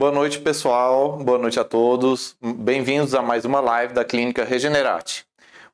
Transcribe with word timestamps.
Boa 0.00 0.10
noite, 0.10 0.40
pessoal. 0.40 1.18
Boa 1.18 1.36
noite 1.36 1.60
a 1.60 1.62
todos. 1.62 2.34
Bem-vindos 2.40 3.14
a 3.14 3.20
mais 3.20 3.44
uma 3.44 3.60
live 3.60 3.92
da 3.92 4.02
Clínica 4.02 4.46
Regenerate. 4.46 5.26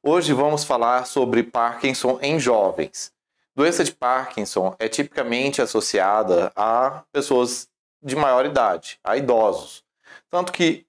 Hoje 0.02 0.32
vamos 0.32 0.64
falar 0.64 1.06
sobre 1.06 1.45
Parkinson 1.45 2.18
em 2.21 2.40
jovens. 2.40 3.12
Doença 3.54 3.84
de 3.84 3.92
Parkinson 3.92 4.74
é 4.80 4.88
tipicamente 4.88 5.62
associada 5.62 6.50
a 6.56 7.04
pessoas 7.12 7.69
de 8.03 8.17
maior 8.17 8.44
idade, 8.44 8.99
a 9.04 9.17
idosos. 9.17 9.85
Tanto 10.29 10.53
que 10.53 10.85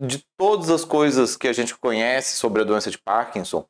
de 0.00 0.24
todas 0.38 0.70
as 0.70 0.82
coisas 0.82 1.36
que 1.36 1.46
a 1.46 1.52
gente 1.52 1.76
conhece 1.76 2.38
sobre 2.38 2.62
a 2.62 2.64
doença 2.64 2.90
de 2.90 2.96
Parkinson, 2.96 3.66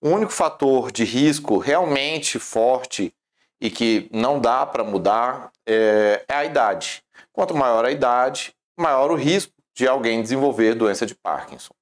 o 0.00 0.08
único 0.08 0.32
fator 0.32 0.90
de 0.90 1.04
risco 1.04 1.58
realmente 1.58 2.38
forte 2.38 3.14
e 3.60 3.68
que 3.68 4.08
não 4.10 4.40
dá 4.40 4.64
para 4.64 4.82
mudar 4.82 5.52
é, 5.66 6.24
é 6.26 6.34
a 6.34 6.44
idade. 6.46 7.04
Quanto 7.34 7.54
maior 7.54 7.84
a 7.84 7.90
idade, 7.90 8.54
maior 8.78 9.10
o 9.10 9.14
risco 9.14 9.52
de 9.74 9.86
alguém 9.86 10.22
desenvolver 10.22 10.74
doença 10.74 11.06
de 11.06 11.14
Parkinson. 11.14 11.74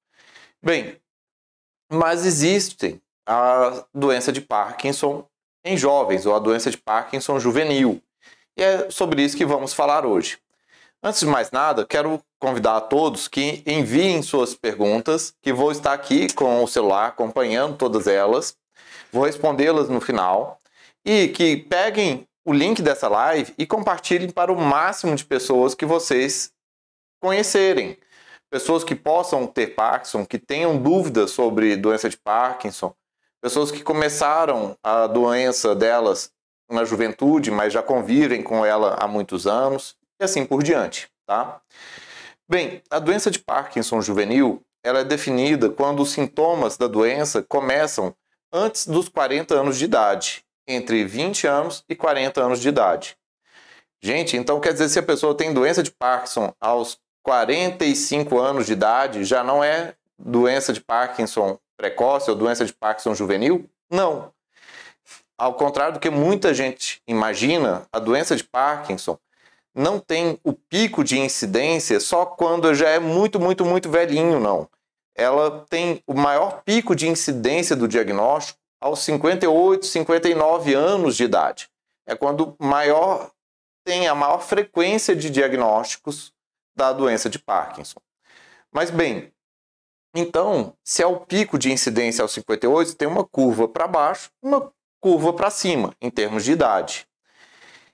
Bem, 0.63 0.97
mas 1.91 2.25
existe 2.25 3.01
a 3.25 3.85
doença 3.93 4.31
de 4.31 4.41
Parkinson 4.41 5.25
em 5.63 5.77
jovens, 5.77 6.25
ou 6.25 6.35
a 6.35 6.39
doença 6.39 6.71
de 6.71 6.77
Parkinson 6.77 7.39
juvenil. 7.39 8.01
E 8.57 8.63
é 8.63 8.89
sobre 8.89 9.23
isso 9.23 9.37
que 9.37 9.45
vamos 9.45 9.73
falar 9.73 10.05
hoje. 10.05 10.39
Antes 11.03 11.21
de 11.21 11.25
mais 11.25 11.49
nada, 11.51 11.85
quero 11.85 12.21
convidar 12.39 12.77
a 12.77 12.81
todos 12.81 13.27
que 13.27 13.63
enviem 13.65 14.21
suas 14.21 14.53
perguntas, 14.53 15.33
que 15.41 15.51
vou 15.51 15.71
estar 15.71 15.93
aqui 15.93 16.31
com 16.33 16.63
o 16.63 16.67
celular 16.67 17.07
acompanhando 17.07 17.75
todas 17.75 18.05
elas. 18.07 18.55
Vou 19.11 19.25
respondê-las 19.25 19.89
no 19.89 19.99
final. 19.99 20.59
E 21.03 21.29
que 21.29 21.57
peguem 21.57 22.27
o 22.45 22.53
link 22.53 22.81
dessa 22.81 23.07
live 23.07 23.53
e 23.57 23.65
compartilhem 23.65 24.29
para 24.29 24.53
o 24.53 24.61
máximo 24.61 25.15
de 25.15 25.25
pessoas 25.25 25.73
que 25.73 25.85
vocês 25.85 26.51
conhecerem. 27.21 27.97
Pessoas 28.49 28.83
que 28.83 28.95
possam 28.95 29.47
ter 29.47 29.67
Parkinson, 29.67 30.25
que 30.25 30.37
tenham 30.37 30.77
dúvidas 30.77 31.31
sobre 31.31 31.77
doença 31.77 32.09
de 32.09 32.17
Parkinson, 32.17 32.93
pessoas 33.41 33.71
que 33.71 33.81
começaram 33.81 34.75
a 34.83 35.07
doença 35.07 35.73
delas 35.73 36.31
na 36.69 36.83
juventude, 36.83 37.51
mas 37.51 37.71
já 37.71 37.81
convivem 37.81 38.43
com 38.43 38.65
ela 38.65 38.97
há 38.99 39.07
muitos 39.07 39.47
anos 39.47 39.95
e 40.19 40.23
assim 40.23 40.45
por 40.45 40.63
diante, 40.63 41.09
tá? 41.25 41.61
Bem, 42.49 42.81
a 42.89 42.99
doença 42.99 43.31
de 43.31 43.39
Parkinson 43.39 44.01
juvenil, 44.01 44.61
ela 44.83 44.99
é 44.99 45.03
definida 45.03 45.69
quando 45.69 46.01
os 46.01 46.11
sintomas 46.11 46.75
da 46.75 46.87
doença 46.87 47.41
começam 47.43 48.13
antes 48.51 48.85
dos 48.85 49.07
40 49.07 49.55
anos 49.55 49.77
de 49.77 49.85
idade, 49.85 50.43
entre 50.67 51.05
20 51.05 51.47
anos 51.47 51.83
e 51.87 51.95
40 51.95 52.41
anos 52.41 52.59
de 52.59 52.67
idade. 52.67 53.15
Gente, 54.01 54.35
então 54.35 54.59
quer 54.59 54.73
dizer 54.73 54.89
se 54.89 54.99
a 54.99 55.03
pessoa 55.03 55.35
tem 55.35 55.53
doença 55.53 55.83
de 55.83 55.91
Parkinson 55.91 56.53
aos 56.59 56.99
45 57.23 58.39
anos 58.39 58.65
de 58.65 58.73
idade, 58.73 59.23
já 59.23 59.43
não 59.43 59.63
é 59.63 59.95
doença 60.17 60.73
de 60.73 60.81
Parkinson 60.81 61.57
precoce 61.77 62.29
ou 62.29 62.35
doença 62.35 62.65
de 62.65 62.73
Parkinson 62.73 63.15
juvenil? 63.15 63.69
Não. 63.89 64.31
Ao 65.37 65.55
contrário 65.55 65.95
do 65.95 65.99
que 65.99 66.09
muita 66.09 66.53
gente 66.53 67.01
imagina, 67.07 67.87
a 67.91 67.97
doença 67.97 68.35
de 68.35 68.43
Parkinson 68.43 69.17
não 69.73 69.99
tem 69.99 70.39
o 70.43 70.53
pico 70.53 71.03
de 71.03 71.17
incidência 71.17 71.99
só 71.99 72.25
quando 72.25 72.73
já 72.75 72.89
é 72.89 72.99
muito, 72.99 73.39
muito, 73.39 73.65
muito 73.65 73.89
velhinho, 73.89 74.39
não. 74.39 74.69
Ela 75.15 75.65
tem 75.69 76.03
o 76.05 76.13
maior 76.13 76.61
pico 76.63 76.95
de 76.95 77.07
incidência 77.07 77.75
do 77.75 77.87
diagnóstico 77.87 78.59
aos 78.79 78.99
58, 78.99 79.85
59 79.85 80.73
anos 80.73 81.15
de 81.15 81.23
idade. 81.23 81.69
É 82.05 82.15
quando 82.15 82.55
maior 82.59 83.31
tem 83.83 84.07
a 84.07 84.15
maior 84.15 84.39
frequência 84.39 85.15
de 85.15 85.29
diagnósticos 85.29 86.33
da 86.81 86.91
doença 86.91 87.29
de 87.29 87.37
Parkinson. 87.37 87.99
Mas 88.71 88.89
bem, 88.89 89.31
então, 90.15 90.73
se 90.83 91.03
é 91.03 91.05
o 91.05 91.19
pico 91.19 91.59
de 91.59 91.71
incidência 91.71 92.23
aos 92.23 92.31
58, 92.33 92.95
tem 92.95 93.07
uma 93.07 93.23
curva 93.23 93.67
para 93.67 93.87
baixo, 93.87 94.31
uma 94.41 94.71
curva 94.99 95.31
para 95.31 95.51
cima, 95.51 95.93
em 96.01 96.09
termos 96.09 96.43
de 96.43 96.53
idade. 96.53 97.07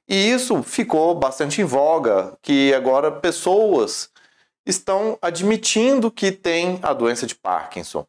E 0.08 0.16
isso 0.32 0.64
ficou 0.64 1.14
bastante 1.14 1.62
em 1.62 1.66
voga, 1.66 2.38
que 2.42 2.74
agora 2.74 3.12
pessoas 3.12 4.10
estão 4.66 5.18
admitindo 5.22 6.10
que 6.10 6.32
têm 6.32 6.80
a 6.82 6.94
doença 6.94 7.28
de 7.28 7.36
Parkinson. 7.36 8.08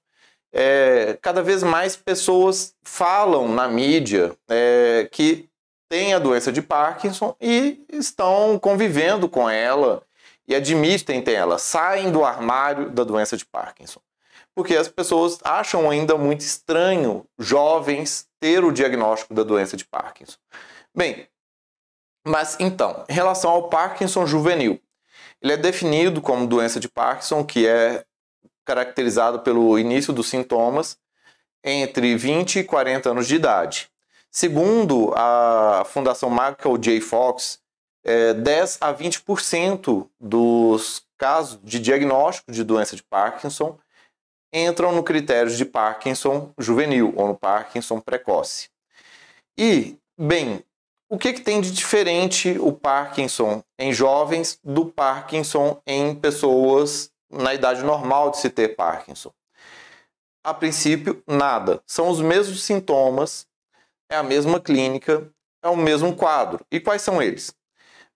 É, 0.52 1.18
cada 1.20 1.42
vez 1.42 1.64
mais 1.64 1.96
pessoas 1.96 2.72
falam 2.84 3.48
na 3.48 3.66
mídia 3.66 4.32
é, 4.48 5.08
que 5.10 5.48
têm 5.88 6.14
a 6.14 6.20
doença 6.20 6.52
de 6.52 6.62
Parkinson 6.62 7.34
e 7.40 7.84
estão 7.90 8.58
convivendo 8.60 9.28
com 9.28 9.50
ela 9.50 10.06
e 10.48 10.54
admitem 10.54 11.20
ter 11.20 11.34
ela, 11.34 11.58
saem 11.58 12.10
do 12.10 12.24
armário 12.24 12.90
da 12.90 13.04
doença 13.04 13.36
de 13.36 13.44
Parkinson. 13.44 14.00
Porque 14.54 14.74
as 14.74 14.88
pessoas 14.88 15.38
acham 15.44 15.90
ainda 15.90 16.16
muito 16.16 16.40
estranho 16.40 17.26
jovens 17.38 18.26
ter 18.40 18.64
o 18.64 18.72
diagnóstico 18.72 19.34
da 19.34 19.42
doença 19.42 19.76
de 19.76 19.84
Parkinson. 19.84 20.38
Bem, 20.94 21.28
mas 22.26 22.56
então, 22.58 23.04
em 23.08 23.12
relação 23.12 23.50
ao 23.50 23.68
Parkinson 23.68 24.26
juvenil, 24.26 24.80
ele 25.40 25.52
é 25.52 25.56
definido 25.56 26.20
como 26.20 26.46
doença 26.46 26.80
de 26.80 26.88
Parkinson 26.88 27.44
que 27.44 27.66
é 27.66 28.04
caracterizado 28.64 29.40
pelo 29.40 29.78
início 29.78 30.12
dos 30.12 30.28
sintomas 30.28 30.98
entre 31.62 32.16
20 32.16 32.60
e 32.60 32.64
40 32.64 33.10
anos 33.10 33.28
de 33.28 33.36
idade. 33.36 33.90
Segundo 34.30 35.12
a 35.14 35.84
Fundação 35.86 36.30
Michael 36.30 36.78
J. 36.78 37.00
Fox, 37.00 37.60
é, 38.04 38.34
10 38.34 38.78
a 38.80 38.94
20% 38.94 40.08
dos 40.20 41.02
casos 41.16 41.58
de 41.62 41.78
diagnóstico 41.78 42.52
de 42.52 42.62
doença 42.62 42.94
de 42.94 43.02
Parkinson 43.02 43.78
entram 44.52 44.92
no 44.92 45.02
critério 45.02 45.54
de 45.54 45.64
Parkinson 45.64 46.52
juvenil 46.58 47.12
ou 47.16 47.28
no 47.28 47.36
Parkinson 47.36 48.00
precoce. 48.00 48.70
E, 49.58 49.98
bem, 50.18 50.64
o 51.10 51.18
que, 51.18 51.32
que 51.32 51.40
tem 51.40 51.60
de 51.60 51.72
diferente 51.72 52.56
o 52.60 52.72
Parkinson 52.72 53.62
em 53.78 53.92
jovens 53.92 54.58
do 54.62 54.86
Parkinson 54.86 55.80
em 55.86 56.14
pessoas 56.14 57.10
na 57.30 57.54
idade 57.54 57.82
normal 57.82 58.30
de 58.30 58.38
se 58.38 58.48
ter 58.48 58.76
Parkinson? 58.76 59.32
A 60.44 60.54
princípio, 60.54 61.22
nada. 61.26 61.82
São 61.86 62.08
os 62.08 62.20
mesmos 62.20 62.62
sintomas, 62.62 63.46
é 64.10 64.16
a 64.16 64.22
mesma 64.22 64.60
clínica, 64.60 65.30
é 65.62 65.68
o 65.68 65.76
mesmo 65.76 66.14
quadro. 66.14 66.64
E 66.70 66.80
quais 66.80 67.02
são 67.02 67.20
eles? 67.20 67.54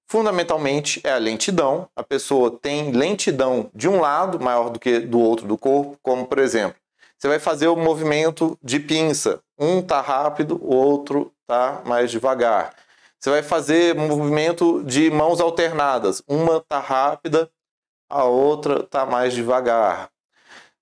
Fundamentalmente 0.08 1.00
é 1.04 1.12
a 1.12 1.18
lentidão. 1.18 1.88
A 1.96 2.02
pessoa 2.02 2.50
tem 2.50 2.92
lentidão 2.92 3.70
de 3.74 3.88
um 3.88 4.00
lado 4.00 4.38
maior 4.38 4.70
do 4.70 4.78
que 4.78 5.00
do 5.00 5.18
outro 5.18 5.46
do 5.46 5.56
corpo, 5.56 5.98
como 6.02 6.26
por 6.26 6.38
exemplo, 6.38 6.76
você 7.18 7.28
vai 7.28 7.38
fazer 7.38 7.68
o 7.68 7.76
movimento 7.76 8.58
de 8.60 8.80
pinça. 8.80 9.40
Um 9.56 9.80
tá 9.80 10.00
rápido, 10.00 10.58
o 10.60 10.74
outro 10.74 11.32
tá 11.46 11.80
mais 11.86 12.10
devagar. 12.10 12.74
Você 13.16 13.30
vai 13.30 13.44
fazer 13.44 13.94
movimento 13.94 14.82
de 14.82 15.08
mãos 15.08 15.40
alternadas. 15.40 16.20
Uma 16.26 16.60
tá 16.60 16.80
rápida, 16.80 17.48
a 18.10 18.24
outra 18.24 18.82
tá 18.82 19.06
mais 19.06 19.32
devagar. 19.32 20.10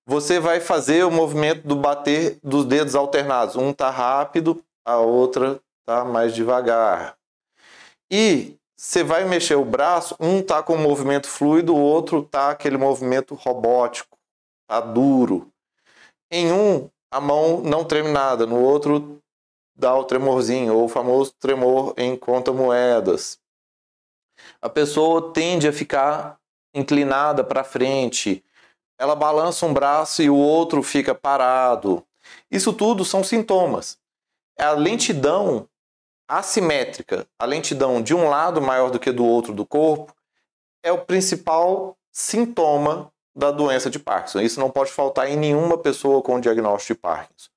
Você 0.07 0.39
vai 0.39 0.59
fazer 0.59 1.05
o 1.05 1.11
movimento 1.11 1.67
do 1.67 1.75
bater 1.75 2.39
dos 2.43 2.65
dedos 2.65 2.95
alternados. 2.95 3.55
Um 3.55 3.71
tá 3.71 3.91
rápido, 3.91 4.63
a 4.83 4.97
outra 4.97 5.61
tá 5.85 6.03
mais 6.03 6.33
devagar. 6.33 7.15
E 8.09 8.57
você 8.83 9.03
vai 9.03 9.25
mexer 9.25 9.53
o 9.53 9.63
braço, 9.63 10.15
um 10.19 10.41
tá 10.41 10.63
com 10.63 10.75
movimento 10.75 11.27
fluido, 11.27 11.75
o 11.75 11.79
outro 11.79 12.23
tá 12.23 12.49
aquele 12.49 12.77
movimento 12.77 13.35
robótico, 13.35 14.17
tá 14.67 14.81
duro. 14.81 15.53
Em 16.31 16.51
um, 16.51 16.89
a 17.11 17.21
mão 17.21 17.61
não 17.61 17.85
treme 17.85 18.09
nada, 18.09 18.47
no 18.47 18.59
outro 18.59 19.21
dá 19.75 19.95
o 19.95 20.03
tremorzinho, 20.03 20.75
ou 20.75 20.85
o 20.85 20.89
famoso 20.89 21.31
tremor 21.39 21.93
em 21.95 22.17
conta 22.17 22.51
moedas. 22.51 23.39
A 24.59 24.67
pessoa 24.67 25.31
tende 25.31 25.67
a 25.67 25.73
ficar 25.73 26.39
inclinada 26.73 27.43
para 27.43 27.63
frente, 27.63 28.43
ela 28.97 29.15
balança 29.15 29.63
um 29.63 29.73
braço 29.73 30.23
e 30.23 30.29
o 30.29 30.35
outro 30.35 30.81
fica 30.81 31.13
parado. 31.13 32.03
Isso 32.49 32.73
tudo 32.73 33.05
são 33.05 33.23
sintomas. 33.23 33.99
A 34.57 34.71
lentidão 34.71 35.69
assimétrica, 36.37 37.27
a 37.37 37.45
lentidão 37.45 38.01
de 38.01 38.15
um 38.15 38.29
lado 38.29 38.61
maior 38.61 38.89
do 38.89 38.99
que 38.99 39.11
do 39.11 39.25
outro 39.25 39.53
do 39.53 39.65
corpo, 39.65 40.15
é 40.81 40.91
o 40.91 41.05
principal 41.05 41.97
sintoma 42.11 43.11
da 43.35 43.51
doença 43.51 43.89
de 43.89 43.99
Parkinson. 43.99 44.39
Isso 44.39 44.59
não 44.59 44.69
pode 44.69 44.91
faltar 44.91 45.29
em 45.29 45.35
nenhuma 45.35 45.77
pessoa 45.77 46.21
com 46.21 46.39
diagnóstico 46.39 46.93
de 46.93 46.99
Parkinson. 46.99 47.49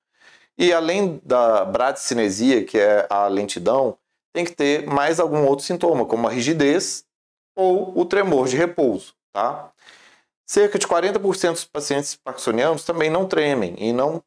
E 0.57 0.73
além 0.73 1.21
da 1.23 1.65
bradicinesia, 1.65 2.63
que 2.63 2.77
é 2.77 3.07
a 3.09 3.27
lentidão, 3.27 3.97
tem 4.33 4.45
que 4.45 4.51
ter 4.51 4.85
mais 4.85 5.19
algum 5.19 5.45
outro 5.45 5.65
sintoma, 5.65 6.05
como 6.05 6.27
a 6.27 6.31
rigidez 6.31 7.05
ou 7.55 7.97
o 7.97 8.05
tremor 8.05 8.47
de 8.47 8.57
repouso, 8.57 9.13
tá? 9.33 9.71
Cerca 10.45 10.77
de 10.77 10.85
40% 10.85 11.51
dos 11.51 11.65
pacientes 11.65 12.15
parkinsonianos 12.15 12.83
também 12.83 13.09
não 13.09 13.25
tremem 13.25 13.75
e 13.77 13.91
não 13.91 14.21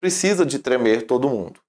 precisa 0.00 0.44
de 0.46 0.58
tremer 0.58 1.06
todo 1.06 1.28
mundo. 1.28 1.60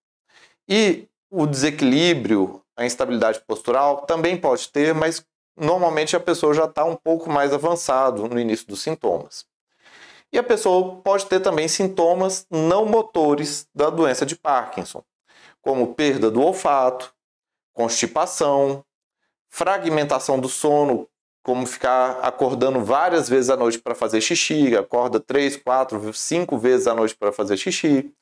E 0.67 1.07
o 1.29 1.45
desequilíbrio, 1.45 2.61
a 2.75 2.85
instabilidade 2.85 3.41
postural 3.47 4.05
também 4.05 4.37
pode 4.37 4.69
ter, 4.69 4.93
mas 4.93 5.25
normalmente 5.55 6.15
a 6.15 6.19
pessoa 6.19 6.53
já 6.53 6.65
está 6.65 6.85
um 6.85 6.95
pouco 6.95 7.29
mais 7.29 7.53
avançado 7.53 8.27
no 8.27 8.39
início 8.39 8.67
dos 8.67 8.81
sintomas. 8.81 9.45
E 10.31 10.37
a 10.37 10.43
pessoa 10.43 11.01
pode 11.01 11.25
ter 11.25 11.39
também 11.39 11.67
sintomas 11.67 12.45
não 12.51 12.85
motores 12.85 13.67
da 13.73 13.89
doença 13.89 14.25
de 14.25 14.35
Parkinson, 14.35 15.03
como 15.61 15.93
perda 15.95 16.29
do 16.29 16.41
olfato, 16.41 17.13
constipação, 17.73 18.83
fragmentação 19.49 20.39
do 20.39 20.49
sono, 20.49 21.07
como 21.43 21.65
ficar 21.65 22.19
acordando 22.21 22.83
várias 22.83 23.29
vezes 23.29 23.49
à 23.49 23.55
noite 23.55 23.79
para 23.79 23.95
fazer 23.95 24.19
xixi, 24.19 24.75
acorda 24.75 25.17
três, 25.17 25.55
quatro, 25.55 26.13
cinco 26.13 26.57
vezes 26.57 26.87
à 26.87 26.93
noite 26.93 27.15
para 27.15 27.31
fazer 27.31 27.55
xixi. 27.55 28.13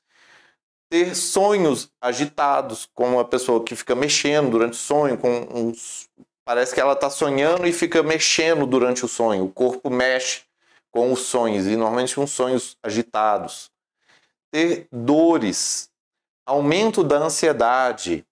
Ter 0.90 1.16
sonhos 1.16 1.92
agitados, 2.00 2.88
como 2.94 3.20
a 3.20 3.26
pessoa 3.26 3.64
que 3.64 3.76
fica 3.76 3.96
mexendo 3.96 4.52
durante 4.52 4.74
o 4.74 4.78
sonho, 4.78 5.18
com 5.18 5.48
uns... 5.52 6.10
parece 6.46 6.74
que 6.74 6.80
ela 6.80 6.94
está 6.94 7.10
sonhando 7.10 7.66
e 7.68 7.74
fica 7.74 8.04
mexendo 8.04 8.66
durante 8.68 9.04
o 9.04 9.08
sonho. 9.08 9.46
O 9.46 9.52
corpo 9.52 9.90
mexe 9.90 10.44
com 10.92 11.12
os 11.12 11.22
sonhos, 11.22 11.66
e 11.66 11.76
normalmente 11.76 12.20
uns 12.20 12.32
sonhos 12.32 12.78
agitados. 12.82 13.70
Ter 14.52 14.88
dores, 14.92 15.90
aumento 16.46 17.04
da 17.04 17.18
ansiedade. 17.18 18.26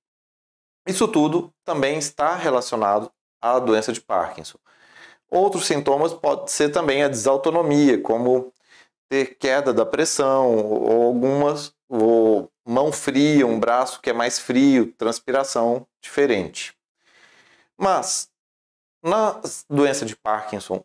Isso 0.87 1.07
tudo 1.07 1.51
também 1.65 1.97
está 1.97 2.35
relacionado 2.35 3.11
à 3.41 3.59
doença 3.59 3.91
de 3.91 3.99
Parkinson. 3.99 4.57
Outros 5.29 5.65
sintomas 5.65 6.13
pode 6.13 6.51
ser 6.51 6.69
também 6.69 7.03
a 7.03 7.07
desautonomia, 7.07 7.99
como 7.99 8.53
ter 9.13 9.35
queda 9.35 9.71
da 9.71 9.85
pressão, 9.85 10.55
ou 10.57 11.03
algumas, 11.03 11.71
ou 11.87 12.49
mão 12.65 12.91
fria, 12.91 13.45
um 13.45 13.59
braço 13.59 14.01
que 14.01 14.09
é 14.09 14.13
mais 14.13 14.39
frio, 14.39 14.91
transpiração 14.93 15.85
diferente. 16.01 16.75
Mas 17.77 18.27
na 19.03 19.39
doença 19.69 20.03
de 20.03 20.15
Parkinson, 20.15 20.83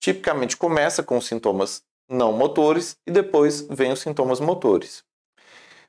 tipicamente 0.00 0.56
começa 0.56 1.02
com 1.02 1.20
sintomas 1.20 1.82
não 2.08 2.32
motores 2.32 2.96
e 3.04 3.10
depois 3.10 3.62
vem 3.62 3.90
os 3.90 4.00
sintomas 4.00 4.38
motores. 4.38 5.02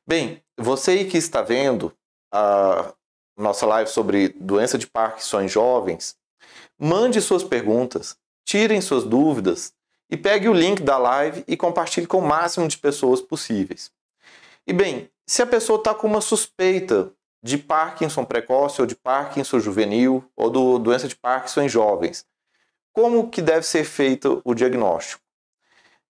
Bem, 0.08 0.42
você 0.58 1.06
que 1.06 1.20
está 1.20 1.44
vendo 1.44 1.96
a 2.34 2.96
nossa 3.38 3.68
live 3.68 3.92
sobre 3.92 4.30
doença 4.30 4.76
de 4.76 4.88
Parkinson 4.88 5.42
em 5.42 5.48
jovens, 5.48 6.18
Mande 6.78 7.22
suas 7.22 7.44
perguntas, 7.44 8.18
tirem 8.46 8.82
suas 8.82 9.04
dúvidas 9.04 9.74
e 10.10 10.18
pegue 10.18 10.48
o 10.48 10.54
link 10.54 10.82
da 10.82 10.98
live 10.98 11.44
e 11.48 11.58
compartilhe 11.58 12.08
com 12.08 12.20
o 12.20 12.28
máximo 12.28 12.68
de 12.68 12.78
pessoas 12.78 13.22
possíveis. 13.22 13.92
E 14.68 14.74
bem, 14.74 15.10
se 15.28 15.42
a 15.42 15.48
pessoa 15.48 15.78
está 15.80 15.94
com 15.94 16.08
uma 16.08 16.22
suspeita 16.22 17.12
de 17.44 17.58
Parkinson 17.58 18.26
precoce 18.26 18.82
ou 18.82 18.88
de 18.88 18.96
Parkinson 18.96 19.60
juvenil 19.60 20.24
ou 20.36 20.50
do 20.50 20.80
doença 20.80 21.08
de 21.08 21.16
Parkinson 21.16 21.62
em 21.62 21.70
jovens, 21.70 22.26
como 22.94 23.30
que 23.30 23.42
deve 23.42 23.66
ser 23.66 23.84
feito 23.84 24.42
o 24.44 24.54
diagnóstico? 24.54 25.22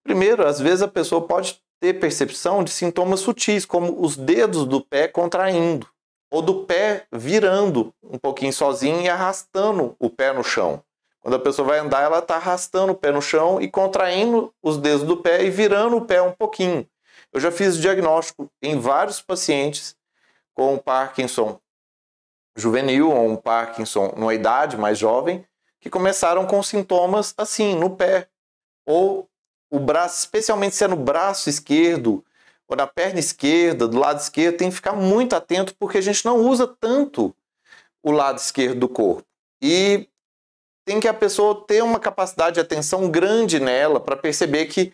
Primeiro, 0.03 0.45
às 0.45 0.59
vezes 0.59 0.81
a 0.81 0.87
pessoa 0.87 1.27
pode 1.27 1.59
ter 1.79 1.95
percepção 1.95 2.63
de 2.63 2.71
sintomas 2.71 3.21
sutis, 3.21 3.65
como 3.65 4.01
os 4.01 4.15
dedos 4.15 4.65
do 4.65 4.79
pé 4.79 5.07
contraindo 5.07 5.87
ou 6.31 6.41
do 6.41 6.65
pé 6.65 7.05
virando 7.11 7.93
um 8.03 8.17
pouquinho 8.17 8.53
sozinho 8.53 9.01
e 9.01 9.09
arrastando 9.09 9.95
o 9.99 10.09
pé 10.09 10.33
no 10.33 10.43
chão. 10.43 10.83
Quando 11.25 11.37
a 11.37 11.39
pessoa 11.39 11.67
vai 11.67 11.79
andar, 11.79 12.03
ela 12.03 12.19
está 12.19 12.35
arrastando 12.35 12.91
o 12.91 12.95
pé 12.95 13.11
no 13.11 13.19
chão 13.19 13.59
e 13.59 13.67
contraindo 13.67 14.53
os 14.61 14.77
dedos 14.77 15.01
do 15.01 15.17
pé 15.17 15.43
e 15.43 15.49
virando 15.49 15.97
o 15.97 16.05
pé 16.05 16.21
um 16.21 16.31
pouquinho. 16.31 16.87
Eu 17.33 17.39
já 17.39 17.51
fiz 17.51 17.79
diagnóstico 17.79 18.47
em 18.61 18.77
vários 18.77 19.23
pacientes 19.23 19.97
com 20.53 20.77
Parkinson 20.77 21.59
juvenil 22.55 23.09
ou 23.09 23.27
um 23.27 23.35
Parkinson 23.35 24.13
numa 24.15 24.35
idade 24.35 24.77
mais 24.77 24.99
jovem 24.99 25.43
que 25.79 25.89
começaram 25.89 26.45
com 26.45 26.61
sintomas 26.61 27.33
assim 27.35 27.73
no 27.73 27.95
pé 27.95 28.29
ou 28.85 29.27
o 29.71 29.79
braço, 29.79 30.19
especialmente 30.19 30.75
se 30.75 30.83
é 30.83 30.87
no 30.87 30.95
braço 30.95 31.49
esquerdo, 31.49 32.23
ou 32.67 32.77
na 32.77 32.85
perna 32.85 33.19
esquerda, 33.19 33.87
do 33.87 33.97
lado 33.97 34.19
esquerdo, 34.19 34.57
tem 34.57 34.69
que 34.69 34.75
ficar 34.75 34.93
muito 34.93 35.35
atento 35.35 35.75
porque 35.79 35.97
a 35.97 36.01
gente 36.01 36.23
não 36.23 36.37
usa 36.37 36.67
tanto 36.67 37.35
o 38.03 38.11
lado 38.11 38.37
esquerdo 38.37 38.81
do 38.81 38.87
corpo. 38.87 39.25
E 39.59 40.07
tem 40.85 40.99
que 40.99 41.07
a 41.07 41.13
pessoa 41.13 41.63
ter 41.65 41.83
uma 41.83 41.99
capacidade 41.99 42.55
de 42.55 42.59
atenção 42.59 43.09
grande 43.09 43.59
nela 43.59 43.99
para 43.99 44.15
perceber 44.15 44.67
que 44.67 44.93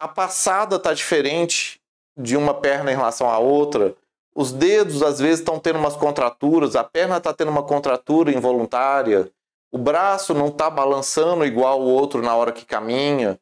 a 0.00 0.08
passada 0.08 0.76
está 0.76 0.92
diferente 0.92 1.80
de 2.16 2.36
uma 2.36 2.54
perna 2.54 2.90
em 2.90 2.96
relação 2.96 3.28
à 3.30 3.38
outra. 3.38 3.94
Os 4.34 4.50
dedos 4.52 5.02
às 5.02 5.18
vezes 5.18 5.40
estão 5.40 5.58
tendo 5.58 5.78
umas 5.78 5.94
contraturas, 5.94 6.74
a 6.74 6.82
perna 6.82 7.18
está 7.18 7.32
tendo 7.32 7.50
uma 7.50 7.62
contratura 7.62 8.32
involuntária, 8.32 9.30
o 9.70 9.78
braço 9.78 10.32
não 10.32 10.48
está 10.48 10.70
balançando 10.70 11.44
igual 11.44 11.80
o 11.80 11.88
outro 11.88 12.22
na 12.22 12.34
hora 12.34 12.50
que 12.50 12.64
caminha 12.64 13.38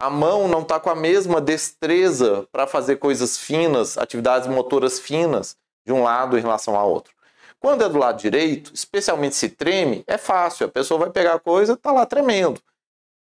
a 0.00 0.08
mão 0.08 0.46
não 0.46 0.62
está 0.62 0.78
com 0.78 0.90
a 0.90 0.94
mesma 0.94 1.40
destreza 1.40 2.46
para 2.52 2.68
fazer 2.68 2.96
coisas 2.96 3.36
finas, 3.36 3.98
atividades 3.98 4.46
motoras 4.46 5.00
finas, 5.00 5.56
de 5.84 5.92
um 5.92 6.04
lado 6.04 6.38
em 6.38 6.40
relação 6.40 6.76
ao 6.76 6.88
outro. 6.88 7.12
Quando 7.60 7.84
é 7.84 7.88
do 7.88 7.98
lado 7.98 8.18
direito, 8.18 8.72
especialmente 8.72 9.34
se 9.34 9.48
treme, 9.48 10.04
é 10.06 10.16
fácil. 10.16 10.66
A 10.66 10.70
pessoa 10.70 11.00
vai 11.00 11.10
pegar 11.10 11.34
a 11.34 11.40
coisa, 11.40 11.72
está 11.72 11.90
lá 11.90 12.06
tremendo. 12.06 12.60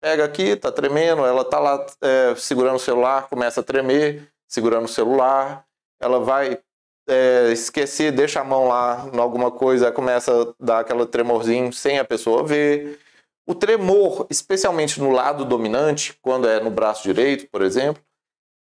Pega 0.02 0.26
aqui, 0.26 0.44
está 0.44 0.72
tremendo, 0.72 1.26
ela 1.26 1.42
está 1.42 1.60
lá 1.60 1.86
é, 2.02 2.34
segurando 2.36 2.78
o 2.78 2.80
celular, 2.80 3.28
começa 3.28 3.60
a 3.60 3.64
tremer, 3.64 4.32
segurando 4.48 4.86
o 4.86 4.90
celular. 4.90 5.66
Ela 6.00 6.20
vai 6.20 6.60
é, 7.08 7.52
esquecer, 7.52 8.12
deixa 8.12 8.40
a 8.40 8.44
mão 8.44 8.68
lá 8.68 9.08
em 9.14 9.20
alguma 9.20 9.52
coisa, 9.52 9.92
começa 9.92 10.32
a 10.32 10.54
dar 10.60 10.80
aquele 10.80 11.06
tremorzinho 11.06 11.72
sem 11.74 12.00
a 12.00 12.06
pessoa 12.06 12.44
ver. 12.44 13.00
O 13.46 13.54
tremor, 13.54 14.28
especialmente 14.30 15.00
no 15.00 15.12
lado 15.12 15.44
dominante, 15.44 16.18
quando 16.22 16.48
é 16.48 16.60
no 16.60 16.72
braço 16.72 17.04
direito, 17.04 17.48
por 17.52 17.62
exemplo, 17.62 18.02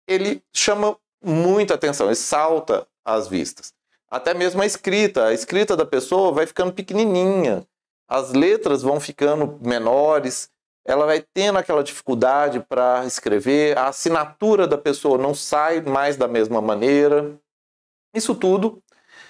ele 0.08 0.44
chama 0.54 0.98
muita 1.24 1.76
atenção, 1.76 2.08
ele 2.08 2.16
salta 2.16 2.86
às 3.06 3.28
vistas. 3.28 3.74
Até 4.12 4.34
mesmo 4.34 4.62
a 4.62 4.66
escrita, 4.66 5.28
a 5.28 5.34
escrita 5.34 5.78
da 5.78 5.86
pessoa 5.86 6.34
vai 6.34 6.46
ficando 6.46 6.74
pequenininha, 6.74 7.66
as 8.10 8.34
letras 8.34 8.82
vão 8.82 9.00
ficando 9.00 9.58
menores, 9.66 10.50
ela 10.86 11.06
vai 11.06 11.24
tendo 11.34 11.58
aquela 11.58 11.82
dificuldade 11.82 12.60
para 12.60 13.06
escrever, 13.06 13.78
a 13.78 13.88
assinatura 13.88 14.68
da 14.68 14.78
pessoa 14.78 15.18
não 15.18 15.34
sai 15.34 15.80
mais 15.80 16.18
da 16.18 16.28
mesma 16.28 16.60
maneira. 16.62 17.40
Isso 18.14 18.36
tudo 18.36 18.84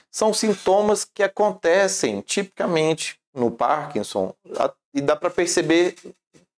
são 0.09 0.33
sintomas 0.33 1.05
que 1.05 1.21
acontecem 1.21 2.21
tipicamente 2.21 3.19
no 3.35 3.51
Parkinson 3.51 4.33
e 4.95 4.99
dá 4.99 5.15
para 5.15 5.29
perceber 5.29 5.95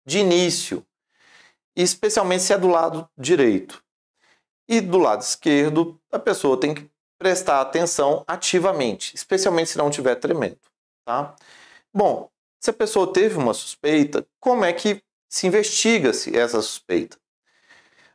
de 0.06 0.20
início, 0.20 0.86
especialmente 1.76 2.44
se 2.44 2.54
é 2.54 2.58
do 2.58 2.70
lado 2.70 3.06
direito. 3.18 3.84
E 4.70 4.80
do 4.80 4.98
lado 4.98 5.22
esquerdo, 5.22 6.00
a 6.10 6.18
pessoa 6.18 6.58
tem 6.58 6.74
que 6.74 6.90
prestar 7.24 7.62
atenção 7.62 8.26
ativamente, 8.28 9.16
especialmente 9.16 9.70
se 9.70 9.78
não 9.78 9.88
estiver 9.88 10.16
tremendo. 10.16 10.60
Tá? 11.06 11.34
Bom, 11.94 12.30
se 12.60 12.70
a 12.70 12.74
pessoa 12.74 13.14
teve 13.14 13.38
uma 13.38 13.54
suspeita, 13.54 14.28
como 14.42 14.66
é 14.66 14.74
que 14.74 15.02
se 15.30 15.48
investiga-se 15.48 16.38
essa 16.38 16.62
suspeita? 16.62 17.18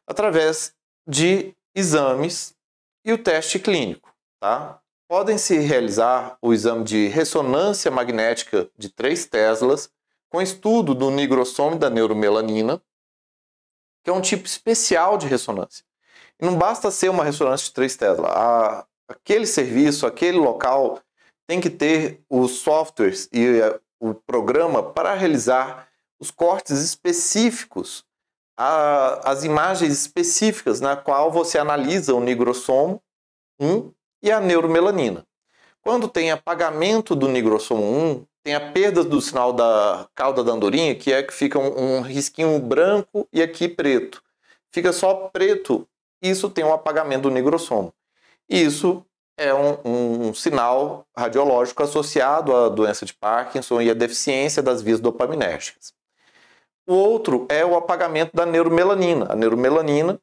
Através 0.06 0.74
de 1.06 1.54
exames 1.74 2.54
e 3.02 3.10
o 3.10 3.16
teste 3.16 3.58
clínico. 3.58 4.14
Tá? 4.38 4.78
Podem-se 5.08 5.56
realizar 5.56 6.36
o 6.42 6.52
exame 6.52 6.84
de 6.84 7.08
ressonância 7.08 7.90
magnética 7.90 8.68
de 8.76 8.90
3 8.90 9.24
Teslas 9.24 9.90
com 10.28 10.42
estudo 10.42 10.94
do 10.94 11.10
nigrossomo 11.10 11.78
da 11.78 11.88
neuromelanina, 11.88 12.82
que 14.04 14.10
é 14.10 14.12
um 14.12 14.20
tipo 14.20 14.44
especial 14.46 15.16
de 15.16 15.26
ressonância. 15.26 15.82
E 16.38 16.44
não 16.44 16.58
basta 16.58 16.90
ser 16.90 17.08
uma 17.08 17.24
ressonância 17.24 17.64
de 17.68 17.72
3 17.72 17.96
Tesla. 17.96 18.28
A, 18.28 18.86
aquele 19.08 19.46
serviço, 19.46 20.06
aquele 20.06 20.38
local 20.38 21.00
tem 21.46 21.60
que 21.60 21.70
ter 21.70 22.20
os 22.28 22.58
softwares 22.58 23.28
e 23.32 23.62
a, 23.62 23.80
o 23.98 24.14
programa 24.14 24.82
para 24.82 25.14
realizar 25.14 25.88
os 26.20 26.30
cortes 26.30 26.78
específicos, 26.80 28.04
a, 28.56 29.30
as 29.30 29.44
imagens 29.44 29.92
específicas 29.92 30.80
na 30.80 30.96
qual 30.96 31.32
você 31.32 31.58
analisa 31.58 32.14
o 32.14 32.20
nigrossomo 32.20 33.02
1 33.58 33.92
e 34.22 34.30
a 34.30 34.40
neuromelanina. 34.40 35.24
Quando 35.80 36.08
tem 36.08 36.30
apagamento 36.30 37.16
do 37.16 37.28
nigrossomo 37.28 37.82
1, 37.82 38.26
tem 38.44 38.54
a 38.54 38.72
perda 38.72 39.02
do 39.02 39.20
sinal 39.20 39.52
da 39.52 40.08
cauda 40.14 40.44
da 40.44 40.52
andorinha, 40.52 40.94
que 40.94 41.12
é 41.12 41.22
que 41.22 41.32
fica 41.32 41.58
um, 41.58 41.98
um 41.98 42.00
risquinho 42.02 42.58
branco 42.58 43.26
e 43.32 43.42
aqui 43.42 43.68
preto. 43.68 44.22
Fica 44.70 44.92
só 44.92 45.14
preto, 45.32 45.88
isso 46.20 46.50
tem 46.50 46.64
um 46.64 46.72
apagamento 46.72 47.22
do 47.22 47.30
nigrossomo. 47.30 47.92
Isso 48.48 49.04
é 49.36 49.54
um, 49.54 50.28
um, 50.28 50.34
sinal 50.34 51.06
radiológico 51.16 51.82
associado 51.82 52.54
à 52.54 52.68
doença 52.68 53.06
de 53.06 53.14
Parkinson 53.14 53.80
e 53.80 53.90
à 53.90 53.94
deficiência 53.94 54.62
das 54.62 54.82
vias 54.82 55.00
dopaminérgicas. 55.00 55.92
O 56.86 56.94
outro 56.94 57.46
é 57.50 57.64
o 57.64 57.76
apagamento 57.76 58.34
da 58.34 58.46
neuromelanina. 58.46 59.26
A 59.30 59.36
neuromelanina 59.36 60.18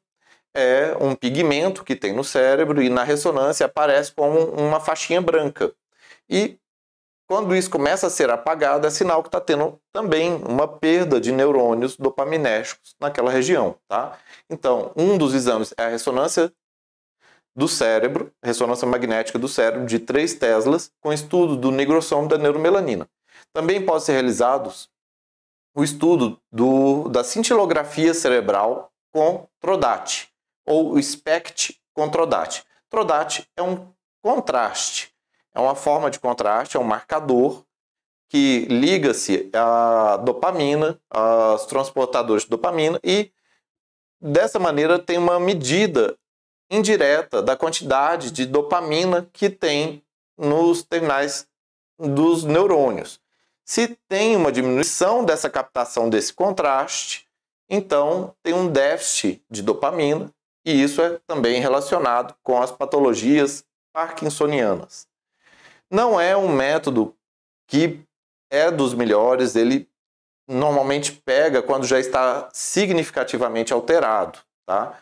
é 0.54 0.96
um 1.00 1.14
pigmento 1.14 1.84
que 1.84 1.94
tem 1.94 2.12
no 2.12 2.24
cérebro 2.24 2.82
e 2.82 2.88
na 2.88 3.04
ressonância 3.04 3.66
aparece 3.66 4.12
como 4.12 4.38
uma 4.50 4.80
faixinha 4.80 5.20
branca. 5.20 5.72
E 6.28 6.58
quando 7.28 7.56
isso 7.56 7.70
começa 7.70 8.06
a 8.06 8.10
ser 8.10 8.30
apagado, 8.30 8.86
é 8.86 8.90
sinal 8.90 9.22
que 9.22 9.28
está 9.28 9.40
tendo 9.40 9.80
também 9.92 10.34
uma 10.44 10.68
perda 10.68 11.20
de 11.20 11.32
neurônios 11.32 11.96
dopaminérgicos 11.96 12.94
naquela 13.00 13.30
região, 13.30 13.76
tá? 13.88 14.18
Então, 14.48 14.92
um 14.96 15.18
dos 15.18 15.34
exames 15.34 15.74
é 15.76 15.84
a 15.84 15.88
ressonância 15.88 16.52
do 17.56 17.66
cérebro, 17.66 18.30
ressonância 18.42 18.86
magnética 18.86 19.38
do 19.38 19.48
cérebro 19.48 19.86
de 19.86 19.98
3 19.98 20.34
teslas, 20.34 20.92
com 21.00 21.10
estudo 21.10 21.56
do 21.56 21.70
nigrossomo 21.70 22.28
da 22.28 22.36
neuromelanina. 22.36 23.08
Também 23.52 23.84
pode 23.84 24.04
ser 24.04 24.12
realizado 24.12 24.70
o 25.74 25.82
estudo 25.82 26.38
do, 26.52 27.08
da 27.08 27.24
cintilografia 27.24 28.12
cerebral 28.12 28.92
com 29.12 29.48
TRODAT, 29.58 30.28
ou 30.66 31.00
SPECT 31.00 31.80
com 31.94 32.08
TRODAT. 32.10 32.62
TRODAT 32.90 33.48
é 33.56 33.62
um 33.62 33.88
contraste, 34.22 35.14
é 35.54 35.60
uma 35.60 35.74
forma 35.74 36.10
de 36.10 36.20
contraste, 36.20 36.76
é 36.76 36.80
um 36.80 36.84
marcador 36.84 37.64
que 38.28 38.66
liga-se 38.68 39.48
à 39.54 40.18
dopamina, 40.18 41.00
aos 41.08 41.64
transportadores 41.64 42.42
de 42.42 42.50
dopamina 42.50 43.00
e 43.02 43.30
dessa 44.20 44.58
maneira 44.58 44.98
tem 44.98 45.16
uma 45.16 45.38
medida 45.38 46.16
indireta 46.70 47.42
da 47.42 47.56
quantidade 47.56 48.30
de 48.30 48.46
dopamina 48.46 49.28
que 49.32 49.48
tem 49.48 50.02
nos 50.36 50.82
terminais 50.82 51.46
dos 51.98 52.44
neurônios. 52.44 53.20
Se 53.64 53.98
tem 54.08 54.36
uma 54.36 54.52
diminuição 54.52 55.24
dessa 55.24 55.50
captação 55.50 56.08
desse 56.08 56.32
contraste, 56.32 57.26
então 57.68 58.34
tem 58.42 58.54
um 58.54 58.70
déficit 58.70 59.42
de 59.50 59.62
dopamina, 59.62 60.30
e 60.64 60.82
isso 60.82 61.00
é 61.00 61.18
também 61.26 61.60
relacionado 61.60 62.34
com 62.42 62.60
as 62.60 62.70
patologias 62.70 63.64
parkinsonianas. 63.92 65.08
Não 65.90 66.20
é 66.20 66.36
um 66.36 66.48
método 66.48 67.16
que 67.66 68.00
é 68.50 68.70
dos 68.70 68.94
melhores, 68.94 69.56
ele 69.56 69.88
normalmente 70.48 71.12
pega 71.12 71.62
quando 71.62 71.86
já 71.86 71.98
está 71.98 72.48
significativamente 72.52 73.72
alterado, 73.72 74.38
tá? 74.64 75.00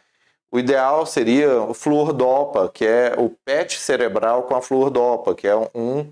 O 0.55 0.59
ideal 0.61 1.05
seria 1.05 1.63
o 1.63 1.75
fluordopa, 1.75 2.69
que 2.69 2.87
é 2.87 3.13
o 3.19 3.29
PET 3.29 3.77
cerebral 3.77 4.45
com 4.45 4.55
a 4.55 4.63
fluordopa, 4.63 5.35
que 5.35 5.49
é 5.49 5.57
um, 5.57 6.09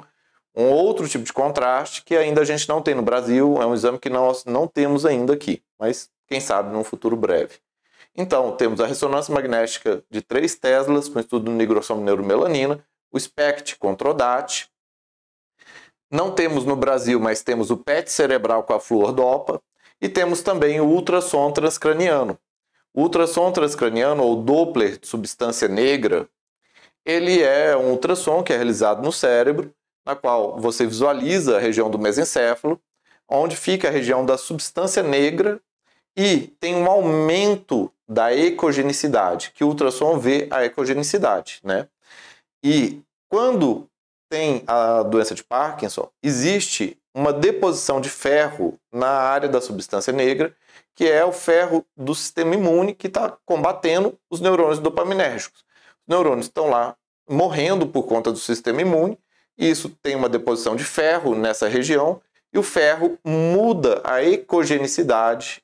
um 0.52 0.68
outro 0.68 1.08
tipo 1.08 1.22
de 1.22 1.32
contraste 1.32 2.02
que 2.02 2.16
ainda 2.16 2.40
a 2.40 2.44
gente 2.44 2.68
não 2.68 2.82
tem 2.82 2.92
no 2.92 3.02
Brasil, 3.02 3.62
é 3.62 3.66
um 3.66 3.72
exame 3.72 4.00
que 4.00 4.10
nós 4.10 4.44
não 4.44 4.66
temos 4.66 5.06
ainda 5.06 5.32
aqui, 5.32 5.62
mas 5.78 6.10
quem 6.26 6.40
sabe 6.40 6.72
num 6.72 6.82
futuro 6.82 7.14
breve. 7.14 7.60
Então, 8.16 8.56
temos 8.56 8.80
a 8.80 8.86
ressonância 8.88 9.32
magnética 9.32 10.02
de 10.10 10.20
3 10.20 10.56
teslas 10.56 11.08
com 11.08 11.20
estudo 11.20 11.44
do 11.44 11.52
nigrossomo 11.52 12.02
neuromelanina, 12.02 12.84
o 13.12 13.20
SPECT 13.20 13.76
com 13.78 13.94
Trodat. 13.94 14.68
Não 16.10 16.32
temos 16.32 16.64
no 16.64 16.74
Brasil, 16.74 17.20
mas 17.20 17.44
temos 17.44 17.70
o 17.70 17.76
PET 17.76 18.10
cerebral 18.10 18.64
com 18.64 18.74
a 18.74 18.80
fluordopa 18.80 19.62
e 20.00 20.08
temos 20.08 20.42
também 20.42 20.80
o 20.80 20.88
ultrassom 20.88 21.52
transcraniano. 21.52 22.36
O 22.94 23.02
ultrassom 23.02 23.50
transcraniano 23.50 24.22
ou 24.22 24.42
Doppler 24.42 24.98
de 24.98 25.06
substância 25.06 25.66
negra, 25.66 26.28
ele 27.04 27.42
é 27.42 27.76
um 27.76 27.90
ultrassom 27.90 28.42
que 28.42 28.52
é 28.52 28.56
realizado 28.56 29.02
no 29.02 29.12
cérebro, 29.12 29.72
na 30.06 30.14
qual 30.14 30.58
você 30.58 30.86
visualiza 30.86 31.56
a 31.56 31.60
região 31.60 31.90
do 31.90 31.98
mesencéfalo, 31.98 32.80
onde 33.28 33.56
fica 33.56 33.88
a 33.88 33.90
região 33.90 34.26
da 34.26 34.36
substância 34.36 35.02
negra 35.02 35.60
e 36.16 36.48
tem 36.60 36.74
um 36.74 36.86
aumento 36.86 37.90
da 38.06 38.34
ecogenicidade, 38.34 39.52
que 39.54 39.64
o 39.64 39.68
ultrassom 39.68 40.18
vê 40.18 40.46
a 40.50 40.64
ecogenicidade, 40.64 41.60
né? 41.64 41.88
E 42.62 43.00
quando 43.28 43.88
tem 44.30 44.62
a 44.66 45.02
doença 45.02 45.34
de 45.34 45.42
Parkinson, 45.42 46.10
existe 46.22 46.98
uma 47.14 47.32
deposição 47.32 48.00
de 48.00 48.10
ferro 48.10 48.78
na 48.92 49.08
área 49.08 49.48
da 49.48 49.60
substância 49.60 50.12
negra, 50.12 50.54
que 50.94 51.08
é 51.08 51.24
o 51.24 51.32
ferro 51.32 51.84
do 51.96 52.14
sistema 52.14 52.54
imune 52.54 52.94
que 52.94 53.06
está 53.06 53.36
combatendo 53.44 54.18
os 54.30 54.40
neurônios 54.40 54.78
dopaminérgicos. 54.78 55.64
Os 56.02 56.08
neurônios 56.08 56.46
estão 56.46 56.68
lá 56.68 56.96
morrendo 57.28 57.86
por 57.86 58.04
conta 58.04 58.30
do 58.30 58.38
sistema 58.38 58.82
imune, 58.82 59.18
e 59.56 59.70
isso 59.70 59.88
tem 60.02 60.14
uma 60.14 60.28
deposição 60.28 60.76
de 60.76 60.84
ferro 60.84 61.34
nessa 61.34 61.68
região, 61.68 62.20
e 62.52 62.58
o 62.58 62.62
ferro 62.62 63.18
muda 63.24 64.00
a 64.04 64.22
ecogenicidade 64.22 65.62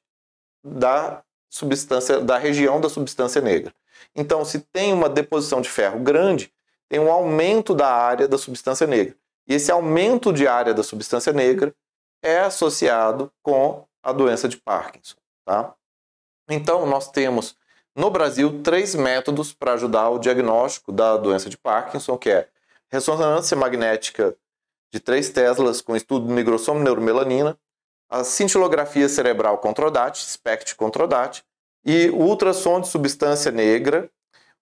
da 0.65 1.23
substância 1.51 2.21
da 2.21 2.39
região 2.39 2.81
da 2.81 2.89
substância 2.89 3.41
negra. 3.41 3.73
Então, 4.15 4.45
se 4.45 4.61
tem 4.61 4.93
uma 4.93 5.09
deposição 5.09 5.61
de 5.61 5.69
ferro 5.69 6.01
grande, 6.01 6.53
tem 6.89 6.99
um 6.99 7.11
aumento 7.11 7.75
da 7.75 7.89
área 7.89 8.27
da 8.27 8.39
substância 8.39 8.87
negra. 8.87 9.15
E 9.47 9.55
esse 9.55 9.71
aumento 9.71 10.33
de 10.33 10.47
área 10.47 10.75
da 10.75 10.83
substância 10.83 11.33
negra 11.33 11.75
é 12.23 12.39
associado 12.41 13.33
com 13.43 13.87
a 14.09 14.13
doença 14.13 14.49
de 14.49 14.57
Parkinson, 14.57 15.17
tá? 15.45 15.75
Então, 16.49 16.87
nós 16.87 17.11
temos 17.11 17.57
no 17.95 18.11
Brasil 18.11 18.63
três 18.63 18.95
métodos 18.95 19.53
para 19.53 19.75
ajudar 19.75 20.09
o 20.11 20.19
diagnóstico 20.19 20.93
da 20.93 21.17
doença 21.17 21.51
de 21.51 21.59
Parkinson, 21.59 22.17
que 22.17 22.31
é 22.31 22.49
ressonância 22.91 23.57
magnética 23.57 24.37
de 24.91 25.01
3 25.01 25.29
teslas 25.31 25.81
com 25.83 25.95
estudo 25.95 26.27
do 26.27 26.35
nigrossomo 26.35 26.81
neuromelanina, 26.81 27.59
a 28.09 28.25
cintilografia 28.25 29.09
cerebral 29.09 29.59
Controdat, 29.59 30.17
SPECT 30.17 30.75
Controdat, 30.75 31.43
e 31.85 32.09
o 32.11 32.23
ultrassom 32.23 32.81
de 32.81 32.89
substância 32.89 33.53
negra 33.53 34.11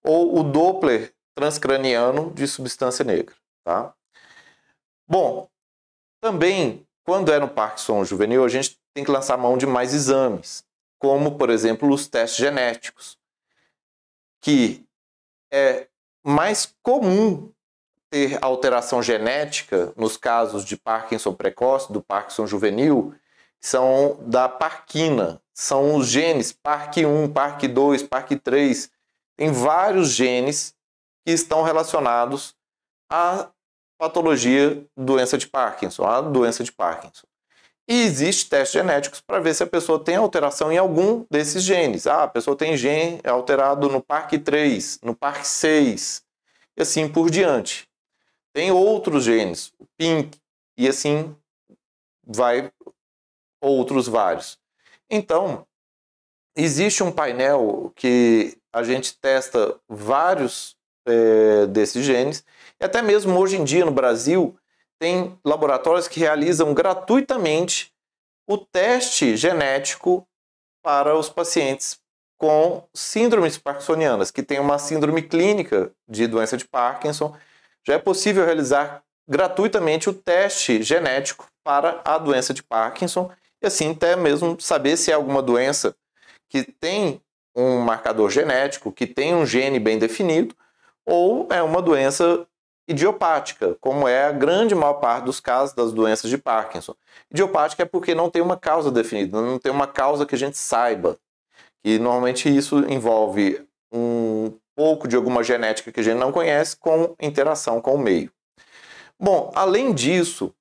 ou 0.02 0.38
o 0.38 0.42
Doppler 0.42 1.12
transcraniano 1.34 2.32
de 2.32 2.48
substância 2.48 3.04
negra. 3.04 3.34
Tá? 3.64 3.94
Bom, 5.06 5.48
também, 6.20 6.86
quando 7.04 7.32
é 7.32 7.38
no 7.38 7.48
Parkinson 7.48 8.04
juvenil, 8.04 8.44
a 8.44 8.48
gente 8.48 8.78
tem 8.96 9.04
que 9.04 9.10
lançar 9.10 9.36
mão 9.36 9.58
de 9.58 9.66
mais 9.66 9.92
exames, 9.92 10.64
como, 10.98 11.36
por 11.36 11.50
exemplo, 11.50 11.92
os 11.92 12.08
testes 12.08 12.38
genéticos, 12.38 13.18
que 14.40 14.86
é 15.52 15.86
mais 16.24 16.74
comum 16.82 17.52
ter 18.08 18.42
alteração 18.42 19.02
genética 19.02 19.92
nos 19.98 20.16
casos 20.16 20.64
de 20.64 20.78
Parkinson 20.78 21.34
precoce, 21.34 21.92
do 21.92 22.00
Parkinson 22.00 22.46
juvenil, 22.46 23.14
são 23.60 24.16
da 24.22 24.48
parquina, 24.48 25.42
são 25.52 25.96
os 25.96 26.08
genes 26.08 26.54
PARC1, 26.54 27.30
PARC2, 27.34 28.08
PARC3. 28.08 28.90
Tem 29.36 29.52
vários 29.52 30.08
genes 30.08 30.74
que 31.22 31.32
estão 31.32 31.62
relacionados 31.62 32.56
à 33.12 33.50
patologia 33.98 34.86
doença 34.96 35.36
de 35.36 35.46
Parkinson, 35.46 36.06
à 36.06 36.22
doença 36.22 36.64
de 36.64 36.72
Parkinson. 36.72 37.26
E 37.88 38.02
existe 38.02 38.50
testes 38.50 38.72
genéticos 38.72 39.20
para 39.20 39.38
ver 39.38 39.54
se 39.54 39.62
a 39.62 39.66
pessoa 39.66 40.02
tem 40.02 40.16
alteração 40.16 40.72
em 40.72 40.78
algum 40.78 41.24
desses 41.30 41.62
genes. 41.62 42.06
Ah, 42.06 42.24
a 42.24 42.28
pessoa 42.28 42.56
tem 42.56 42.76
gene 42.76 43.20
alterado 43.24 43.88
no 43.88 44.02
PARC3, 44.02 44.98
no 45.02 45.14
PARC6, 45.14 46.22
e 46.76 46.82
assim 46.82 47.08
por 47.08 47.30
diante. 47.30 47.88
Tem 48.52 48.72
outros 48.72 49.22
genes, 49.22 49.72
o 49.78 49.86
PINK, 49.96 50.36
e 50.76 50.88
assim 50.88 51.36
vai 52.26 52.72
outros 53.60 54.08
vários. 54.08 54.58
Então, 55.08 55.64
existe 56.56 57.04
um 57.04 57.12
painel 57.12 57.92
que 57.94 58.56
a 58.72 58.82
gente 58.82 59.16
testa 59.18 59.78
vários 59.88 60.76
é, 61.06 61.66
desses 61.66 62.04
genes, 62.04 62.44
e 62.80 62.84
até 62.84 63.00
mesmo 63.00 63.38
hoje 63.38 63.56
em 63.56 63.64
dia 63.64 63.84
no 63.84 63.92
Brasil 63.92 64.58
tem 64.98 65.38
laboratórios 65.44 66.08
que 66.08 66.20
realizam 66.20 66.72
gratuitamente 66.72 67.92
o 68.48 68.56
teste 68.56 69.36
genético 69.36 70.26
para 70.82 71.16
os 71.16 71.28
pacientes 71.28 71.98
com 72.38 72.86
síndromes 72.94 73.58
parkinsonianas, 73.58 74.30
que 74.30 74.42
tem 74.42 74.60
uma 74.60 74.78
síndrome 74.78 75.22
clínica 75.22 75.90
de 76.08 76.26
doença 76.26 76.56
de 76.56 76.66
Parkinson. 76.66 77.36
Já 77.86 77.94
é 77.94 77.98
possível 77.98 78.44
realizar 78.44 79.02
gratuitamente 79.28 80.08
o 80.08 80.14
teste 80.14 80.82
genético 80.82 81.48
para 81.64 82.00
a 82.04 82.18
doença 82.18 82.54
de 82.54 82.62
Parkinson 82.62 83.30
e 83.60 83.66
assim 83.66 83.90
até 83.90 84.14
mesmo 84.14 84.60
saber 84.60 84.96
se 84.96 85.10
é 85.10 85.14
alguma 85.14 85.42
doença 85.42 85.96
que 86.48 86.62
tem 86.62 87.20
um 87.54 87.80
marcador 87.80 88.30
genético, 88.30 88.92
que 88.92 89.06
tem 89.06 89.34
um 89.34 89.46
gene 89.46 89.80
bem 89.80 89.98
definido, 89.98 90.54
ou 91.04 91.48
é 91.50 91.62
uma 91.62 91.80
doença 91.80 92.46
idiopática, 92.88 93.76
como 93.80 94.06
é 94.06 94.24
a 94.24 94.32
grande 94.32 94.74
maior 94.74 94.94
parte 94.94 95.24
dos 95.24 95.40
casos 95.40 95.74
das 95.74 95.92
doenças 95.92 96.30
de 96.30 96.38
Parkinson. 96.38 96.94
Idiopática 97.30 97.82
é 97.82 97.86
porque 97.86 98.14
não 98.14 98.30
tem 98.30 98.40
uma 98.40 98.56
causa 98.56 98.90
definida, 98.90 99.40
não 99.40 99.58
tem 99.58 99.72
uma 99.72 99.86
causa 99.86 100.24
que 100.24 100.34
a 100.34 100.38
gente 100.38 100.56
saiba. 100.56 101.18
E 101.84 101.98
normalmente 101.98 102.54
isso 102.54 102.78
envolve 102.88 103.66
um 103.92 104.52
pouco 104.74 105.08
de 105.08 105.16
alguma 105.16 105.42
genética 105.42 105.90
que 105.90 106.00
a 106.00 106.02
gente 106.02 106.18
não 106.18 106.30
conhece 106.30 106.76
com 106.76 107.14
interação 107.20 107.80
com 107.80 107.94
o 107.94 107.98
meio. 107.98 108.30
Bom, 109.18 109.50
além 109.54 109.94
disso, 109.94 110.54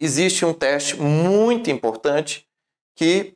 existe 0.00 0.44
um 0.44 0.54
teste 0.54 0.96
muito 0.96 1.70
importante 1.70 2.46
que 2.94 3.34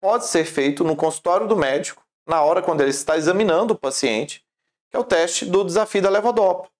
pode 0.00 0.26
ser 0.26 0.44
feito 0.44 0.82
no 0.82 0.96
consultório 0.96 1.46
do 1.46 1.56
médico, 1.56 2.02
na 2.26 2.42
hora 2.42 2.62
quando 2.62 2.80
ele 2.80 2.90
está 2.90 3.16
examinando 3.16 3.74
o 3.74 3.78
paciente, 3.78 4.44
que 4.90 4.96
é 4.96 5.00
o 5.00 5.04
teste 5.04 5.44
do 5.44 5.62
desafio 5.62 6.00
da 6.00 6.08
levodopa. 6.08 6.70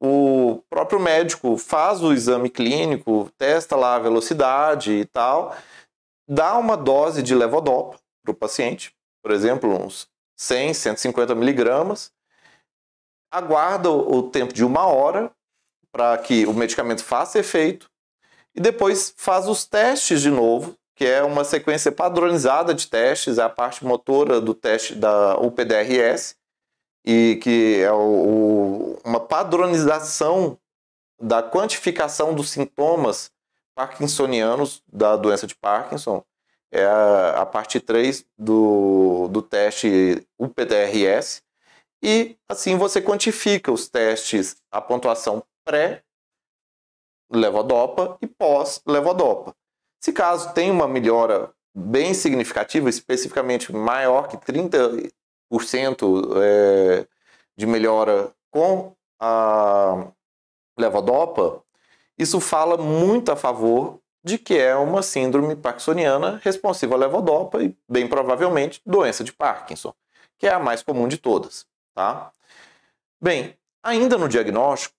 O 0.00 0.62
próprio 0.68 1.00
médico 1.00 1.56
faz 1.56 2.02
o 2.02 2.12
exame 2.12 2.50
clínico, 2.50 3.30
testa 3.38 3.76
lá 3.76 3.96
a 3.96 4.00
velocidade 4.00 4.92
e 4.92 5.04
tal, 5.04 5.56
dá 6.28 6.56
uma 6.58 6.76
dose 6.76 7.22
de 7.22 7.34
levodopa 7.34 7.98
para 8.22 8.32
o 8.32 8.34
paciente, 8.34 8.94
por 9.22 9.30
exemplo, 9.30 9.70
uns 9.70 10.08
100, 10.36 10.74
150 10.74 11.34
miligramas, 11.34 12.12
aguarda 13.30 13.90
o 13.90 14.22
tempo 14.30 14.52
de 14.52 14.64
uma 14.64 14.86
hora 14.86 15.30
para 15.90 16.16
que 16.18 16.46
o 16.46 16.52
medicamento 16.52 17.02
faça 17.02 17.38
efeito 17.38 17.90
e 18.54 18.60
depois 18.60 19.14
faz 19.16 19.48
os 19.48 19.64
testes 19.64 20.20
de 20.20 20.30
novo, 20.30 20.76
que 20.94 21.04
é 21.04 21.22
uma 21.22 21.44
sequência 21.44 21.92
padronizada 21.92 22.72
de 22.72 22.86
testes, 22.86 23.38
é 23.38 23.42
a 23.42 23.48
parte 23.48 23.84
motora 23.84 24.40
do 24.40 24.54
teste 24.54 24.94
da 24.94 25.38
UPDRS, 25.38 26.36
e 27.06 27.38
que 27.40 27.80
é 27.80 27.92
o, 27.92 28.98
uma 29.04 29.20
padronização 29.20 30.58
da 31.20 31.40
quantificação 31.42 32.34
dos 32.34 32.50
sintomas 32.50 33.30
parkinsonianos 33.74 34.82
da 34.92 35.16
doença 35.16 35.46
de 35.46 35.54
Parkinson. 35.54 36.22
É 36.72 36.84
a, 36.84 37.42
a 37.42 37.46
parte 37.46 37.78
3 37.78 38.26
do, 38.36 39.28
do 39.28 39.40
teste 39.40 40.26
UPDRS. 40.38 41.44
E 42.02 42.36
assim 42.48 42.76
você 42.76 43.00
quantifica 43.00 43.70
os 43.70 43.88
testes, 43.88 44.56
a 44.70 44.80
pontuação 44.80 45.44
pré-levodopa 45.64 48.18
e 48.20 48.26
pós-levodopa. 48.26 49.54
Se 50.00 50.12
caso 50.12 50.52
tem 50.52 50.68
uma 50.70 50.88
melhora 50.88 51.50
bem 51.74 52.12
significativa, 52.14 52.90
especificamente 52.90 53.72
maior 53.72 54.28
que 54.28 54.36
30 54.36 54.76
é, 56.42 57.06
de 57.56 57.66
melhora 57.66 58.32
com 58.50 58.92
a 59.20 60.08
levodopa, 60.78 61.62
isso 62.18 62.40
fala 62.40 62.76
muito 62.76 63.30
a 63.30 63.36
favor 63.36 64.00
de 64.24 64.38
que 64.38 64.58
é 64.58 64.74
uma 64.74 65.02
síndrome 65.02 65.54
parkinsoniana 65.54 66.40
responsiva 66.42 66.94
à 66.94 66.98
levodopa 66.98 67.62
e, 67.62 67.76
bem 67.88 68.08
provavelmente, 68.08 68.80
doença 68.84 69.22
de 69.22 69.32
Parkinson, 69.32 69.94
que 70.38 70.46
é 70.46 70.52
a 70.52 70.58
mais 70.58 70.82
comum 70.82 71.06
de 71.06 71.16
todas. 71.16 71.66
Tá? 71.94 72.32
Bem, 73.20 73.56
ainda 73.82 74.18
no 74.18 74.28
diagnóstico, 74.28 74.94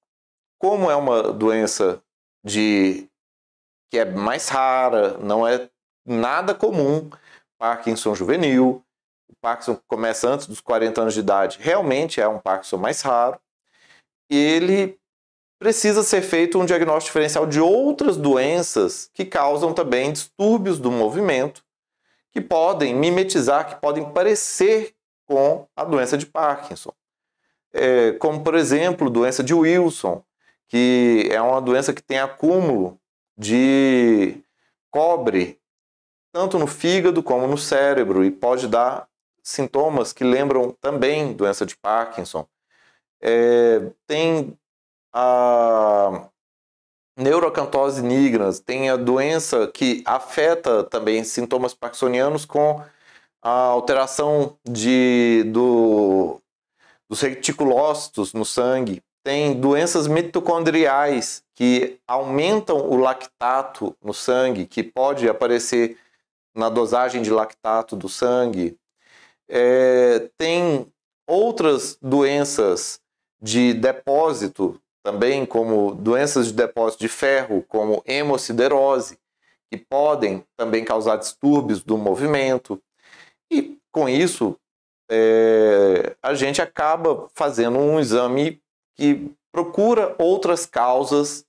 como 0.58 0.89
é 0.89 0.96
uma 0.96 1.34
doença 1.34 2.01
de 2.44 3.10
que 3.89 4.00
é 4.00 4.06
mais 4.06 4.48
rara, 4.48 5.18
não 5.18 5.48
é 5.48 5.70
nada 6.06 6.56
comum, 6.56 7.10
Parkinson 7.58 8.16
juvenil, 8.16 8.84
Parkinson 9.42 9.80
começa 9.88 10.28
antes 10.28 10.48
dos 10.48 10.60
40 10.62 11.02
anos 11.02 11.14
de 11.14 11.20
idade, 11.20 11.58
realmente 11.62 12.20
é 12.20 12.28
um 12.28 12.40
Parkinson 12.40 12.78
mais 12.78 13.02
raro. 13.02 13.40
Ele 14.30 14.98
precisa 15.60 16.04
ser 16.04 16.22
feito 16.22 16.60
um 16.60 16.66
diagnóstico 16.66 17.08
diferencial 17.08 17.46
de 17.46 17.60
outras 17.60 18.18
doenças 18.18 19.10
que 19.14 19.26
causam 19.26 19.74
também 19.74 20.12
distúrbios 20.12 20.80
do 20.80 20.92
movimento, 20.92 21.64
que 22.32 22.42
podem 22.42 22.94
mimetizar, 22.94 23.68
que 23.68 23.82
podem 23.82 24.12
parecer 24.12 24.94
com 25.26 25.68
a 25.76 25.84
doença 25.84 26.18
de 26.18 26.26
Parkinson. 26.26 26.94
É, 27.74 28.14
como, 28.14 28.44
por 28.44 28.56
exemplo, 28.56 29.10
doença 29.10 29.44
de 29.44 29.54
Wilson, 29.54 30.24
que 30.68 31.28
é 31.32 31.42
uma 31.42 31.62
doença 31.62 31.94
que 31.94 32.02
tem 32.02 32.20
acúmulo 32.20 33.00
de 33.38 34.42
cobre 34.90 35.60
tanto 36.32 36.60
no 36.60 36.68
fígado 36.68 37.24
como 37.24 37.48
no 37.48 37.58
cérebro 37.58 38.24
e 38.24 38.32
pode 38.32 38.68
dar 38.68 39.07
sintomas 39.48 40.12
que 40.12 40.25
lembram 40.25 40.75
também 40.82 41.32
doença 41.32 41.66
de 41.66 41.77
Parkinson. 41.77 42.46
É, 43.22 43.92
tem 44.06 44.58
a 45.13 46.27
neurocantose 47.18 48.01
nigras, 48.01 48.60
tem 48.60 48.89
a 48.89 48.98
doença 48.98 49.66
que 49.68 50.04
afeta 50.06 50.84
também 50.84 51.24
sintomas 51.24 51.74
parkinsonianos 51.74 52.44
com 52.44 52.84
a 53.41 53.50
alteração 53.50 54.58
de, 54.67 55.43
do, 55.48 56.41
dos 57.10 57.22
reticulócitos 57.22 58.34
no 58.34 58.43
sangue. 58.43 59.02
Tem 59.24 59.58
doenças 59.60 60.08
mitocondriais 60.08 61.41
que 61.56 61.98
aumentam 62.06 62.89
o 62.89 62.98
lactato 62.98 63.95
no 64.04 64.13
sangue, 64.13 64.65
que 64.65 64.84
pode 64.84 65.30
aparecer 65.30 65.98
na 66.54 66.67
dosagem 66.69 67.22
de 67.22 67.32
lactato 67.32 67.95
do 67.95 68.10
sangue. 68.10 68.78
É, 69.50 70.30
tem 70.38 70.92
outras 71.28 71.98
doenças 72.02 73.00
de 73.42 73.74
depósito 73.74 74.80
também, 75.04 75.46
como 75.46 75.96
doenças 75.96 76.48
de 76.48 76.54
depósito 76.54 77.02
de 77.02 77.08
ferro, 77.08 77.64
como 77.68 78.04
hemociderose, 78.06 79.18
que 79.72 79.78
podem 79.78 80.44
também 80.58 80.84
causar 80.84 81.18
distúrbios 81.18 81.84
do 81.84 81.98
movimento. 81.98 82.82
E 83.52 83.78
com 83.92 84.10
isso, 84.10 84.58
é, 85.10 86.16
a 86.22 86.34
gente 86.34 86.62
acaba 86.62 87.28
fazendo 87.34 87.78
um 87.78 88.00
exame 88.00 88.62
que 88.96 89.32
procura 89.52 90.16
outras 90.18 90.66
causas 90.66 91.46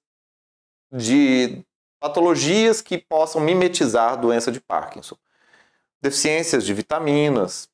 de 0.92 1.62
patologias 2.00 2.80
que 2.80 2.98
possam 2.98 3.40
mimetizar 3.40 4.20
doença 4.20 4.52
de 4.52 4.60
Parkinson. 4.60 5.16
Deficiências 6.00 6.64
de 6.64 6.72
vitaminas, 6.72 7.68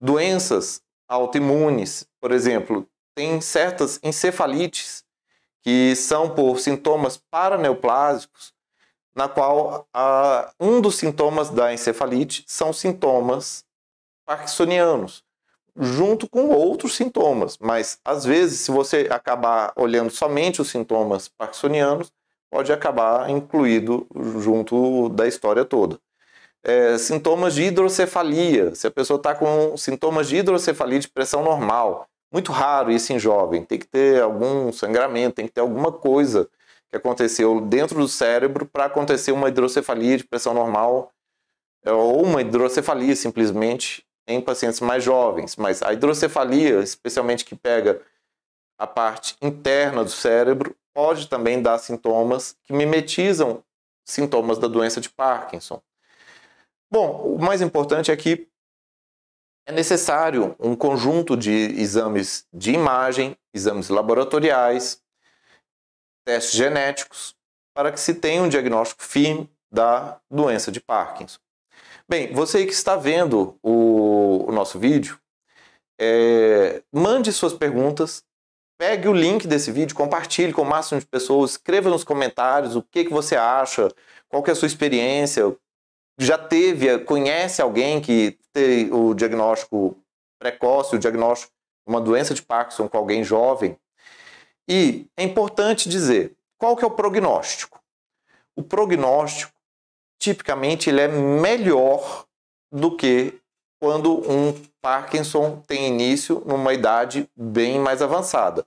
Doenças 0.00 0.80
autoimunes, 1.08 2.06
por 2.20 2.30
exemplo, 2.30 2.88
tem 3.16 3.40
certas 3.40 3.98
encefalites 4.00 5.04
que 5.60 5.96
são 5.96 6.30
por 6.30 6.60
sintomas 6.60 7.16
paraneoplásicos, 7.16 8.54
na 9.12 9.28
qual 9.28 9.88
a, 9.92 10.52
um 10.60 10.80
dos 10.80 10.94
sintomas 10.94 11.50
da 11.50 11.72
encefalite 11.74 12.44
são 12.46 12.72
sintomas 12.72 13.64
parkinsonianos, 14.24 15.24
junto 15.74 16.28
com 16.28 16.46
outros 16.46 16.94
sintomas. 16.94 17.58
Mas 17.58 17.98
às 18.04 18.24
vezes, 18.24 18.60
se 18.60 18.70
você 18.70 19.08
acabar 19.10 19.72
olhando 19.74 20.10
somente 20.10 20.62
os 20.62 20.68
sintomas 20.68 21.26
parkinsonianos, 21.26 22.12
pode 22.48 22.72
acabar 22.72 23.28
incluído 23.28 24.06
junto 24.14 25.08
da 25.08 25.26
história 25.26 25.64
toda 25.64 25.98
é, 26.62 26.98
sintomas 26.98 27.54
de 27.54 27.62
hidrocefalia. 27.64 28.74
Se 28.74 28.86
a 28.86 28.90
pessoa 28.90 29.16
está 29.16 29.34
com 29.34 29.76
sintomas 29.76 30.28
de 30.28 30.36
hidrocefalia 30.36 30.98
de 30.98 31.08
pressão 31.08 31.42
normal, 31.42 32.06
muito 32.32 32.52
raro 32.52 32.90
isso 32.90 33.12
em 33.12 33.18
jovem, 33.18 33.64
tem 33.64 33.78
que 33.78 33.86
ter 33.86 34.22
algum 34.22 34.70
sangramento, 34.72 35.36
tem 35.36 35.46
que 35.46 35.52
ter 35.52 35.60
alguma 35.60 35.90
coisa 35.90 36.48
que 36.90 36.96
aconteceu 36.96 37.60
dentro 37.60 37.98
do 37.98 38.08
cérebro 38.08 38.66
para 38.66 38.86
acontecer 38.86 39.32
uma 39.32 39.48
hidrocefalia 39.48 40.16
de 40.16 40.24
pressão 40.24 40.54
normal 40.54 41.12
é, 41.84 41.92
ou 41.92 42.22
uma 42.22 42.40
hidrocefalia 42.40 43.14
simplesmente 43.14 44.04
em 44.26 44.40
pacientes 44.40 44.80
mais 44.80 45.02
jovens. 45.02 45.56
Mas 45.56 45.82
a 45.82 45.92
hidrocefalia, 45.92 46.80
especialmente 46.80 47.44
que 47.44 47.54
pega 47.54 48.00
a 48.78 48.86
parte 48.86 49.36
interna 49.40 50.04
do 50.04 50.10
cérebro, 50.10 50.76
pode 50.94 51.28
também 51.28 51.60
dar 51.62 51.78
sintomas 51.78 52.56
que 52.64 52.72
mimetizam 52.72 53.62
sintomas 54.04 54.58
da 54.58 54.68
doença 54.68 55.00
de 55.00 55.08
Parkinson. 55.08 55.80
Bom, 56.90 57.34
o 57.34 57.38
mais 57.38 57.60
importante 57.60 58.10
é 58.10 58.16
que 58.16 58.48
é 59.66 59.72
necessário 59.72 60.56
um 60.58 60.74
conjunto 60.74 61.36
de 61.36 61.50
exames 61.50 62.46
de 62.52 62.72
imagem, 62.72 63.36
exames 63.52 63.90
laboratoriais, 63.90 65.02
testes 66.24 66.54
genéticos, 66.54 67.36
para 67.74 67.92
que 67.92 68.00
se 68.00 68.14
tenha 68.14 68.42
um 68.42 68.48
diagnóstico 68.48 69.02
firme 69.02 69.50
da 69.70 70.18
doença 70.30 70.72
de 70.72 70.80
Parkinson. 70.80 71.38
Bem, 72.08 72.32
você 72.32 72.64
que 72.64 72.72
está 72.72 72.96
vendo 72.96 73.58
o, 73.62 74.46
o 74.48 74.52
nosso 74.52 74.78
vídeo, 74.78 75.20
é, 76.00 76.82
mande 76.90 77.30
suas 77.30 77.52
perguntas, 77.52 78.24
pegue 78.78 79.08
o 79.08 79.12
link 79.12 79.46
desse 79.46 79.70
vídeo, 79.70 79.94
compartilhe 79.94 80.54
com 80.54 80.62
o 80.62 80.68
máximo 80.68 80.98
de 80.98 81.06
pessoas, 81.06 81.52
escreva 81.52 81.90
nos 81.90 82.04
comentários 82.04 82.74
o 82.74 82.82
que, 82.82 83.04
que 83.04 83.12
você 83.12 83.36
acha, 83.36 83.92
qual 84.28 84.42
que 84.42 84.48
é 84.48 84.52
a 84.54 84.56
sua 84.56 84.66
experiência, 84.66 85.54
já 86.18 86.36
teve, 86.36 86.98
conhece 87.00 87.62
alguém 87.62 88.00
que 88.00 88.36
tem 88.52 88.92
o 88.92 89.14
diagnóstico 89.14 89.96
precoce, 90.38 90.96
o 90.96 90.98
diagnóstico 90.98 91.52
uma 91.88 92.00
doença 92.00 92.34
de 92.34 92.42
Parkinson 92.42 92.86
com 92.86 92.98
alguém 92.98 93.24
jovem. 93.24 93.78
E 94.68 95.06
é 95.16 95.22
importante 95.22 95.88
dizer, 95.88 96.36
qual 96.58 96.76
que 96.76 96.84
é 96.84 96.86
o 96.86 96.90
prognóstico? 96.90 97.80
O 98.54 98.62
prognóstico, 98.62 99.52
tipicamente, 100.20 100.90
ele 100.90 101.00
é 101.00 101.08
melhor 101.08 102.26
do 102.70 102.94
que 102.94 103.40
quando 103.80 104.30
um 104.30 104.52
Parkinson 104.82 105.62
tem 105.66 105.86
início 105.86 106.42
numa 106.44 106.74
idade 106.74 107.28
bem 107.34 107.78
mais 107.78 108.02
avançada. 108.02 108.66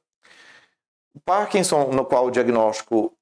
O 1.13 1.19
Parkinson, 1.19 1.91
no 1.91 2.05
qual 2.05 2.25
o 2.25 2.31
diagnóstico 2.31 3.13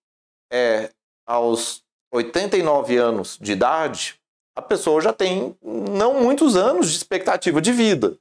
é 0.52 0.92
aos 1.26 1.84
89 2.12 2.96
anos 2.96 3.38
de 3.42 3.52
idade, 3.52 4.19
a 4.60 4.62
pessoa 4.62 5.02
já 5.02 5.13
tem 5.13 5.56
não 5.63 6.22
muitos 6.22 6.56
anos 6.56 6.91
de 6.91 6.98
expectativa 6.98 7.62
de 7.62 7.72
vida. 7.72 8.17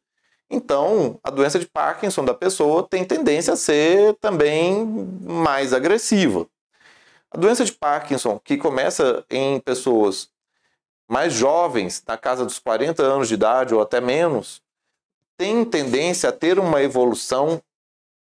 Então, 0.48 1.18
a 1.22 1.31
doença 1.31 1.59
de 1.59 1.66
Parkinson 1.66 2.24
da 2.24 2.33
pessoa 2.33 2.87
tem 2.88 3.05
tendência 3.05 3.53
a 3.53 3.57
ser 3.57 4.14
também 4.14 4.87
mais 4.87 5.74
agressiva. 5.74 6.46
A 7.31 7.37
doença 7.37 7.64
de 7.64 7.72
Parkinson, 7.72 8.38
que 8.38 8.57
começa 8.57 9.24
em 9.29 9.61
pessoas 9.61 10.31
mais 11.09 11.35
jovens, 11.35 12.03
na 12.07 12.16
casa 12.16 12.44
dos 12.44 12.59
40 12.59 13.03
anos 13.03 13.29
de 13.29 13.35
idade 13.35 13.74
ou 13.74 13.83
até 13.83 14.01
menos, 14.01 14.62
tem 15.37 15.64
tendência 15.64 16.29
a 16.29 16.33
ter 16.33 16.59
uma 16.59 16.83
evolução 16.83 17.61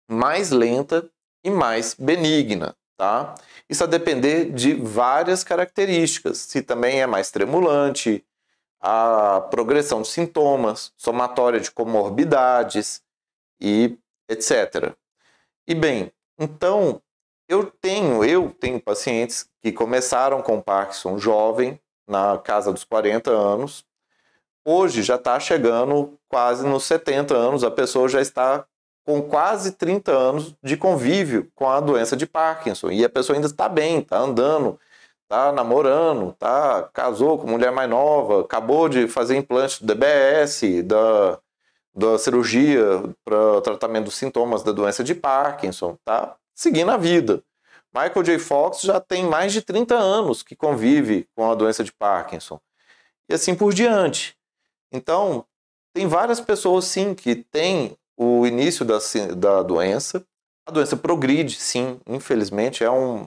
mais 0.08 0.50
lenta 0.50 1.08
e 1.42 1.50
mais 1.50 1.94
benigna, 1.94 2.76
tá? 3.02 3.34
Isso 3.68 3.82
a 3.82 3.88
depender 3.88 4.52
de 4.52 4.74
várias 4.74 5.42
características, 5.42 6.38
se 6.38 6.62
também 6.62 7.02
é 7.02 7.06
mais 7.06 7.32
tremulante, 7.32 8.24
a 8.80 9.40
progressão 9.50 10.02
de 10.02 10.08
sintomas, 10.08 10.92
somatória 10.96 11.58
de 11.58 11.68
comorbidades 11.72 13.02
e 13.60 13.98
etc. 14.28 14.94
E 15.66 15.74
bem, 15.74 16.12
então 16.38 17.02
eu 17.48 17.66
tenho, 17.80 18.24
eu 18.24 18.52
tenho 18.52 18.80
pacientes 18.80 19.50
que 19.60 19.72
começaram 19.72 20.40
com 20.40 20.62
Parkinson 20.62 21.18
jovem, 21.18 21.80
na 22.06 22.38
casa 22.38 22.72
dos 22.72 22.84
40 22.84 23.32
anos. 23.32 23.84
Hoje 24.64 25.02
já 25.02 25.16
está 25.16 25.40
chegando 25.40 26.16
quase 26.28 26.64
nos 26.64 26.84
70 26.84 27.34
anos, 27.34 27.64
a 27.64 27.70
pessoa 27.70 28.08
já 28.08 28.20
está 28.20 28.64
com 29.04 29.22
quase 29.22 29.72
30 29.72 30.12
anos 30.12 30.54
de 30.62 30.76
convívio 30.76 31.50
com 31.54 31.68
a 31.68 31.80
doença 31.80 32.16
de 32.16 32.26
Parkinson. 32.26 32.90
E 32.90 33.04
a 33.04 33.08
pessoa 33.08 33.36
ainda 33.36 33.46
está 33.46 33.68
bem, 33.68 33.98
está 33.98 34.18
andando, 34.18 34.78
tá 35.28 35.50
namorando, 35.50 36.32
tá 36.38 36.88
casou 36.92 37.38
com 37.38 37.46
mulher 37.46 37.72
mais 37.72 37.88
nova, 37.88 38.42
acabou 38.42 38.88
de 38.88 39.08
fazer 39.08 39.36
implante 39.36 39.80
do 39.80 39.86
DBS, 39.86 40.82
da, 40.84 41.38
da 41.94 42.18
cirurgia 42.18 42.82
para 43.24 43.60
tratamento 43.62 44.04
dos 44.04 44.14
sintomas 44.14 44.62
da 44.62 44.72
doença 44.72 45.02
de 45.02 45.14
Parkinson, 45.14 45.96
tá 46.04 46.36
seguindo 46.54 46.90
a 46.90 46.96
vida. 46.96 47.42
Michael 47.94 48.22
J. 48.22 48.38
Fox 48.38 48.80
já 48.80 49.00
tem 49.00 49.24
mais 49.24 49.52
de 49.52 49.60
30 49.60 49.94
anos 49.94 50.42
que 50.42 50.56
convive 50.56 51.28
com 51.36 51.50
a 51.50 51.54
doença 51.54 51.84
de 51.84 51.92
Parkinson. 51.92 52.58
E 53.28 53.34
assim 53.34 53.54
por 53.54 53.74
diante. 53.74 54.34
Então, 54.90 55.44
tem 55.94 56.06
várias 56.06 56.40
pessoas 56.40 56.86
sim 56.86 57.14
que 57.14 57.36
têm 57.36 57.96
o 58.22 58.46
início 58.46 58.84
da, 58.84 58.98
da 59.36 59.62
doença. 59.62 60.24
A 60.66 60.70
doença 60.70 60.96
progride, 60.96 61.56
sim, 61.56 62.00
infelizmente, 62.06 62.84
é 62.84 62.90
um, 62.90 63.26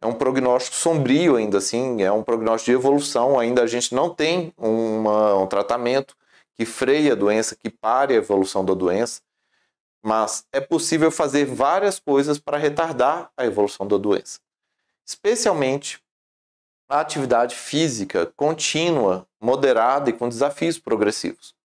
é 0.00 0.06
um 0.06 0.12
prognóstico 0.12 0.76
sombrio 0.76 1.36
ainda 1.36 1.58
assim, 1.58 2.02
é 2.02 2.10
um 2.10 2.22
prognóstico 2.22 2.72
de 2.72 2.76
evolução. 2.76 3.38
Ainda 3.38 3.62
a 3.62 3.66
gente 3.66 3.94
não 3.94 4.12
tem 4.12 4.52
uma, 4.56 5.36
um 5.36 5.46
tratamento 5.46 6.16
que 6.54 6.64
freie 6.64 7.10
a 7.10 7.14
doença, 7.14 7.54
que 7.54 7.70
pare 7.70 8.14
a 8.14 8.16
evolução 8.16 8.64
da 8.64 8.74
doença, 8.74 9.20
mas 10.02 10.46
é 10.52 10.60
possível 10.60 11.10
fazer 11.10 11.44
várias 11.44 11.98
coisas 11.98 12.38
para 12.38 12.56
retardar 12.56 13.30
a 13.36 13.44
evolução 13.44 13.86
da 13.86 13.96
doença, 13.96 14.40
especialmente 15.06 16.00
a 16.88 17.00
atividade 17.00 17.54
física 17.56 18.26
contínua, 18.36 19.26
moderada 19.40 20.08
e 20.08 20.12
com 20.12 20.28
desafios 20.28 20.78
progressivos. 20.78 21.55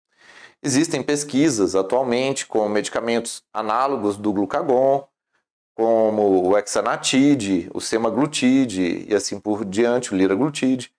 Existem 0.63 1.02
pesquisas 1.02 1.76
atualmente 1.76 2.45
com 2.45 2.67
medicamentos 2.69 3.43
análogos 3.52 4.15
do 4.15 4.32
glucagon, 4.32 5.08
como 5.74 6.47
o 6.47 6.58
hexanatide, 6.58 7.69
o 7.74 7.82
semaglutide 7.82 9.08
e 9.10 9.15
assim 9.15 9.39
por 9.39 9.65
diante, 9.65 10.13
o 10.13 10.17
liraglutide, 10.17 10.93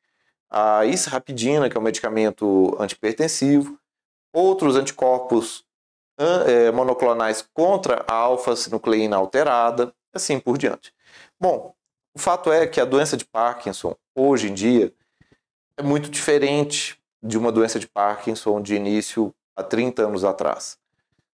a 0.51 0.85
israpidina, 0.85 1.71
que 1.71 1.77
é 1.77 1.81
um 1.81 1.85
medicamento 1.85 2.77
antipertensivo, 2.81 3.79
outros 4.33 4.75
anticorpos 4.75 5.65
é, 6.19 6.71
monoclonais 6.73 7.47
contra 7.55 8.05
a 8.09 8.15
alfa-sinucleína 8.15 9.17
alterada, 9.17 9.95
assim 10.13 10.41
por 10.41 10.59
diante. 10.59 10.93
Bom, 11.41 11.75
o 12.15 12.19
fato 12.19 12.53
é 12.53 12.67
que 12.67 12.81
a 12.81 12.85
doença 12.85 13.17
de 13.17 13.25
Parkinson, 13.25 13.95
hoje 14.15 14.51
em 14.51 14.55
dia, 14.55 14.93
é 15.77 15.83
muito 15.83 16.11
diferente 16.11 17.01
de 17.23 17.39
uma 17.39 17.53
doença 17.53 17.79
de 17.79 17.87
Parkinson 17.87 18.61
de 18.61 18.75
início 18.75 19.33
há 19.57 19.63
30 19.63 20.07
anos 20.07 20.25
atrás. 20.25 20.79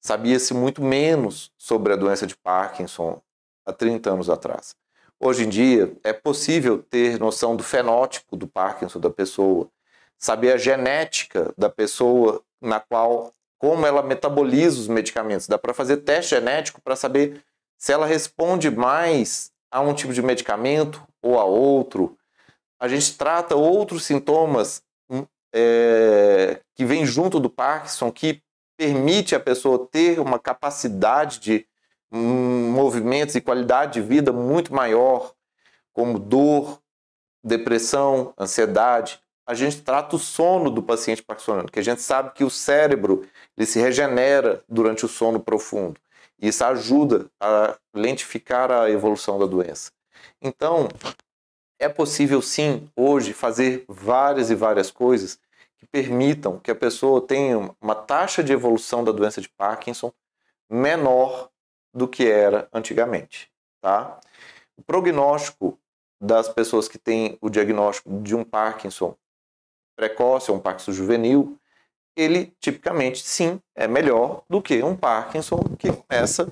Sabia-se 0.01 0.53
muito 0.53 0.81
menos 0.83 1.51
sobre 1.57 1.93
a 1.93 1.95
doença 1.95 2.27
de 2.27 2.35
Parkinson 2.35 3.21
há 3.65 3.71
30 3.71 4.11
anos 4.11 4.29
atrás. 4.29 4.75
Hoje 5.19 5.45
em 5.45 5.49
dia, 5.49 5.95
é 6.03 6.11
possível 6.11 6.83
ter 6.83 7.17
noção 7.19 7.55
do 7.55 7.63
fenótipo 7.63 8.35
do 8.35 8.45
Parkinson 8.45 8.99
da 8.99 9.09
pessoa, 9.09 9.69
saber 10.17 10.51
a 10.51 10.57
genética 10.57 11.53
da 11.57 11.69
pessoa 11.69 12.41
na 12.61 12.79
qual 12.79 13.31
como 13.57 13.85
ela 13.85 14.03
metaboliza 14.03 14.81
os 14.81 14.89
medicamentos. 14.89 15.47
Dá 15.47 15.57
para 15.57 15.73
fazer 15.73 15.97
teste 15.97 16.31
genético 16.31 16.81
para 16.81 16.97
saber 16.97 17.41
se 17.77 17.93
ela 17.93 18.05
responde 18.05 18.69
mais 18.69 19.51
a 19.71 19.79
um 19.79 19.93
tipo 19.93 20.11
de 20.11 20.21
medicamento 20.21 21.01
ou 21.21 21.39
a 21.39 21.45
outro. 21.45 22.17
A 22.77 22.89
gente 22.89 23.17
trata 23.17 23.55
outros 23.55 24.03
sintomas 24.03 24.83
é, 25.53 26.59
que 26.75 26.83
vêm 26.83 27.05
junto 27.05 27.39
do 27.39 27.49
Parkinson 27.49 28.11
que 28.11 28.41
permite 28.75 29.35
a 29.35 29.39
pessoa 29.39 29.87
ter 29.91 30.19
uma 30.19 30.39
capacidade 30.39 31.39
de 31.39 31.67
movimentos 32.11 33.35
e 33.35 33.41
qualidade 33.41 33.93
de 33.93 34.01
vida 34.01 34.31
muito 34.31 34.73
maior, 34.73 35.33
como 35.93 36.19
dor, 36.19 36.79
depressão, 37.43 38.33
ansiedade. 38.37 39.19
A 39.45 39.53
gente 39.53 39.81
trata 39.81 40.15
o 40.15 40.19
sono 40.19 40.69
do 40.69 40.81
paciente 40.81 41.23
parkinsoniano, 41.23 41.69
que 41.69 41.79
a 41.79 41.83
gente 41.83 42.01
sabe 42.01 42.31
que 42.33 42.43
o 42.43 42.49
cérebro 42.49 43.27
ele 43.57 43.65
se 43.65 43.79
regenera 43.79 44.63
durante 44.69 45.05
o 45.05 45.09
sono 45.09 45.39
profundo. 45.39 45.99
Isso 46.39 46.63
ajuda 46.63 47.27
a 47.39 47.75
lentificar 47.93 48.71
a 48.71 48.89
evolução 48.89 49.39
da 49.39 49.45
doença. 49.45 49.91
Então, 50.41 50.87
é 51.79 51.89
possível 51.89 52.41
sim, 52.41 52.89
hoje, 52.95 53.33
fazer 53.33 53.85
várias 53.87 54.49
e 54.49 54.55
várias 54.55 54.89
coisas 54.89 55.39
que 55.83 55.89
permitam 55.89 56.59
que 56.59 56.71
a 56.71 56.75
pessoa 56.75 57.21
tenha 57.21 57.75
uma 57.81 57.93
taxa 57.93 58.43
de 58.43 58.53
evolução 58.53 59.03
da 59.03 59.11
doença 59.11 59.41
de 59.41 59.49
Parkinson 59.49 60.13
menor 60.69 61.49
do 61.93 62.07
que 62.07 62.25
era 62.25 62.69
antigamente, 62.73 63.51
tá? 63.81 64.19
O 64.77 64.81
prognóstico 64.81 65.77
das 66.19 66.47
pessoas 66.47 66.87
que 66.87 66.97
têm 66.97 67.37
o 67.41 67.49
diagnóstico 67.49 68.21
de 68.21 68.33
um 68.33 68.43
Parkinson 68.43 69.15
precoce 69.95 70.49
ou 70.49 70.57
um 70.57 70.59
Parkinson 70.59 70.93
juvenil, 70.93 71.59
ele 72.15 72.55
tipicamente 72.59 73.21
sim 73.21 73.61
é 73.75 73.87
melhor 73.87 74.43
do 74.49 74.61
que 74.61 74.81
um 74.81 74.95
Parkinson 74.95 75.59
que 75.77 75.91
começa 75.91 76.51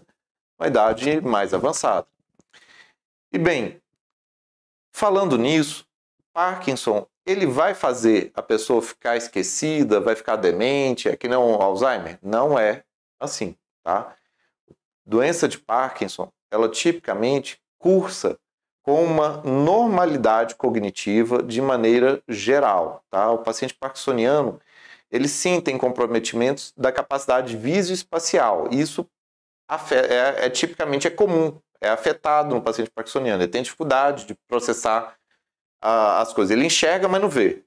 uma 0.59 0.67
idade 0.67 1.21
mais 1.21 1.53
avançada. 1.53 2.05
E 3.31 3.39
bem, 3.39 3.81
falando 4.93 5.37
nisso, 5.37 5.87
Parkinson 6.33 7.07
ele 7.25 7.45
vai 7.45 7.73
fazer 7.73 8.31
a 8.33 8.41
pessoa 8.41 8.81
ficar 8.81 9.15
esquecida, 9.17 9.99
vai 9.99 10.15
ficar 10.15 10.35
demente, 10.35 11.09
é 11.09 11.15
que 11.15 11.27
nem 11.27 11.37
um 11.37 11.61
Alzheimer? 11.61 12.17
Não 12.21 12.57
é 12.57 12.83
assim, 13.19 13.55
tá? 13.83 14.15
doença 15.05 15.47
de 15.47 15.57
Parkinson, 15.57 16.31
ela 16.49 16.69
tipicamente 16.69 17.59
cursa 17.77 18.39
com 18.83 19.03
uma 19.03 19.37
normalidade 19.43 20.55
cognitiva 20.55 21.43
de 21.43 21.61
maneira 21.61 22.21
geral. 22.27 23.03
Tá? 23.09 23.29
O 23.31 23.39
paciente 23.39 23.73
parkinsoniano, 23.73 24.59
ele 25.11 25.27
sim 25.27 25.61
tem 25.61 25.77
comprometimentos 25.77 26.73
da 26.75 26.91
capacidade 26.91 27.55
visoespacial. 27.55 28.69
Isso 28.71 29.05
é, 29.91 30.45
é, 30.45 30.49
tipicamente 30.49 31.07
é 31.07 31.11
comum, 31.11 31.59
é 31.79 31.89
afetado 31.89 32.55
no 32.55 32.61
paciente 32.61 32.89
parkinsoniano. 32.89 33.43
Ele 33.43 33.51
tem 33.51 33.61
dificuldade 33.61 34.25
de 34.25 34.35
processar 34.47 35.15
uh, 35.83 36.19
as 36.21 36.33
coisas. 36.33 36.51
Ele 36.51 36.65
enxerga, 36.65 37.07
mas 37.07 37.21
não 37.21 37.29
vê. 37.29 37.63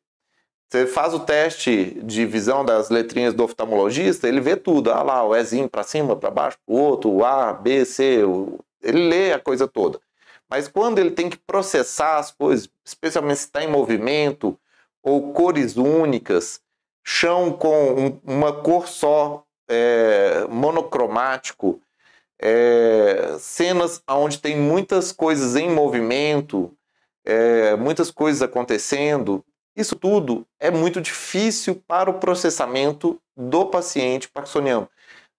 Você 0.69 0.87
faz 0.87 1.15
o 1.15 1.21
teste 1.21 2.01
de 2.03 2.27
visão 2.27 2.65
das 2.65 2.91
letrinhas 2.91 3.33
do 3.33 3.45
oftalmologista, 3.45 4.27
ele 4.27 4.41
vê 4.41 4.57
tudo. 4.57 4.91
Ah 4.91 5.03
lá, 5.03 5.25
o 5.25 5.37
Ezinho 5.37 5.69
para 5.69 5.83
cima, 5.83 6.17
para 6.17 6.31
baixo, 6.31 6.59
o 6.67 6.77
outro, 6.77 7.11
o 7.11 7.25
A, 7.25 7.53
B, 7.53 7.85
C. 7.85 8.25
O... 8.25 8.59
Ele 8.83 9.09
lê 9.09 9.33
a 9.33 9.39
coisa 9.39 9.69
toda. 9.69 10.01
Mas 10.49 10.69
quando 10.69 10.99
ele 10.99 11.11
tem 11.13 11.31
que 11.31 11.37
processar 11.39 12.19
as 12.19 12.31
coisas, 12.31 12.69
especialmente 12.85 13.39
se 13.39 13.47
está 13.47 13.63
em 13.63 13.71
movimento, 13.71 14.59
ou 15.03 15.33
cores 15.33 15.77
únicas, 15.77 16.61
chão 17.05 17.53
com 17.53 18.19
uma 18.25 18.53
cor 18.53 18.89
só, 18.89 19.45
é, 19.69 20.47
monocromático, 20.49 21.81
é, 22.39 23.37
cenas 23.39 24.03
onde 24.09 24.39
tem 24.39 24.57
muitas 24.57 25.13
coisas 25.13 25.57
em 25.57 25.71
movimento, 25.71 26.73
é, 27.25 27.75
muitas 27.77 28.11
coisas 28.11 28.43
acontecendo, 28.43 29.45
isso 29.77 29.97
tudo 29.97 30.47
é 30.61 30.71
muito 30.71 31.01
difícil 31.01 31.83
para 31.87 32.11
o 32.11 32.19
processamento 32.21 33.21
do 33.37 33.67
paciente 33.67 34.29
parkinsoniano. 34.29 34.89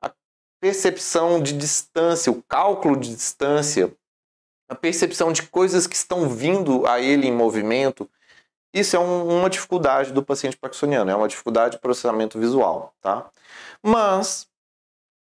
A 0.02 0.12
percepção 0.60 1.42
de 1.42 1.54
distância, 1.54 2.32
o 2.32 2.42
cálculo 2.44 2.98
de 2.98 3.16
distância, 3.16 3.94
a 4.68 4.76
percepção 4.76 5.32
de 5.32 5.44
coisas 5.44 5.88
que 5.88 5.96
estão 5.96 6.28
vindo 6.28 6.86
a 6.88 7.00
ele 7.00 7.28
em 7.28 7.32
movimento, 7.32 8.10
Isso 8.76 8.98
é 8.98 9.00
um, 9.00 9.40
uma 9.40 9.50
dificuldade 9.50 10.12
do 10.12 10.22
paciente 10.22 10.58
parkinsoniano, 10.58 11.10
é 11.10 11.16
uma 11.16 11.30
dificuldade 11.30 11.76
de 11.76 11.82
processamento 11.82 12.38
visual, 12.38 12.94
tá? 13.00 13.32
Mas 13.82 14.50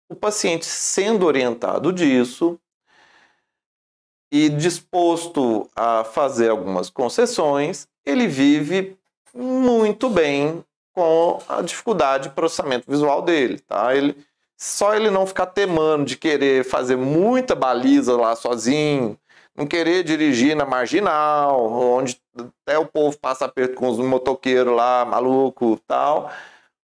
o 0.09 0.17
paciente 0.17 0.65
sendo 0.65 1.27
orientado 1.27 1.93
disso 1.93 2.59
e 4.31 4.49
disposto 4.49 5.69
a 5.75 6.05
fazer 6.05 6.51
algumas 6.51 6.91
concessões, 6.91 7.87
ele 8.05 8.27
vive 8.27 8.97
muito 9.35 10.09
bem 10.09 10.65
com 10.93 11.39
a 11.49 11.61
dificuldade 11.63 12.29
de 12.29 12.35
processamento 12.35 12.91
visual 12.91 13.23
dele, 13.23 13.61
tá? 13.61 13.95
Ele 13.95 14.17
só 14.57 14.95
ele 14.95 15.11
não 15.11 15.27
ficar 15.27 15.47
temando 15.47 16.07
de 16.07 16.17
querer 16.17 16.65
fazer 16.65 16.97
muita 16.97 17.55
baliza 17.55 18.17
lá 18.17 18.35
sozinho, 18.35 19.19
não 19.55 19.67
querer 19.67 20.03
dirigir 20.03 20.57
na 20.57 20.65
marginal, 20.65 21.71
onde 21.71 22.21
até 22.65 22.79
o 22.79 22.87
povo 22.87 23.19
passa 23.19 23.45
aperto 23.45 23.75
com 23.75 23.89
os 23.89 23.99
motoqueiros 23.99 24.75
lá, 24.75 25.05
maluco, 25.05 25.79
tal. 25.87 26.31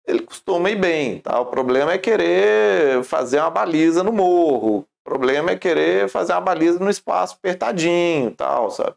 Ele 0.07 0.21
costuma 0.21 0.71
ir 0.71 0.77
bem, 0.77 1.21
tá? 1.21 1.39
O 1.41 1.47
problema 1.47 1.93
é 1.93 1.99
querer 1.99 3.03
fazer 3.05 3.41
uma 3.41 3.51
baliza 3.51 4.03
no 4.03 4.13
morro. 4.13 4.87
Problema 5.13 5.51
é 5.51 5.57
querer 5.57 6.09
fazer 6.09 6.33
uma 6.33 6.41
baliza 6.41 6.79
no 6.79 6.89
espaço 6.89 7.35
apertadinho, 7.35 8.31
tal, 8.31 8.71
sabe? 8.71 8.97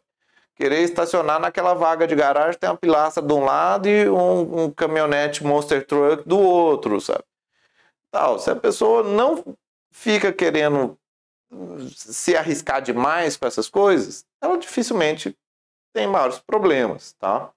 querer 0.54 0.80
estacionar 0.80 1.38
naquela 1.38 1.74
vaga 1.74 2.06
de 2.06 2.14
garagem, 2.16 2.58
tem 2.58 2.70
uma 2.70 2.78
pilastra 2.78 3.22
de 3.22 3.30
um 3.30 3.44
lado 3.44 3.86
e 3.86 4.08
um, 4.08 4.64
um 4.64 4.70
caminhonete 4.70 5.44
Monster 5.44 5.86
Truck 5.86 6.26
do 6.26 6.38
outro, 6.38 6.98
sabe? 6.98 7.22
Tal. 8.10 8.38
Se 8.38 8.50
a 8.50 8.56
pessoa 8.56 9.02
não 9.02 9.44
fica 9.92 10.32
querendo 10.32 10.98
se 11.90 12.34
arriscar 12.34 12.80
demais 12.80 13.36
com 13.36 13.44
essas 13.44 13.68
coisas, 13.68 14.24
ela 14.40 14.56
dificilmente 14.56 15.36
tem 15.92 16.06
maiores 16.06 16.38
problemas, 16.38 17.12
tá? 17.18 17.50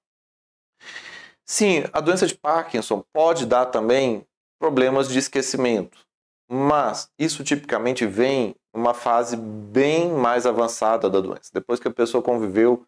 Sim, 1.45 1.86
a 1.93 2.02
doença 2.02 2.28
de 2.28 2.36
Parkinson 2.36 3.02
pode 3.13 3.45
dar 3.45 3.67
também 3.67 4.28
problemas 4.60 5.08
de 5.08 5.19
esquecimento, 5.19 6.06
mas 6.50 7.12
isso 7.18 7.44
tipicamente 7.44 8.08
vem 8.08 8.56
numa 8.74 8.94
fase 8.94 9.38
bem 9.38 10.12
mais 10.12 10.48
avançada 10.48 11.08
da 11.10 11.20
doença. 11.20 11.52
Depois 11.54 11.80
que 11.80 11.88
a 11.88 11.94
pessoa 11.94 12.24
conviveu 12.24 12.86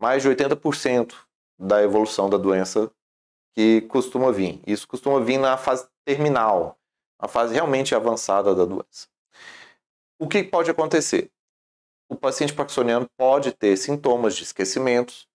mais 0.00 0.22
de 0.22 0.28
80% 0.30 1.14
da 1.58 1.82
evolução 1.82 2.30
da 2.30 2.38
doença 2.38 2.90
que 3.54 3.82
costuma 3.82 4.32
vir. 4.32 4.62
Isso 4.66 4.88
costuma 4.88 5.20
vir 5.20 5.38
na 5.38 5.56
fase 5.56 5.86
terminal, 6.04 6.78
a 7.18 7.28
fase 7.28 7.54
realmente 7.54 7.94
avançada 7.94 8.54
da 8.54 8.64
doença. 8.64 9.08
O 10.18 10.26
que 10.26 10.42
pode 10.42 10.70
acontecer? 10.70 11.30
O 12.08 12.16
paciente 12.16 12.54
parkinsoniano 12.54 13.08
pode 13.16 13.52
ter 13.52 13.76
sintomas 13.76 14.36
de 14.36 14.44
esquecimentos 14.44 15.28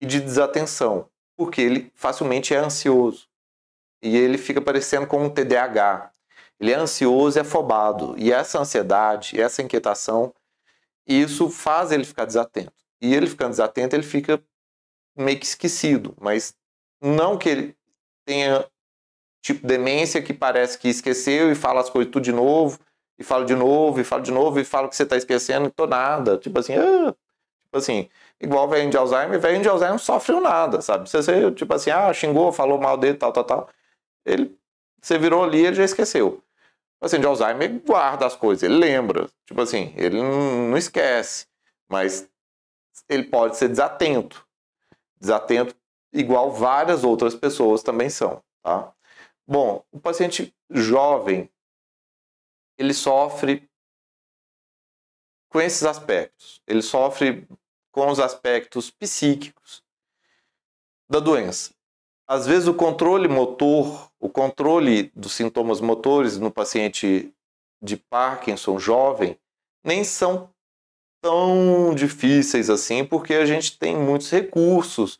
e 0.00 0.06
de 0.06 0.20
desatenção, 0.20 1.08
porque 1.36 1.60
ele 1.60 1.90
facilmente 1.94 2.54
é 2.54 2.58
ansioso. 2.58 3.26
E 4.02 4.16
ele 4.16 4.38
fica 4.38 4.60
parecendo 4.60 5.06
com 5.06 5.24
um 5.24 5.30
TDAH. 5.30 6.12
Ele 6.60 6.72
é 6.72 6.76
ansioso 6.76 7.38
e 7.38 7.40
afobado. 7.40 8.14
E 8.18 8.32
essa 8.32 8.58
ansiedade, 8.58 9.40
essa 9.40 9.62
inquietação, 9.62 10.34
isso 11.06 11.48
faz 11.50 11.92
ele 11.92 12.04
ficar 12.04 12.24
desatento. 12.24 12.72
E 13.00 13.14
ele 13.14 13.26
ficando 13.26 13.50
desatento, 13.50 13.94
ele 13.94 14.02
fica 14.02 14.42
meio 15.16 15.38
que 15.38 15.46
esquecido. 15.46 16.14
Mas 16.20 16.54
não 17.00 17.38
que 17.38 17.48
ele 17.48 17.76
tenha 18.24 18.64
tipo 19.42 19.66
demência 19.66 20.22
que 20.22 20.34
parece 20.34 20.78
que 20.78 20.88
esqueceu 20.88 21.50
e 21.50 21.54
fala 21.54 21.80
as 21.80 21.90
coisas 21.90 22.12
tudo 22.12 22.24
de 22.24 22.32
novo, 22.32 22.78
e 23.18 23.24
fala 23.24 23.44
de 23.44 23.54
novo, 23.54 24.00
e 24.00 24.04
fala 24.04 24.22
de 24.22 24.30
novo, 24.30 24.60
e 24.60 24.64
fala 24.64 24.88
que 24.88 24.96
você 24.96 25.02
está 25.04 25.16
esquecendo, 25.16 25.68
e 25.68 25.70
tô 25.70 25.86
nada. 25.86 26.38
Tipo 26.38 26.58
assim, 26.58 26.74
ah, 26.74 27.14
tipo 27.64 27.78
assim, 27.78 28.08
igual 28.40 28.68
velho 28.68 28.90
de 28.90 28.96
Alzheimer, 28.96 29.40
velho 29.40 29.62
de 29.62 29.68
Alzheimer 29.68 29.92
não 29.92 29.98
sofreu 29.98 30.40
nada, 30.40 30.80
sabe? 30.82 31.08
Você, 31.08 31.22
você, 31.22 31.52
tipo 31.52 31.72
assim, 31.74 31.90
ah, 31.90 32.12
xingou, 32.12 32.52
falou 32.52 32.78
mal 32.80 32.96
dele, 32.96 33.16
tal, 33.18 33.32
tal, 33.32 33.44
tal. 33.44 33.68
Ele, 34.24 34.56
você 35.00 35.18
virou 35.18 35.44
ali, 35.44 35.64
ele 35.66 35.76
já 35.76 35.84
esqueceu. 35.84 36.42
O 36.98 37.00
paciente 37.00 37.22
de 37.22 37.28
Alzheimer 37.28 37.80
guarda 37.84 38.26
as 38.26 38.34
coisas, 38.34 38.64
ele 38.64 38.76
lembra. 38.76 39.28
Tipo 39.46 39.60
assim, 39.62 39.94
ele 39.96 40.20
não, 40.20 40.70
não 40.70 40.76
esquece. 40.76 41.46
Mas 41.88 42.28
ele 43.08 43.24
pode 43.24 43.56
ser 43.56 43.68
desatento. 43.68 44.46
Desatento 45.16 45.76
igual 46.12 46.50
várias 46.50 47.04
outras 47.04 47.34
pessoas 47.34 47.82
também 47.82 48.10
são, 48.10 48.42
tá? 48.62 48.92
Bom, 49.46 49.84
o 49.92 50.00
paciente 50.00 50.54
jovem, 50.70 51.50
ele 52.76 52.92
sofre 52.92 53.68
com 55.48 55.60
esses 55.60 55.84
aspectos. 55.84 56.60
Ele 56.66 56.82
sofre 56.82 57.48
com 57.92 58.10
os 58.10 58.20
aspectos 58.20 58.90
psíquicos 58.90 59.82
da 61.08 61.20
doença. 61.20 61.72
Às 62.28 62.46
vezes 62.46 62.68
o 62.68 62.74
controle 62.74 63.26
motor, 63.26 64.10
o 64.20 64.28
controle 64.28 65.10
dos 65.16 65.32
sintomas 65.32 65.80
motores 65.80 66.36
no 66.36 66.50
paciente 66.50 67.32
de 67.82 67.96
Parkinson 67.96 68.78
jovem 68.78 69.38
nem 69.82 70.04
são 70.04 70.50
tão 71.22 71.94
difíceis 71.94 72.68
assim, 72.68 73.02
porque 73.02 73.32
a 73.32 73.46
gente 73.46 73.78
tem 73.78 73.96
muitos 73.96 74.30
recursos. 74.30 75.18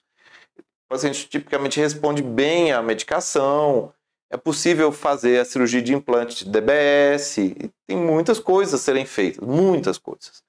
O 0.58 0.90
paciente 0.90 1.26
tipicamente 1.26 1.80
responde 1.80 2.22
bem 2.22 2.72
à 2.72 2.82
medicação, 2.82 3.90
é 4.30 4.36
possível 4.36 4.92
fazer 4.92 5.40
a 5.40 5.46
cirurgia 5.46 5.80
de 5.80 5.94
implante 5.94 6.44
de 6.44 6.50
DBS, 6.50 7.36
tem 7.86 7.96
muitas 7.96 8.38
coisas 8.38 8.74
a 8.74 8.84
serem 8.84 9.06
feitas, 9.06 9.40
muitas 9.46 9.96
coisas. 9.96 10.42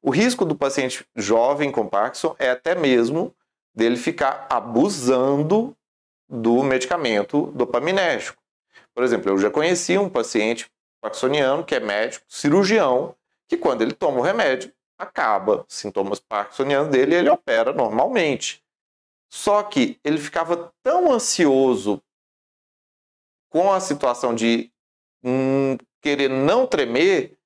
O 0.00 0.10
risco 0.10 0.46
do 0.46 0.56
paciente 0.56 1.06
jovem 1.14 1.70
com 1.70 1.86
Parkinson 1.86 2.34
é 2.38 2.48
até 2.48 2.74
mesmo 2.74 3.34
dele 3.74 3.96
ficar 3.96 4.46
abusando 4.48 5.76
do 6.32 6.62
medicamento 6.62 7.48
dopaminérgico. 7.48 8.42
Por 8.94 9.04
exemplo, 9.04 9.30
eu 9.30 9.38
já 9.38 9.50
conheci 9.50 9.98
um 9.98 10.08
paciente 10.08 10.70
parkinsoniano 10.98 11.62
que 11.62 11.74
é 11.74 11.80
médico, 11.80 12.24
cirurgião, 12.26 13.14
que 13.46 13.58
quando 13.58 13.82
ele 13.82 13.92
toma 13.92 14.18
o 14.18 14.22
remédio, 14.22 14.72
acaba 14.96 15.66
sintomas 15.68 16.20
parkinsonianos 16.20 16.90
dele 16.90 17.14
e 17.14 17.18
ele 17.18 17.28
opera 17.28 17.74
normalmente. 17.74 18.64
Só 19.30 19.62
que 19.62 20.00
ele 20.02 20.18
ficava 20.18 20.72
tão 20.82 21.12
ansioso 21.12 22.02
com 23.50 23.70
a 23.70 23.80
situação 23.80 24.34
de 24.34 24.72
hum, 25.22 25.76
querer 26.00 26.30
não 26.30 26.66
tremer 26.66 27.36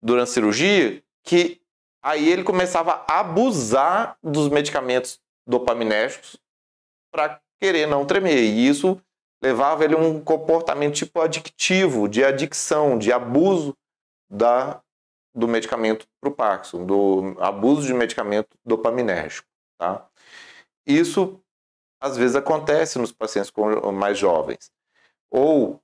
durante 0.00 0.28
a 0.28 0.32
cirurgia, 0.32 1.02
que 1.24 1.60
aí 2.00 2.28
ele 2.28 2.44
começava 2.44 3.04
a 3.08 3.20
abusar 3.20 4.16
dos 4.22 4.48
medicamentos 4.48 5.20
dopaminérgicos 5.44 6.38
para 7.10 7.40
querer 7.60 7.86
não 7.86 8.06
tremer. 8.06 8.42
E 8.42 8.68
isso 8.68 9.00
levava 9.42 9.84
ele 9.84 9.94
a 9.94 9.98
um 9.98 10.20
comportamento 10.20 10.94
tipo 10.94 11.20
adictivo, 11.20 12.08
de 12.08 12.24
adicção, 12.24 12.98
de 12.98 13.12
abuso 13.12 13.76
da 14.30 14.80
do 15.34 15.46
medicamento 15.46 16.06
para 16.18 16.30
o 16.30 16.34
Parkinson, 16.34 16.86
do 16.86 17.36
abuso 17.38 17.86
de 17.86 17.92
medicamento 17.92 18.48
dopaminérgico. 18.64 19.46
Tá? 19.78 20.08
Isso 20.86 21.38
às 22.00 22.16
vezes 22.16 22.34
acontece 22.36 22.98
nos 22.98 23.12
pacientes 23.12 23.52
mais 23.92 24.16
jovens. 24.16 24.70
Ou, 25.30 25.78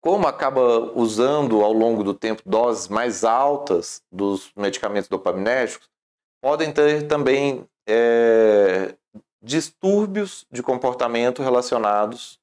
como 0.00 0.26
acaba 0.26 0.92
usando 0.98 1.62
ao 1.62 1.74
longo 1.74 2.02
do 2.02 2.14
tempo 2.14 2.42
doses 2.46 2.88
mais 2.88 3.22
altas 3.22 4.02
dos 4.10 4.50
medicamentos 4.56 5.08
dopaminérgicos, 5.08 5.90
podem 6.42 6.72
ter 6.72 7.06
também 7.06 7.68
é, 7.86 8.96
distúrbios 9.44 10.46
de 10.50 10.62
comportamento 10.62 11.42
relacionados 11.42 12.40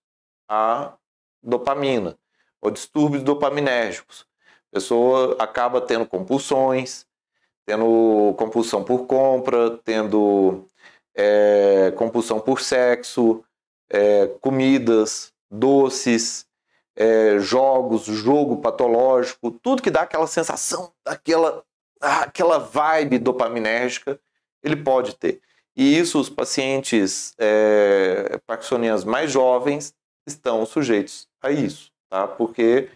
à 0.48 0.94
dopamina, 1.42 2.16
ou 2.62 2.70
distúrbios 2.70 3.24
dopaminérgicos. 3.24 4.28
A 4.72 4.76
pessoa 4.76 5.36
acaba 5.40 5.82
tendo 5.82 6.06
compulsões, 6.06 7.08
tendo 7.66 8.36
compulsão 8.38 8.84
por 8.84 9.08
compra, 9.08 9.80
tendo 9.84 10.70
é, 11.16 11.92
compulsão 11.98 12.40
por 12.40 12.62
sexo, 12.62 13.44
é, 13.90 14.28
comidas, 14.40 15.34
doces, 15.50 16.46
é, 16.96 17.40
jogos, 17.40 18.06
jogo 18.06 18.58
patológico, 18.58 19.50
tudo 19.50 19.82
que 19.82 19.90
dá 19.90 20.02
aquela 20.04 20.28
sensação, 20.28 20.94
aquela, 21.04 21.64
aquela 22.00 22.60
vibe 22.60 23.18
dopaminérgica, 23.18 24.20
ele 24.62 24.76
pode 24.76 25.16
ter. 25.16 25.42
E 25.76 25.98
isso 25.98 26.20
os 26.20 26.30
pacientes 26.30 27.34
é, 27.38 28.40
parkinsonianos 28.46 29.04
mais 29.04 29.32
jovens 29.32 29.94
estão 30.28 30.66
sujeitos 30.66 31.28
a 31.42 31.52
isso, 31.52 31.92
tá? 32.10 32.28
Porque 32.28 32.90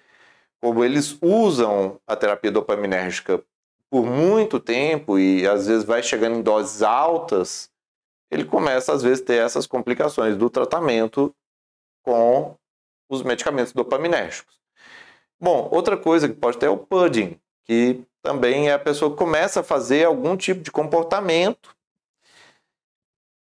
como 0.61 0.83
eles 0.83 1.17
usam 1.21 1.99
a 2.05 2.15
terapia 2.15 2.51
dopaminérgica 2.51 3.43
por 3.89 4.05
muito 4.05 4.59
tempo 4.59 5.17
e 5.17 5.47
às 5.47 5.67
vezes 5.67 5.83
vai 5.83 6.03
chegando 6.03 6.38
em 6.38 6.41
doses 6.41 6.81
altas, 6.81 7.69
ele 8.29 8.43
começa 8.43 8.91
às 8.93 9.01
vezes 9.01 9.21
a 9.21 9.25
ter 9.25 9.41
essas 9.41 9.65
complicações 9.65 10.35
do 10.35 10.49
tratamento 10.49 11.33
com 12.03 12.55
os 13.09 13.21
medicamentos 13.21 13.71
dopaminérgicos. 13.71 14.59
Bom, 15.39 15.69
outra 15.71 15.95
coisa 15.95 16.27
que 16.27 16.35
pode 16.35 16.57
ter 16.57 16.65
é 16.65 16.69
o 16.69 16.77
pudding, 16.77 17.39
que 17.63 18.03
também 18.21 18.69
é 18.69 18.73
a 18.73 18.79
pessoa 18.79 19.11
que 19.11 19.17
começa 19.17 19.59
a 19.59 19.63
fazer 19.63 20.05
algum 20.05 20.35
tipo 20.35 20.61
de 20.61 20.71
comportamento 20.71 21.75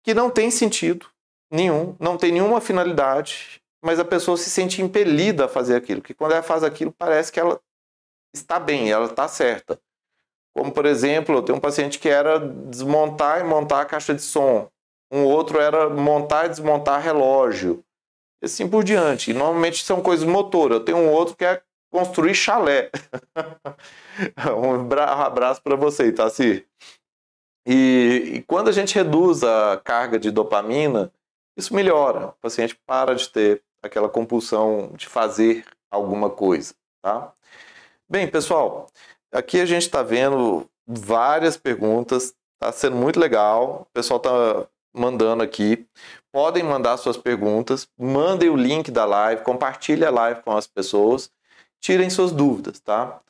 que 0.04 0.14
não 0.14 0.30
tem 0.30 0.50
sentido 0.50 1.06
nenhum, 1.50 1.96
não 1.98 2.16
tem 2.16 2.30
nenhuma 2.30 2.60
finalidade, 2.60 3.60
mas 3.82 3.98
a 3.98 4.04
pessoa 4.04 4.36
se 4.36 4.50
sente 4.50 4.82
impelida 4.82 5.46
a 5.46 5.48
fazer 5.48 5.74
aquilo, 5.74 6.02
que 6.02 6.14
quando 6.14 6.32
ela 6.32 6.42
faz 6.42 6.62
aquilo 6.62 6.92
parece 6.96 7.32
que 7.32 7.40
ela 7.40 7.60
está 8.34 8.60
bem, 8.60 8.92
ela 8.92 9.06
está 9.06 9.26
certa. 9.26 9.80
Como, 10.54 10.70
por 10.70 10.86
exemplo, 10.86 11.36
eu 11.36 11.42
tenho 11.42 11.58
um 11.58 11.60
paciente 11.60 11.98
que 11.98 12.08
era 12.08 12.38
desmontar 12.38 13.40
e 13.40 13.44
montar 13.44 13.80
a 13.80 13.84
caixa 13.84 14.14
de 14.14 14.22
som. 14.22 14.68
Um 15.10 15.24
outro 15.24 15.60
era 15.60 15.88
montar 15.88 16.46
e 16.46 16.48
desmontar 16.48 17.02
relógio. 17.02 17.84
E 18.40 18.46
assim 18.46 18.68
por 18.68 18.84
diante. 18.84 19.30
E 19.30 19.34
normalmente 19.34 19.84
são 19.84 20.00
coisas 20.00 20.24
motoras. 20.24 20.78
Eu 20.78 20.84
tenho 20.84 20.98
um 20.98 21.10
outro 21.10 21.34
que 21.34 21.44
é 21.44 21.60
construir 21.90 22.34
chalé. 22.34 22.90
um 24.56 24.92
abraço 24.94 25.60
para 25.60 25.74
você, 25.74 26.12
Tassi. 26.12 26.64
E, 27.66 28.32
e 28.34 28.42
quando 28.42 28.68
a 28.68 28.72
gente 28.72 28.94
reduz 28.94 29.42
a 29.42 29.80
carga 29.82 30.18
de 30.18 30.30
dopamina, 30.30 31.12
isso 31.56 31.74
melhora. 31.74 32.28
O 32.28 32.32
paciente 32.40 32.78
para 32.86 33.14
de 33.14 33.28
ter 33.28 33.62
aquela 33.82 34.08
compulsão 34.08 34.92
de 34.94 35.06
fazer 35.06 35.64
alguma 35.90 36.28
coisa, 36.30 36.74
tá? 37.02 37.32
Bem, 38.08 38.28
pessoal, 38.28 38.88
aqui 39.32 39.60
a 39.60 39.66
gente 39.66 39.82
está 39.82 40.02
vendo 40.02 40.68
várias 40.86 41.56
perguntas, 41.56 42.34
está 42.54 42.72
sendo 42.72 42.96
muito 42.96 43.18
legal. 43.18 43.82
O 43.82 43.92
pessoal 43.92 44.18
está 44.18 44.66
mandando 44.94 45.42
aqui. 45.42 45.86
Podem 46.32 46.62
mandar 46.62 46.96
suas 46.96 47.16
perguntas, 47.16 47.88
mandem 47.98 48.48
o 48.48 48.56
link 48.56 48.90
da 48.90 49.04
live, 49.04 49.42
compartilhe 49.42 50.04
a 50.04 50.10
live 50.10 50.42
com 50.42 50.56
as 50.56 50.66
pessoas, 50.66 51.30
tirem 51.80 52.10
suas 52.10 52.32
dúvidas, 52.32 52.80
tá? 52.80 53.20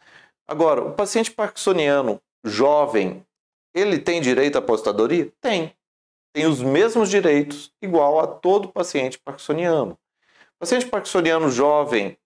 Agora, 0.46 0.82
o 0.82 0.92
paciente 0.92 1.30
parkinsoniano 1.30 2.20
jovem, 2.44 3.24
ele 3.74 3.98
tem 3.98 4.20
direito 4.20 4.56
à 4.56 4.60
aposentadoria? 4.60 5.30
Tem. 5.40 5.74
Tem 6.32 6.46
os 6.46 6.62
mesmos 6.62 7.10
direitos, 7.10 7.72
igual 7.82 8.18
a 8.20 8.26
todo 8.26 8.68
paciente 8.68 9.18
parkinsoniano. 9.18 9.92
O 10.56 10.60
paciente 10.60 10.86
parkinsoniano 10.86 11.50
jovem 11.50 12.16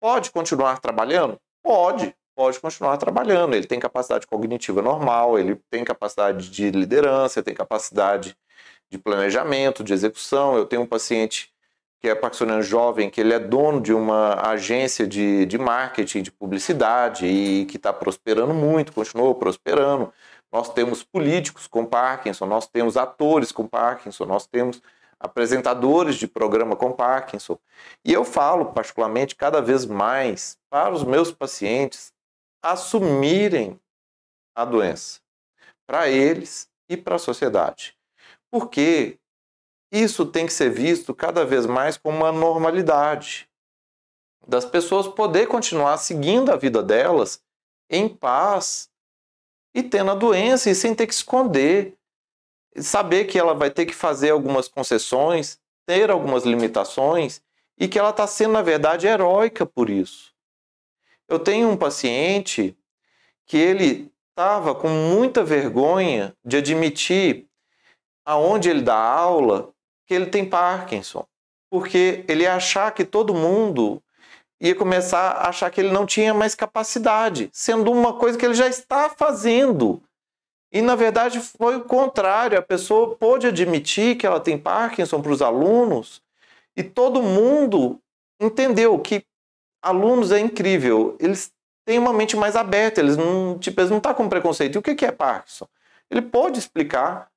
pode 0.00 0.30
continuar 0.30 0.78
trabalhando? 0.78 1.38
Pode, 1.62 2.14
pode 2.36 2.60
continuar 2.60 2.96
trabalhando. 2.98 3.54
Ele 3.54 3.66
tem 3.66 3.80
capacidade 3.80 4.26
cognitiva 4.26 4.80
normal, 4.80 5.38
ele 5.38 5.60
tem 5.70 5.84
capacidade 5.84 6.50
de 6.50 6.70
liderança, 6.70 7.42
tem 7.42 7.54
capacidade 7.54 8.36
de 8.90 8.98
planejamento, 8.98 9.84
de 9.84 9.92
execução. 9.92 10.56
Eu 10.56 10.66
tenho 10.66 10.82
um 10.82 10.86
paciente 10.86 11.52
que 12.00 12.08
é 12.08 12.14
parkinsoniano 12.14 12.62
jovem, 12.62 13.10
que 13.10 13.20
ele 13.20 13.34
é 13.34 13.38
dono 13.38 13.80
de 13.80 13.92
uma 13.92 14.34
agência 14.50 15.06
de, 15.06 15.44
de 15.46 15.58
marketing, 15.58 16.22
de 16.22 16.30
publicidade 16.30 17.26
e 17.26 17.66
que 17.66 17.76
está 17.76 17.92
prosperando 17.92 18.54
muito, 18.54 18.92
continuou 18.92 19.34
prosperando. 19.34 20.12
Nós 20.52 20.72
temos 20.72 21.02
políticos 21.02 21.66
com 21.66 21.84
Parkinson, 21.84 22.46
nós 22.46 22.66
temos 22.66 22.96
atores 22.96 23.52
com 23.52 23.66
Parkinson, 23.66 24.24
nós 24.24 24.46
temos 24.46 24.82
apresentadores 25.20 26.16
de 26.16 26.26
programa 26.26 26.76
com 26.76 26.92
Parkinson. 26.92 27.58
E 28.04 28.12
eu 28.12 28.24
falo, 28.24 28.72
particularmente, 28.72 29.34
cada 29.34 29.60
vez 29.60 29.84
mais 29.84 30.56
para 30.70 30.94
os 30.94 31.04
meus 31.04 31.32
pacientes 31.32 32.12
assumirem 32.62 33.78
a 34.54 34.64
doença, 34.64 35.20
para 35.86 36.08
eles 36.08 36.68
e 36.88 36.96
para 36.96 37.16
a 37.16 37.18
sociedade. 37.18 37.96
Porque 38.50 39.18
isso 39.92 40.26
tem 40.26 40.46
que 40.46 40.52
ser 40.52 40.70
visto 40.70 41.14
cada 41.14 41.44
vez 41.44 41.66
mais 41.66 41.96
como 41.96 42.18
uma 42.18 42.32
normalidade 42.32 43.48
das 44.46 44.64
pessoas 44.64 45.06
poder 45.06 45.46
continuar 45.46 45.98
seguindo 45.98 46.50
a 46.50 46.56
vida 46.56 46.82
delas 46.82 47.42
em 47.90 48.08
paz 48.08 48.90
e 49.74 49.82
tendo 49.82 50.10
a 50.10 50.14
doença 50.14 50.70
e 50.70 50.74
sem 50.74 50.94
ter 50.94 51.06
que 51.06 51.14
esconder 51.14 51.98
saber 52.82 53.24
que 53.24 53.38
ela 53.38 53.54
vai 53.54 53.70
ter 53.70 53.86
que 53.86 53.94
fazer 53.94 54.30
algumas 54.30 54.68
concessões, 54.68 55.58
ter 55.86 56.10
algumas 56.10 56.44
limitações 56.44 57.42
e 57.78 57.88
que 57.88 57.98
ela 57.98 58.10
está 58.10 58.26
sendo, 58.26 58.52
na 58.52 58.62
verdade, 58.62 59.06
heróica 59.06 59.64
por 59.64 59.88
isso. 59.88 60.32
Eu 61.28 61.38
tenho 61.38 61.68
um 61.68 61.76
paciente 61.76 62.76
que 63.46 63.56
ele 63.56 64.10
estava 64.30 64.74
com 64.74 64.88
muita 64.88 65.44
vergonha 65.44 66.34
de 66.44 66.58
admitir 66.58 67.46
aonde 68.24 68.68
ele 68.68 68.82
dá 68.82 68.96
aula 68.96 69.72
que 70.06 70.14
ele 70.14 70.26
tem 70.26 70.44
Parkinson, 70.44 71.26
porque 71.70 72.24
ele 72.28 72.44
ia 72.44 72.54
achar 72.54 72.92
que 72.92 73.04
todo 73.04 73.34
mundo 73.34 74.02
ia 74.60 74.74
começar 74.74 75.30
a 75.32 75.48
achar 75.48 75.70
que 75.70 75.80
ele 75.80 75.92
não 75.92 76.04
tinha 76.04 76.34
mais 76.34 76.54
capacidade, 76.54 77.48
sendo 77.52 77.92
uma 77.92 78.14
coisa 78.14 78.36
que 78.36 78.44
ele 78.44 78.54
já 78.54 78.68
está 78.68 79.08
fazendo. 79.08 80.02
E 80.72 80.82
na 80.82 80.94
verdade 80.94 81.40
foi 81.40 81.76
o 81.76 81.84
contrário, 81.84 82.58
a 82.58 82.62
pessoa 82.62 83.16
pôde 83.16 83.46
admitir 83.46 84.16
que 84.16 84.26
ela 84.26 84.40
tem 84.40 84.58
Parkinson 84.58 85.22
para 85.22 85.32
os 85.32 85.40
alunos 85.40 86.20
e 86.76 86.82
todo 86.82 87.22
mundo 87.22 87.98
entendeu 88.40 88.98
que 88.98 89.24
alunos 89.82 90.30
é 90.30 90.38
incrível, 90.38 91.16
eles 91.18 91.52
têm 91.86 91.98
uma 91.98 92.12
mente 92.12 92.36
mais 92.36 92.54
aberta, 92.54 93.00
eles 93.00 93.16
não 93.16 93.58
tipo, 93.58 93.80
eles 93.80 93.90
não 93.90 94.00
tá 94.00 94.12
com 94.12 94.28
preconceito. 94.28 94.74
E 94.74 94.78
o 94.78 94.82
que 94.82 95.06
é 95.06 95.12
Parkinson? 95.12 95.66
Ele 96.10 96.20
pode 96.20 96.58
explicar 96.58 97.30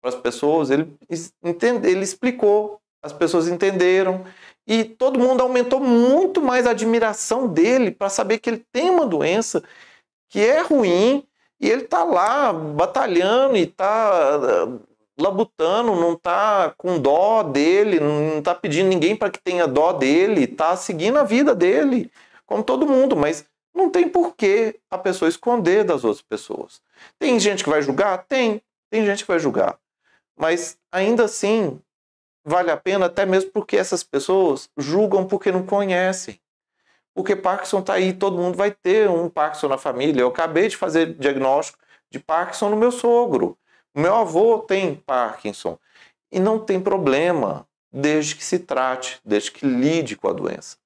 para 0.00 0.10
as 0.10 0.14
pessoas, 0.14 0.70
ele, 0.70 0.94
entende, 1.42 1.88
ele 1.88 2.02
explicou, 2.02 2.80
as 3.02 3.12
pessoas 3.12 3.48
entenderam 3.48 4.24
e 4.66 4.84
todo 4.84 5.18
mundo 5.18 5.42
aumentou 5.42 5.80
muito 5.80 6.40
mais 6.40 6.66
a 6.66 6.70
admiração 6.70 7.46
dele 7.46 7.90
para 7.90 8.08
saber 8.08 8.38
que 8.38 8.48
ele 8.48 8.64
tem 8.72 8.88
uma 8.90 9.06
doença 9.06 9.62
que 10.28 10.40
é 10.40 10.62
ruim 10.62 11.26
e 11.60 11.68
ele 11.68 11.82
tá 11.82 12.02
lá 12.02 12.52
batalhando 12.52 13.56
e 13.56 13.66
tá 13.66 14.40
eh, 14.42 14.94
labutando, 15.20 15.94
não 15.94 16.16
tá 16.16 16.74
com 16.76 16.98
dó 16.98 17.42
dele, 17.42 18.00
não 18.00 18.42
tá 18.42 18.54
pedindo 18.54 18.88
ninguém 18.88 19.14
para 19.14 19.30
que 19.30 19.40
tenha 19.40 19.66
dó 19.66 19.92
dele, 19.92 20.46
tá 20.46 20.76
seguindo 20.76 21.18
a 21.18 21.24
vida 21.24 21.54
dele, 21.54 22.10
como 22.46 22.62
todo 22.62 22.86
mundo, 22.86 23.14
mas 23.14 23.46
não 23.74 23.90
tem 23.90 24.08
porquê 24.08 24.78
a 24.90 24.96
pessoa 24.96 25.28
esconder 25.28 25.84
das 25.84 26.04
outras 26.04 26.22
pessoas. 26.22 26.80
Tem 27.18 27.38
gente 27.38 27.64
que 27.64 27.70
vai 27.70 27.82
julgar? 27.82 28.24
Tem. 28.28 28.62
Tem 28.90 29.04
gente 29.04 29.24
que 29.24 29.28
vai 29.28 29.38
julgar. 29.38 29.76
Mas 30.36 30.78
ainda 30.92 31.24
assim, 31.24 31.80
vale 32.44 32.70
a 32.70 32.76
pena 32.76 33.06
até 33.06 33.24
mesmo 33.24 33.50
porque 33.50 33.76
essas 33.76 34.02
pessoas 34.02 34.68
julgam 34.76 35.26
porque 35.26 35.50
não 35.50 35.64
conhecem. 35.64 36.40
Porque 37.14 37.36
Parkinson 37.36 37.78
está 37.78 37.94
aí, 37.94 38.12
todo 38.12 38.36
mundo 38.36 38.56
vai 38.56 38.72
ter 38.72 39.08
um 39.08 39.28
Parkinson 39.28 39.68
na 39.68 39.78
família. 39.78 40.20
Eu 40.20 40.28
acabei 40.28 40.68
de 40.68 40.76
fazer 40.76 41.14
diagnóstico 41.14 41.78
de 42.10 42.18
Parkinson 42.18 42.70
no 42.70 42.76
meu 42.76 42.90
sogro. 42.90 43.56
Meu 43.94 44.14
avô 44.14 44.58
tem 44.58 44.96
Parkinson. 44.96 45.78
E 46.30 46.40
não 46.40 46.58
tem 46.58 46.80
problema, 46.80 47.66
desde 47.92 48.34
que 48.34 48.44
se 48.44 48.58
trate, 48.58 49.20
desde 49.24 49.52
que 49.52 49.64
lide 49.64 50.16
com 50.16 50.28
a 50.28 50.32
doença. 50.32 50.76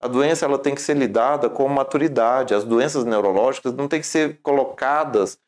A 0.00 0.06
doença 0.06 0.44
ela 0.44 0.58
tem 0.58 0.74
que 0.74 0.80
ser 0.80 0.96
lidada 0.96 1.50
com 1.50 1.66
maturidade. 1.68 2.54
As 2.54 2.64
doenças 2.64 3.04
neurológicas 3.04 3.72
não 3.74 3.88
têm 3.88 4.00
que 4.00 4.06
ser 4.06 4.38
colocadas 4.42 5.38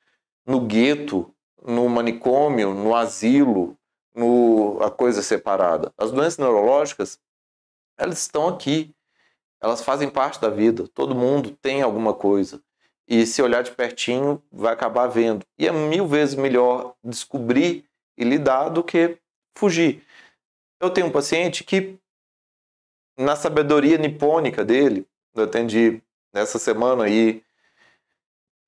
no 0.44 0.61
gueto, 0.61 1.33
no 1.64 1.88
manicômio, 1.88 2.74
no 2.74 2.94
asilo, 2.94 3.77
no 4.14 4.79
a 4.83 4.90
coisa 4.90 5.22
separada. 5.22 5.92
As 5.98 6.11
doenças 6.11 6.38
neurológicas, 6.38 7.18
elas 7.98 8.18
estão 8.18 8.48
aqui 8.48 8.94
elas 9.64 9.83
fazem 9.83 10.11
parte 10.11 10.38
da 10.38 10.50
vida. 10.50 10.87
Todo 10.88 11.14
mundo 11.14 11.57
tem 11.62 11.81
alguma 11.81 12.12
coisa. 12.12 12.61
E 13.09 13.24
se 13.24 13.40
olhar 13.40 13.62
de 13.62 13.70
pertinho, 13.70 14.42
vai 14.53 14.74
acabar 14.74 15.07
vendo. 15.07 15.44
E 15.59 15.66
é 15.66 15.72
mil 15.72 16.07
vezes 16.07 16.35
melhor 16.35 16.94
descobrir 17.03 17.87
e 18.16 18.24
lidar 18.24 18.68
do 18.68 18.85
que 18.85 19.16
fugir. 19.57 20.03
Eu 20.79 20.90
tenho 20.90 21.07
um 21.07 21.11
paciente 21.11 21.64
que, 21.64 21.98
na 23.18 23.37
sabedoria 23.37 23.96
nipônica 23.96 24.62
dele, 24.62 25.07
eu 25.35 25.44
atendi 25.44 26.03
nessa 26.31 26.59
semana 26.59 27.05
aí, 27.05 27.42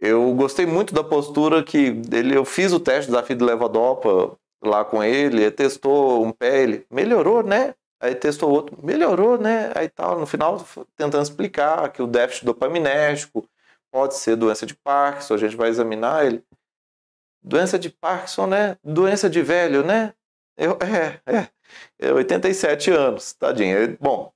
eu 0.00 0.32
gostei 0.34 0.64
muito 0.64 0.94
da 0.94 1.04
postura 1.04 1.62
que 1.62 2.00
ele, 2.10 2.34
eu 2.34 2.44
fiz 2.44 2.72
o 2.72 2.80
teste 2.80 3.10
do 3.10 3.14
desafio 3.14 3.36
do 3.36 3.44
Levodopa 3.44 4.38
lá 4.62 4.84
com 4.84 5.02
ele, 5.02 5.50
testou 5.50 6.24
um 6.24 6.32
pé, 6.32 6.62
ele 6.62 6.86
melhorou, 6.90 7.42
né? 7.42 7.74
Aí 8.00 8.14
testou 8.14 8.50
outro, 8.50 8.78
melhorou, 8.82 9.38
né? 9.38 9.72
Aí 9.74 9.88
tal, 9.88 10.18
no 10.18 10.26
final 10.26 10.64
tentando 10.96 11.22
explicar 11.22 11.90
que 11.90 12.02
o 12.02 12.06
déficit 12.06 12.44
dopaminérgico 12.44 13.48
pode 13.90 14.16
ser 14.16 14.36
doença 14.36 14.66
de 14.66 14.74
Parkinson, 14.74 15.34
a 15.34 15.38
gente 15.38 15.56
vai 15.56 15.68
examinar 15.68 16.26
ele. 16.26 16.44
Doença 17.42 17.78
de 17.78 17.88
Parkinson, 17.88 18.46
né? 18.46 18.76
Doença 18.84 19.30
de 19.30 19.40
velho, 19.42 19.84
né? 19.84 20.12
Eu, 20.56 20.78
é, 20.82 21.20
é, 21.26 21.48
é 21.98 22.12
87 22.12 22.90
anos, 22.90 23.32
tadinho. 23.32 23.96
Bom, 24.00 24.32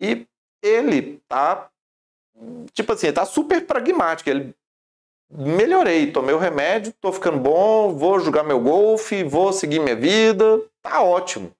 e 0.00 0.26
ele 0.62 1.20
tá, 1.28 1.70
tipo 2.72 2.92
assim, 2.92 3.08
ele 3.08 3.16
tá 3.16 3.24
super 3.24 3.66
pragmático. 3.66 4.28
Ele 4.30 4.54
melhorei, 5.30 6.10
tomei 6.12 6.34
o 6.34 6.38
remédio, 6.38 6.94
tô 7.00 7.12
ficando 7.12 7.38
bom, 7.38 7.94
vou 7.94 8.20
jogar 8.20 8.42
meu 8.42 8.60
golfe, 8.60 9.24
vou 9.24 9.52
seguir 9.52 9.80
minha 9.80 9.96
vida, 9.96 10.60
tá 10.82 11.02
ótimo 11.02 11.54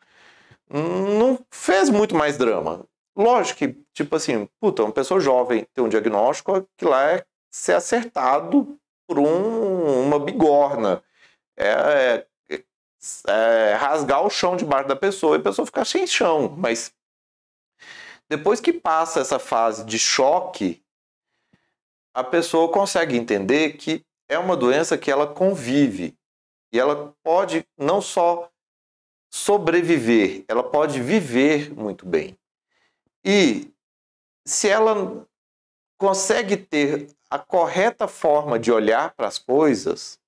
não 0.69 1.39
fez 1.51 1.91
muito 1.91 2.15
mais 2.15 2.37
drama. 2.37 2.85
Lógico 3.17 3.59
que, 3.59 3.77
tipo 3.93 4.17
assim, 4.17 4.49
puta, 4.61 4.83
uma 4.83 4.93
pessoa 4.93 5.21
jovem 5.21 5.67
tem 5.73 5.85
um 5.85 5.89
diagnóstico 5.89 6.67
que 6.77 6.85
lá 6.85 7.13
é 7.13 7.25
ser 7.51 7.75
acertado 7.75 8.77
por 9.07 9.19
um, 9.19 10.07
uma 10.07 10.19
bigorna. 10.19 11.03
É, 11.57 12.27
é, 12.51 12.63
é, 13.29 13.75
rasgar 13.75 14.25
o 14.25 14.31
chão 14.31 14.57
debaixo 14.57 14.89
da 14.89 14.97
pessoa 14.97 15.37
e 15.37 15.41
a 15.41 15.43
pessoa 15.43 15.67
ficar 15.67 15.85
sem 15.85 16.07
chão. 16.07 16.53
Mas 16.57 16.93
depois 18.29 18.61
que 18.61 18.73
passa 18.73 19.21
essa 19.21 19.39
fase 19.39 19.85
de 19.85 19.99
choque, 19.99 20.83
a 22.15 22.23
pessoa 22.23 22.71
consegue 22.71 23.17
entender 23.17 23.73
que 23.73 24.05
é 24.29 24.39
uma 24.39 24.57
doença 24.57 24.97
que 24.97 25.11
ela 25.11 25.27
convive 25.27 26.17
e 26.73 26.79
ela 26.79 27.13
pode 27.23 27.67
não 27.77 28.01
só 28.01 28.49
sobreviver, 29.31 30.45
ela 30.49 30.63
pode 30.63 31.01
viver 31.03 31.75
muito 31.75 32.07
bem. 32.07 32.39
E 33.25 33.69
se 34.47 34.69
ela 34.69 35.27
consegue 35.99 36.57
ter 36.57 37.09
a 37.29 37.39
correta 37.39 38.07
forma 38.07 38.59
de 38.59 38.71
olhar 38.71 39.13
para 39.15 39.27
as 39.27 39.39
coisas, 39.39 40.21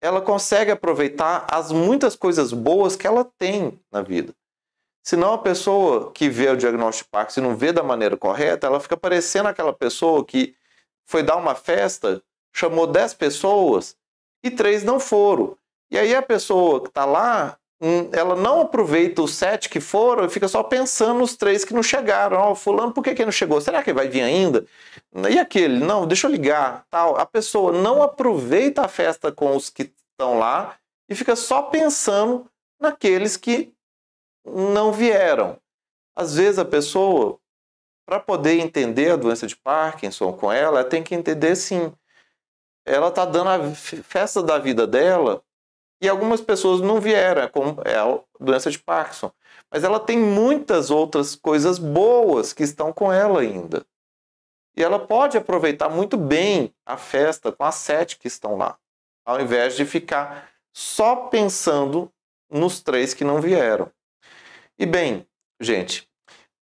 ela 0.00 0.20
consegue 0.20 0.70
aproveitar 0.70 1.46
as 1.50 1.70
muitas 1.70 2.16
coisas 2.16 2.52
boas 2.52 2.96
que 2.96 3.06
ela 3.06 3.24
tem 3.24 3.80
na 3.92 4.02
vida. 4.02 4.34
Senão 5.08 5.32
a 5.32 5.38
pessoa 5.38 6.12
que 6.12 6.28
vê 6.28 6.50
o 6.50 6.56
diagnóstico 6.58 7.06
de 7.06 7.10
Parkinson 7.12 7.40
e 7.40 7.42
não 7.42 7.56
vê 7.56 7.72
da 7.72 7.82
maneira 7.82 8.14
correta, 8.14 8.66
ela 8.66 8.78
fica 8.78 8.94
parecendo 8.94 9.48
aquela 9.48 9.72
pessoa 9.72 10.22
que 10.22 10.54
foi 11.06 11.22
dar 11.22 11.36
uma 11.36 11.54
festa, 11.54 12.22
chamou 12.52 12.86
10 12.86 13.14
pessoas 13.14 13.96
e 14.44 14.50
três 14.50 14.84
não 14.84 15.00
foram. 15.00 15.56
E 15.90 15.98
aí 15.98 16.14
a 16.14 16.20
pessoa 16.20 16.82
que 16.82 16.88
está 16.88 17.06
lá, 17.06 17.56
hum, 17.80 18.10
ela 18.12 18.36
não 18.36 18.60
aproveita 18.60 19.22
os 19.22 19.32
sete 19.32 19.70
que 19.70 19.80
foram 19.80 20.26
e 20.26 20.28
fica 20.28 20.46
só 20.46 20.62
pensando 20.62 21.20
nos 21.20 21.34
três 21.34 21.64
que 21.64 21.72
não 21.72 21.82
chegaram. 21.82 22.50
Oh, 22.50 22.54
fulano, 22.54 22.92
por 22.92 23.02
que, 23.02 23.14
que 23.14 23.24
não 23.24 23.32
chegou? 23.32 23.62
Será 23.62 23.82
que 23.82 23.94
vai 23.94 24.08
vir 24.08 24.20
ainda? 24.20 24.66
E 25.30 25.38
aquele? 25.38 25.82
Não, 25.82 26.06
deixa 26.06 26.26
eu 26.26 26.30
ligar. 26.30 26.84
Tal. 26.90 27.16
A 27.16 27.24
pessoa 27.24 27.72
não 27.72 28.02
aproveita 28.02 28.82
a 28.82 28.88
festa 28.88 29.32
com 29.32 29.56
os 29.56 29.70
que 29.70 29.90
estão 30.12 30.38
lá 30.38 30.76
e 31.08 31.14
fica 31.14 31.34
só 31.34 31.62
pensando 31.62 32.44
naqueles 32.78 33.38
que 33.38 33.72
não 34.48 34.92
vieram. 34.92 35.58
Às 36.16 36.34
vezes 36.34 36.58
a 36.58 36.64
pessoa, 36.64 37.38
para 38.06 38.18
poder 38.18 38.58
entender 38.58 39.12
a 39.12 39.16
doença 39.16 39.46
de 39.46 39.56
Parkinson 39.56 40.32
com 40.32 40.50
ela, 40.50 40.84
tem 40.84 41.02
que 41.02 41.14
entender 41.14 41.54
sim. 41.56 41.92
Ela 42.84 43.08
está 43.08 43.24
dando 43.24 43.50
a 43.50 43.74
festa 43.74 44.42
da 44.42 44.58
vida 44.58 44.86
dela 44.86 45.42
e 46.00 46.08
algumas 46.08 46.40
pessoas 46.40 46.80
não 46.80 47.00
vieram, 47.00 47.42
é 47.42 47.48
como 47.48 47.80
é 47.84 47.96
a 47.96 48.18
doença 48.40 48.70
de 48.70 48.78
Parkinson. 48.78 49.32
Mas 49.70 49.84
ela 49.84 50.00
tem 50.00 50.18
muitas 50.18 50.90
outras 50.90 51.34
coisas 51.34 51.78
boas 51.78 52.52
que 52.52 52.62
estão 52.62 52.92
com 52.92 53.12
ela 53.12 53.40
ainda. 53.40 53.84
E 54.76 54.82
ela 54.82 54.98
pode 54.98 55.36
aproveitar 55.36 55.88
muito 55.88 56.16
bem 56.16 56.72
a 56.86 56.96
festa 56.96 57.50
com 57.50 57.64
as 57.64 57.74
sete 57.74 58.16
que 58.16 58.28
estão 58.28 58.56
lá, 58.56 58.78
ao 59.24 59.40
invés 59.40 59.74
de 59.74 59.84
ficar 59.84 60.48
só 60.72 61.16
pensando 61.26 62.12
nos 62.48 62.80
três 62.80 63.12
que 63.12 63.24
não 63.24 63.40
vieram. 63.40 63.90
E 64.80 64.86
bem, 64.86 65.26
gente, 65.60 66.08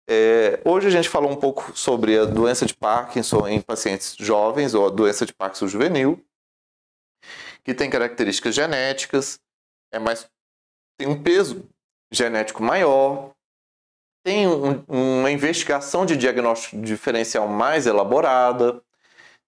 é, 0.08 0.60
hoje 0.64 0.86
a 0.86 0.90
gente 0.90 1.08
falou 1.08 1.32
um 1.32 1.36
pouco 1.36 1.76
sobre 1.76 2.16
a 2.16 2.24
doença 2.24 2.64
de 2.64 2.72
Parkinson 2.72 3.48
em 3.48 3.60
pacientes 3.60 4.14
jovens, 4.16 4.72
ou 4.72 4.86
a 4.86 4.90
doença 4.90 5.26
de 5.26 5.34
Parkinson 5.34 5.66
juvenil, 5.66 6.24
que 7.64 7.74
tem 7.74 7.90
características 7.90 8.54
genéticas, 8.54 9.40
é 9.92 9.98
mais, 9.98 10.30
tem 10.96 11.08
um 11.08 11.20
peso 11.20 11.68
genético 12.12 12.62
maior, 12.62 13.32
tem 14.24 14.46
um, 14.46 14.84
uma 14.86 15.32
investigação 15.32 16.06
de 16.06 16.16
diagnóstico 16.16 16.80
diferencial 16.80 17.48
mais 17.48 17.84
elaborada, 17.84 18.80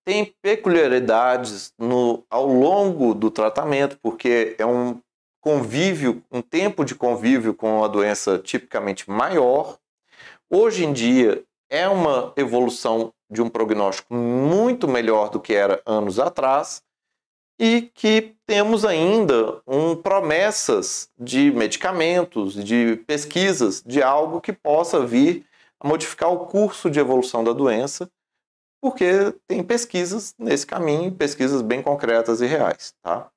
tem 0.04 0.34
peculiaridades 0.42 1.72
no, 1.78 2.24
ao 2.28 2.46
longo 2.46 3.14
do 3.14 3.30
tratamento, 3.30 3.96
porque 4.02 4.56
é 4.58 4.66
um 4.66 5.00
convívio, 5.46 6.24
um 6.28 6.42
tempo 6.42 6.84
de 6.84 6.92
convívio 6.92 7.54
com 7.54 7.84
a 7.84 7.86
doença 7.86 8.36
tipicamente 8.36 9.08
maior. 9.08 9.78
Hoje 10.50 10.84
em 10.84 10.92
dia 10.92 11.44
é 11.70 11.86
uma 11.86 12.32
evolução 12.36 13.12
de 13.30 13.40
um 13.40 13.48
prognóstico 13.48 14.12
muito 14.12 14.88
melhor 14.88 15.30
do 15.30 15.38
que 15.38 15.54
era 15.54 15.80
anos 15.86 16.18
atrás 16.18 16.82
e 17.60 17.82
que 17.94 18.34
temos 18.44 18.84
ainda 18.84 19.62
um, 19.64 19.94
promessas 19.94 21.08
de 21.16 21.52
medicamentos, 21.52 22.54
de 22.54 22.96
pesquisas, 23.06 23.80
de 23.86 24.02
algo 24.02 24.40
que 24.40 24.52
possa 24.52 25.06
vir 25.06 25.46
a 25.78 25.86
modificar 25.86 26.32
o 26.32 26.46
curso 26.46 26.90
de 26.90 26.98
evolução 26.98 27.44
da 27.44 27.52
doença, 27.52 28.10
porque 28.82 29.32
tem 29.46 29.62
pesquisas 29.62 30.34
nesse 30.36 30.66
caminho, 30.66 31.12
pesquisas 31.12 31.62
bem 31.62 31.80
concretas 31.80 32.40
e 32.40 32.46
reais, 32.46 32.92
tá? 33.00 33.30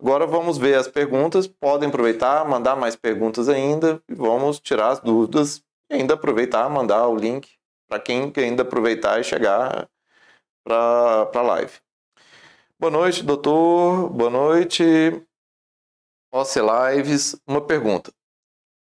Agora 0.00 0.26
vamos 0.26 0.58
ver 0.58 0.74
as 0.74 0.86
perguntas. 0.86 1.46
Podem 1.46 1.88
aproveitar, 1.88 2.44
mandar 2.48 2.76
mais 2.76 2.94
perguntas 2.94 3.48
ainda 3.48 4.02
e 4.08 4.14
vamos 4.14 4.60
tirar 4.60 4.90
as 4.90 5.00
dúvidas 5.00 5.62
e 5.90 5.94
ainda 5.94 6.14
aproveitar, 6.14 6.68
mandar 6.68 7.08
o 7.08 7.16
link 7.16 7.50
para 7.88 7.98
quem 7.98 8.32
ainda 8.36 8.62
aproveitar 8.62 9.20
e 9.20 9.24
chegar 9.24 9.88
para 10.64 11.30
a 11.34 11.42
live. 11.42 11.80
Boa 12.78 12.92
noite, 12.92 13.24
doutor. 13.24 14.08
Boa 14.10 14.30
noite. 14.30 14.84
OC 16.30 16.60
Lives. 16.60 17.40
Uma 17.46 17.60
pergunta. 17.60 18.12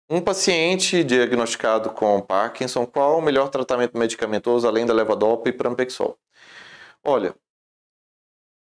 Um 0.08 0.20
paciente 0.20 1.02
diagnosticado 1.02 1.90
com 1.90 2.20
Parkinson, 2.20 2.86
qual 2.86 3.18
o 3.18 3.22
melhor 3.22 3.48
tratamento 3.48 3.96
medicamentoso 3.96 4.68
além 4.68 4.84
da 4.84 4.92
levodopa 4.92 5.48
e 5.48 5.52
prampexol? 5.52 6.18
Olha, 7.02 7.34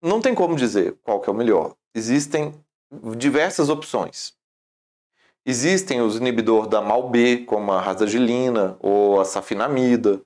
não 0.01 0.21
tem 0.21 0.33
como 0.33 0.55
dizer 0.55 0.97
qual 1.03 1.19
que 1.19 1.29
é 1.29 1.33
o 1.33 1.35
melhor 1.35 1.75
existem 1.93 2.53
diversas 3.17 3.69
opções. 3.69 4.33
Existem 5.45 6.01
os 6.01 6.17
inibidores 6.17 6.69
da 6.69 6.81
MAL-B, 6.81 7.45
como 7.45 7.71
a 7.71 7.81
razagilina 7.81 8.77
ou 8.79 9.19
a 9.19 9.25
safinamida. 9.25 10.21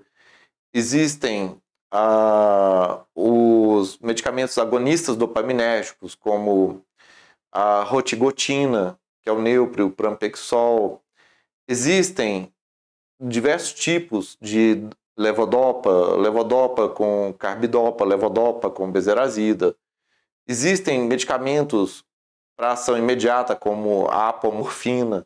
Existem 0.73 1.59
ah, 1.91 3.05
os 3.15 3.97
medicamentos 3.99 4.57
agonistas 4.57 5.15
dopaminérgicos, 5.15 6.15
como 6.15 6.81
a 7.51 7.83
rotigotina, 7.83 8.99
que 9.21 9.29
é 9.29 9.31
o 9.31 9.41
neupro, 9.41 9.87
o 9.87 9.91
prampexol. 9.91 11.01
Existem 11.67 12.53
diversos 13.21 13.73
tipos 13.73 14.37
de 14.41 14.89
levodopa, 15.17 16.15
levodopa 16.17 16.89
com 16.89 17.33
carbidopa, 17.37 18.03
levodopa 18.03 18.69
com 18.69 18.91
bezerazida. 18.91 19.75
Existem 20.47 21.01
medicamentos 21.01 22.03
para 22.55 22.71
ação 22.71 22.97
imediata, 22.97 23.55
como 23.55 24.07
a 24.07 24.29
apomorfina. 24.29 25.25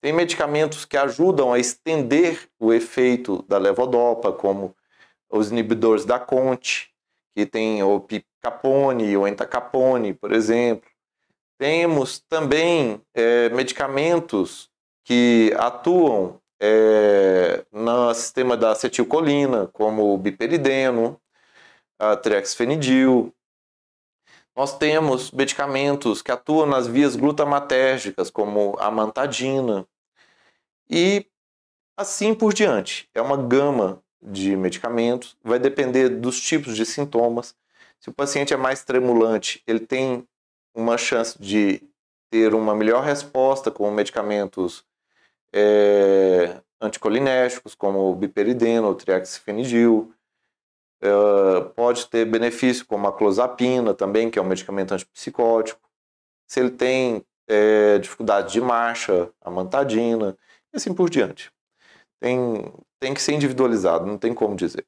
Tem 0.00 0.12
medicamentos 0.12 0.84
que 0.84 0.96
ajudam 0.96 1.52
a 1.52 1.58
estender 1.58 2.48
o 2.58 2.72
efeito 2.72 3.44
da 3.48 3.58
levodopa, 3.58 4.32
como 4.32 4.74
os 5.30 5.50
inibidores 5.50 6.04
da 6.04 6.18
CONT, 6.18 6.90
que 7.34 7.44
tem 7.44 7.82
o 7.82 8.00
picapone, 8.00 9.16
o 9.16 9.26
entacapone, 9.26 10.14
por 10.14 10.32
exemplo. 10.32 10.88
Temos 11.58 12.20
também 12.20 13.02
é, 13.14 13.50
medicamentos 13.50 14.70
que 15.04 15.54
atuam 15.58 16.39
é, 16.60 17.64
no 17.72 18.12
sistema 18.12 18.56
da 18.56 18.72
acetilcolina, 18.72 19.66
como 19.68 20.12
o 20.12 20.18
biperideno, 20.18 21.18
a 21.98 22.16
trexfenidil, 22.16 23.34
nós 24.54 24.76
temos 24.76 25.30
medicamentos 25.30 26.20
que 26.20 26.30
atuam 26.30 26.66
nas 26.66 26.86
vias 26.86 27.16
glutamatérgicas, 27.16 28.30
como 28.30 28.76
a 28.78 28.90
mantadina, 28.90 29.86
e 30.88 31.26
assim 31.96 32.34
por 32.34 32.52
diante. 32.52 33.08
É 33.14 33.22
uma 33.22 33.36
gama 33.36 34.02
de 34.20 34.56
medicamentos, 34.56 35.36
vai 35.42 35.58
depender 35.58 36.08
dos 36.10 36.38
tipos 36.40 36.76
de 36.76 36.84
sintomas. 36.84 37.54
Se 37.98 38.10
o 38.10 38.12
paciente 38.12 38.52
é 38.52 38.56
mais 38.56 38.84
tremulante, 38.84 39.62
ele 39.66 39.80
tem 39.80 40.26
uma 40.74 40.98
chance 40.98 41.40
de 41.40 41.82
ter 42.30 42.54
uma 42.54 42.74
melhor 42.74 43.02
resposta 43.02 43.70
com 43.70 43.90
medicamentos 43.90 44.84
é, 45.52 46.60
anticolinérgicos, 46.80 47.74
como 47.74 48.10
o 48.10 48.14
biperideno, 48.14 48.88
o 48.88 48.94
triaxifenidil. 48.94 50.12
Uh, 51.02 51.70
pode 51.70 52.06
ter 52.08 52.26
benefício 52.26 52.84
como 52.84 53.06
a 53.08 53.12
clozapina 53.12 53.94
também, 53.94 54.30
que 54.30 54.38
é 54.38 54.42
um 54.42 54.46
medicamento 54.46 54.92
antipsicótico. 54.92 55.80
Se 56.46 56.60
ele 56.60 56.70
tem 56.70 57.24
é, 57.48 57.98
dificuldade 57.98 58.52
de 58.52 58.60
marcha, 58.60 59.30
a 59.40 59.50
mantadina, 59.50 60.36
e 60.72 60.76
assim 60.76 60.94
por 60.94 61.08
diante. 61.08 61.50
Tem, 62.20 62.72
tem 63.00 63.14
que 63.14 63.22
ser 63.22 63.32
individualizado, 63.32 64.06
não 64.06 64.18
tem 64.18 64.34
como 64.34 64.54
dizer. 64.54 64.86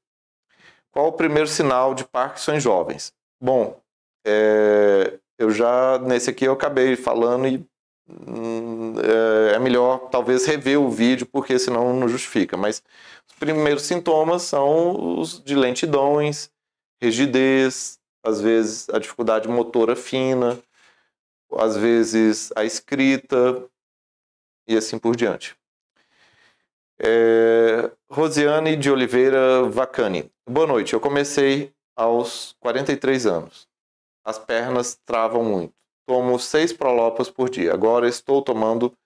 Qual 0.92 1.08
o 1.08 1.12
primeiro 1.12 1.48
sinal 1.48 1.94
de 1.94 2.04
Parkinson 2.04 2.54
em 2.54 2.60
jovens? 2.60 3.12
Bom, 3.40 3.80
é, 4.26 5.18
eu 5.38 5.50
já, 5.50 5.98
nesse 5.98 6.30
aqui 6.30 6.44
eu 6.44 6.52
acabei 6.52 6.94
falando 6.94 7.48
e 7.48 7.66
é, 8.09 9.55
é 9.55 9.59
melhor 9.59 10.09
talvez 10.11 10.46
rever 10.46 10.80
o 10.80 10.90
vídeo, 10.90 11.26
porque 11.26 11.59
senão 11.59 11.94
não 11.94 12.09
justifica, 12.09 12.57
mas 12.57 12.82
os 13.28 13.34
primeiros 13.38 13.82
sintomas 13.82 14.42
são 14.42 15.18
os 15.18 15.42
de 15.42 15.55
lentidões, 15.55 16.50
rigidez, 17.00 17.98
às 18.24 18.40
vezes 18.40 18.88
a 18.90 18.98
dificuldade 18.98 19.48
motora 19.48 19.96
fina, 19.96 20.59
às 21.53 21.76
vezes 21.76 22.53
a 22.57 22.64
escrita 22.64 23.68
e 24.66 24.76
assim 24.76 24.98
por 24.98 25.16
diante. 25.16 25.57
É, 27.05 27.90
Rosiane 28.09 28.76
de 28.76 28.90
Oliveira 28.90 29.64
Vacani. 29.64 30.30
Boa 30.48 30.66
noite. 30.68 30.92
Eu 30.92 31.00
comecei 31.00 31.74
aos 31.96 32.55
43 32.61 33.26
anos. 33.26 33.68
As 34.24 34.38
pernas 34.38 34.94
travam 35.05 35.42
muito. 35.42 35.82
Tomo 36.07 36.38
seis 36.38 36.72
prolopas 36.72 37.30
por 37.30 37.48
dia. 37.48 37.72
Agora 37.72 38.09
estou 38.09 38.42
tomando 38.42 38.96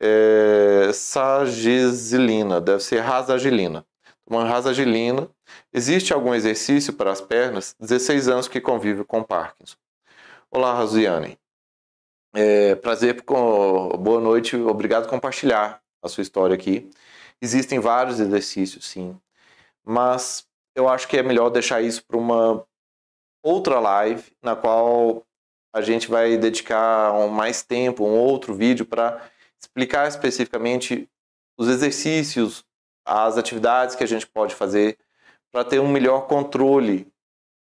é, 0.00 0.90
sagizilina, 0.92 2.60
deve 2.60 2.82
ser 2.82 3.00
rasagilina. 3.00 3.86
Tomando 4.26 4.48
rasagilina. 4.48 5.28
Existe 5.72 6.12
algum 6.12 6.34
exercício 6.34 6.92
para 6.92 7.12
as 7.12 7.20
pernas? 7.20 7.76
16 7.78 8.28
anos 8.28 8.48
que 8.48 8.60
convive 8.60 9.04
com 9.04 9.22
Parkinson. 9.22 9.76
Olá, 10.50 10.74
Rosiane. 10.74 11.38
É, 12.34 12.74
prazer, 12.74 13.22
boa 13.22 14.20
noite, 14.20 14.56
obrigado 14.56 15.04
por 15.04 15.10
compartilhar 15.10 15.80
a 16.02 16.08
sua 16.08 16.20
história 16.22 16.54
aqui. 16.54 16.90
Existem 17.40 17.78
vários 17.78 18.20
exercícios, 18.20 18.86
sim, 18.86 19.18
mas 19.84 20.46
eu 20.74 20.88
acho 20.88 21.08
que 21.08 21.16
é 21.16 21.22
melhor 21.22 21.48
deixar 21.50 21.80
isso 21.82 22.04
para 22.04 22.16
uma 22.16 22.62
outra 23.42 23.80
live, 23.80 24.22
na 24.42 24.54
qual 24.54 25.25
a 25.76 25.82
gente 25.82 26.08
vai 26.08 26.38
dedicar 26.38 27.12
um 27.12 27.28
mais 27.28 27.62
tempo, 27.62 28.02
um 28.02 28.18
outro 28.18 28.54
vídeo 28.54 28.86
para 28.86 29.28
explicar 29.60 30.08
especificamente 30.08 31.06
os 31.58 31.68
exercícios, 31.68 32.64
as 33.04 33.36
atividades 33.36 33.94
que 33.94 34.02
a 34.02 34.06
gente 34.06 34.26
pode 34.26 34.54
fazer 34.54 34.96
para 35.52 35.64
ter 35.64 35.78
um 35.78 35.86
melhor 35.86 36.22
controle 36.28 37.06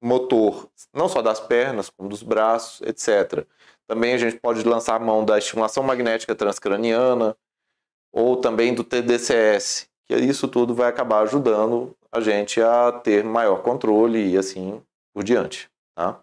motor, 0.04 0.68
não 0.92 1.08
só 1.08 1.22
das 1.22 1.40
pernas, 1.40 1.88
como 1.88 2.10
dos 2.10 2.22
braços, 2.22 2.86
etc. 2.86 3.46
Também 3.88 4.12
a 4.12 4.18
gente 4.18 4.38
pode 4.40 4.62
lançar 4.62 5.00
mão 5.00 5.24
da 5.24 5.38
estimulação 5.38 5.82
magnética 5.82 6.34
transcraniana, 6.34 7.34
ou 8.12 8.36
também 8.36 8.74
do 8.74 8.84
TDCS, 8.84 9.88
que 10.06 10.14
isso 10.16 10.46
tudo 10.48 10.74
vai 10.74 10.90
acabar 10.90 11.22
ajudando 11.22 11.96
a 12.12 12.20
gente 12.20 12.60
a 12.60 12.92
ter 12.92 13.24
maior 13.24 13.62
controle 13.62 14.32
e 14.32 14.36
assim 14.36 14.82
por 15.14 15.24
diante. 15.24 15.70
Tá? 15.94 16.20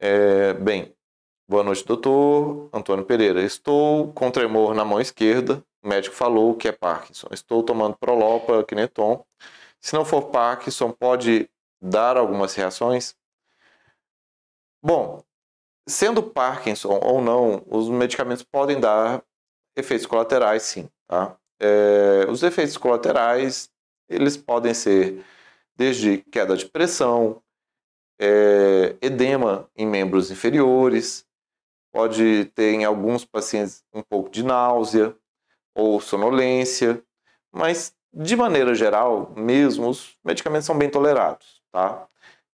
É, 0.00 0.54
bem, 0.54 0.94
boa 1.48 1.64
noite, 1.64 1.84
doutor 1.84 2.68
Antônio 2.72 3.04
Pereira. 3.04 3.42
Estou 3.42 4.12
com 4.12 4.30
tremor 4.30 4.74
na 4.74 4.84
mão 4.84 5.00
esquerda. 5.00 5.64
O 5.82 5.88
médico 5.88 6.14
falou 6.14 6.56
que 6.56 6.68
é 6.68 6.72
Parkinson. 6.72 7.28
Estou 7.32 7.62
tomando 7.62 7.96
Prolopa, 7.96 8.64
Kineton. 8.64 9.24
Se 9.80 9.94
não 9.94 10.04
for 10.04 10.30
Parkinson, 10.30 10.92
pode 10.92 11.50
dar 11.80 12.16
algumas 12.16 12.54
reações? 12.54 13.16
Bom, 14.82 15.22
sendo 15.88 16.22
Parkinson 16.22 17.00
ou 17.02 17.20
não, 17.20 17.64
os 17.66 17.88
medicamentos 17.88 18.44
podem 18.44 18.78
dar 18.78 19.24
Efeitos 19.78 20.06
colaterais, 20.06 20.64
sim. 20.64 20.88
Tá? 21.06 21.36
É, 21.60 22.26
os 22.28 22.42
efeitos 22.42 22.76
colaterais, 22.76 23.70
eles 24.08 24.36
podem 24.36 24.74
ser 24.74 25.24
desde 25.76 26.18
queda 26.32 26.56
de 26.56 26.66
pressão, 26.66 27.40
é, 28.18 28.96
edema 29.00 29.68
em 29.76 29.86
membros 29.86 30.30
inferiores, 30.30 31.26
pode 31.92 32.46
ter 32.54 32.72
em 32.72 32.84
alguns 32.84 33.24
pacientes 33.24 33.84
um 33.92 34.02
pouco 34.02 34.30
de 34.30 34.42
náusea 34.42 35.14
ou 35.74 36.00
sonolência, 36.00 37.02
mas 37.52 37.94
de 38.12 38.36
maneira 38.36 38.74
geral, 38.74 39.32
mesmo 39.36 39.88
os 39.88 40.16
medicamentos 40.24 40.66
são 40.66 40.76
bem 40.76 40.90
tolerados, 40.90 41.62
tá? 41.70 42.06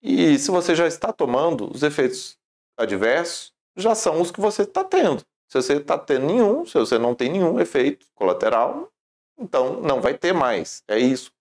E 0.03 0.39
se 0.39 0.51
você 0.51 0.75
já 0.75 0.87
está 0.87 1.13
tomando, 1.13 1.71
os 1.73 1.83
efeitos 1.83 2.39
adversos 2.77 3.55
já 3.77 3.95
são 3.95 4.21
os 4.21 4.31
que 4.31 4.41
você 4.41 4.63
está 4.63 4.85
tendo. 4.85 5.25
Se 5.49 5.63
você 5.63 5.75
está 5.75 5.97
tendo 5.99 6.27
nenhum, 6.27 6.67
se 6.67 6.75
você 6.75 6.99
não 6.99 7.15
tem 7.15 7.31
nenhum 7.31 7.59
efeito 7.61 8.07
colateral, 8.15 8.91
então 9.39 9.81
não 9.81 10.01
vai 10.01 10.15
ter 10.15 10.33
mais. 10.33 10.83
É 10.89 10.99
isso. 10.99 11.33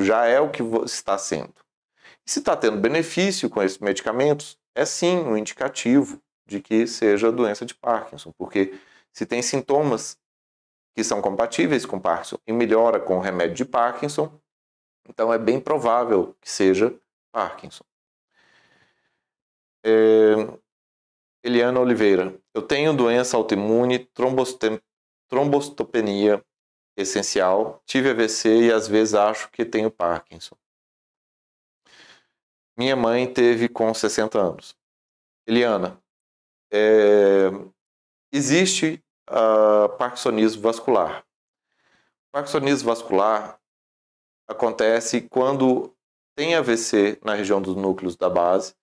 Já 0.00 0.26
é 0.26 0.40
o 0.40 0.50
que 0.50 0.62
está 0.84 1.16
sendo. 1.18 1.54
Se 2.28 2.40
está 2.40 2.54
tendo 2.54 2.76
benefício 2.76 3.48
com 3.48 3.62
esses 3.62 3.78
medicamentos, 3.78 4.58
é 4.74 4.84
sim 4.84 5.16
um 5.16 5.34
indicativo 5.34 6.20
de 6.46 6.60
que 6.60 6.86
seja 6.86 7.32
doença 7.32 7.64
de 7.64 7.74
Parkinson, 7.74 8.32
porque 8.36 8.78
se 9.10 9.24
tem 9.24 9.40
sintomas 9.40 10.18
que 10.94 11.02
são 11.02 11.22
compatíveis 11.22 11.86
com 11.86 11.98
Parkinson 11.98 12.36
e 12.46 12.52
melhora 12.52 13.00
com 13.00 13.16
o 13.16 13.20
remédio 13.20 13.54
de 13.54 13.64
Parkinson, 13.64 14.30
então 15.08 15.32
é 15.32 15.38
bem 15.38 15.58
provável 15.58 16.36
que 16.38 16.50
seja 16.50 16.94
Parkinson. 17.32 17.84
É, 19.82 20.34
Eliana 21.42 21.80
Oliveira, 21.80 22.38
eu 22.52 22.60
tenho 22.60 22.94
doença 22.94 23.38
autoimune, 23.38 24.06
trombostopenia 25.30 26.44
essencial, 26.94 27.82
tive 27.86 28.10
AVC 28.10 28.66
e 28.66 28.70
às 28.70 28.86
vezes 28.86 29.14
acho 29.14 29.50
que 29.50 29.64
tenho 29.64 29.90
Parkinson. 29.90 30.58
Minha 32.78 32.94
mãe 32.94 33.26
teve 33.26 33.68
com 33.68 33.92
60 33.92 34.38
anos. 34.38 34.76
Eliana, 35.44 36.00
é, 36.72 37.48
existe 38.32 39.02
uh, 39.28 39.88
parkinsonismo 39.96 40.62
vascular. 40.62 41.24
Parkinsonismo 42.30 42.88
vascular 42.88 43.58
acontece 44.46 45.22
quando 45.22 45.92
tem 46.36 46.54
AVC 46.54 47.18
na 47.24 47.34
região 47.34 47.60
dos 47.60 47.74
núcleos 47.74 48.14
da 48.14 48.30
base 48.30 48.76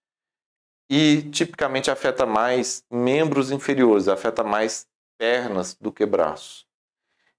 e 0.89 1.21
tipicamente 1.31 1.89
afeta 1.89 2.25
mais 2.25 2.83
membros 2.91 3.49
inferiores, 3.49 4.09
afeta 4.09 4.43
mais 4.43 4.85
pernas 5.17 5.73
do 5.73 5.89
que 5.89 6.05
braços. 6.05 6.67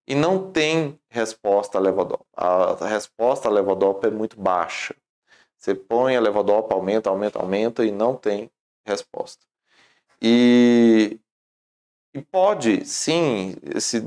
E 0.09 0.15
não 0.15 0.51
tem 0.51 0.99
resposta 1.11 1.77
a 1.77 1.81
levodopa. 1.83 2.25
A 2.35 2.87
resposta 2.87 3.47
a 3.47 3.53
levodopa 3.53 4.07
é 4.07 4.11
muito 4.11 4.41
baixa. 4.41 4.97
Você 5.59 5.75
põe 5.75 6.17
a 6.17 6.21
levodopa, 6.21 6.75
aumenta, 6.75 7.11
aumenta, 7.11 7.39
aumenta 7.39 7.85
e 7.85 7.91
não 7.91 8.17
tem 8.17 8.51
resposta. 8.87 9.45
E, 10.21 11.19
e 12.15 12.23
pode, 12.23 12.85
sim, 12.85 13.55
se 13.81 13.99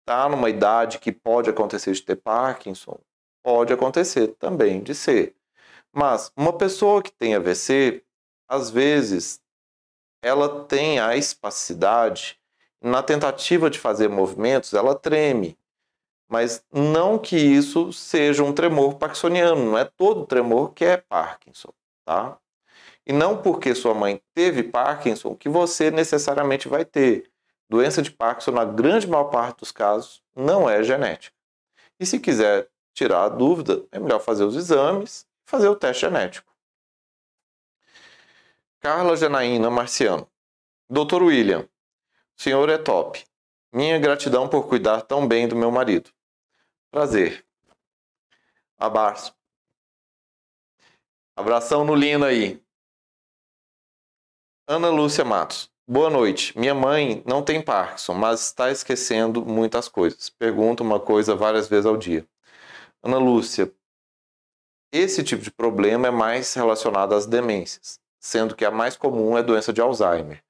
está 0.00 0.28
numa 0.28 0.50
idade 0.50 0.98
que 0.98 1.12
pode 1.12 1.50
acontecer 1.50 1.92
de 1.92 2.02
ter 2.02 2.16
Parkinson, 2.16 2.98
pode 3.42 3.72
acontecer 3.72 4.28
também 4.38 4.82
de 4.82 4.94
ser. 4.94 5.34
Mas 5.92 6.30
uma 6.36 6.52
pessoa 6.52 7.02
que 7.02 7.10
tem 7.12 7.34
AVC, 7.34 8.04
às 8.48 8.70
vezes, 8.70 9.40
ela 10.22 10.64
tem 10.64 10.98
a 10.98 11.16
espacidade, 11.16 12.38
na 12.80 13.02
tentativa 13.02 13.70
de 13.70 13.78
fazer 13.78 14.08
movimentos, 14.08 14.74
ela 14.74 14.94
treme. 14.94 15.58
Mas 16.28 16.64
não 16.72 17.18
que 17.18 17.36
isso 17.36 17.92
seja 17.92 18.42
um 18.42 18.52
tremor 18.52 18.96
parkinsoniano, 18.96 19.64
não 19.64 19.78
é 19.78 19.84
todo 19.84 20.26
tremor 20.26 20.72
que 20.72 20.84
é 20.84 20.96
Parkinson, 20.96 21.72
tá? 22.04 22.36
E 23.06 23.12
não 23.12 23.40
porque 23.40 23.74
sua 23.74 23.94
mãe 23.94 24.20
teve 24.34 24.64
Parkinson 24.64 25.36
que 25.36 25.48
você 25.48 25.90
necessariamente 25.90 26.68
vai 26.68 26.84
ter. 26.84 27.30
Doença 27.68 28.02
de 28.02 28.10
Parkinson, 28.10 28.52
na 28.52 28.64
grande 28.64 29.06
maior 29.06 29.24
parte 29.24 29.60
dos 29.60 29.70
casos, 29.70 30.22
não 30.34 30.68
é 30.68 30.82
genética. 30.82 31.34
E 31.98 32.04
se 32.04 32.18
quiser 32.18 32.68
tirar 32.92 33.24
a 33.24 33.28
dúvida, 33.28 33.84
é 33.92 33.98
melhor 33.98 34.20
fazer 34.20 34.44
os 34.44 34.56
exames 34.56 35.26
e 35.46 35.50
fazer 35.50 35.68
o 35.68 35.76
teste 35.76 36.02
genético. 36.02 36.52
Carla 38.80 39.16
Janaína 39.16 39.70
Marciano. 39.70 40.28
Doutor 40.88 41.22
William, 41.22 41.68
o 42.38 42.42
senhor 42.42 42.68
é 42.68 42.78
top. 42.78 43.24
Minha 43.72 43.98
gratidão 43.98 44.48
por 44.48 44.68
cuidar 44.68 45.02
tão 45.02 45.26
bem 45.26 45.48
do 45.48 45.56
meu 45.56 45.70
marido. 45.70 46.10
Prazer. 46.90 47.44
Abraço. 48.78 49.34
Abração 51.36 51.84
no 51.84 51.94
Lino 51.94 52.24
aí. 52.24 52.62
Ana 54.68 54.88
Lúcia 54.88 55.24
Matos. 55.24 55.70
Boa 55.88 56.10
noite. 56.10 56.58
Minha 56.58 56.74
mãe 56.74 57.22
não 57.26 57.42
tem 57.42 57.62
Parkinson, 57.62 58.14
mas 58.14 58.40
está 58.40 58.70
esquecendo 58.70 59.44
muitas 59.44 59.88
coisas. 59.88 60.28
Pergunta 60.30 60.82
uma 60.82 60.98
coisa 60.98 61.36
várias 61.36 61.68
vezes 61.68 61.86
ao 61.86 61.96
dia. 61.96 62.26
Ana 63.02 63.18
Lúcia, 63.18 63.72
esse 64.92 65.22
tipo 65.22 65.42
de 65.42 65.50
problema 65.50 66.08
é 66.08 66.10
mais 66.10 66.54
relacionado 66.54 67.14
às 67.14 67.26
demências 67.26 68.00
sendo 68.26 68.56
que 68.56 68.64
a 68.64 68.70
mais 68.72 68.96
comum 68.96 69.38
é 69.38 69.42
doença 69.42 69.72
de 69.72 69.80
Alzheimer. 69.80 70.42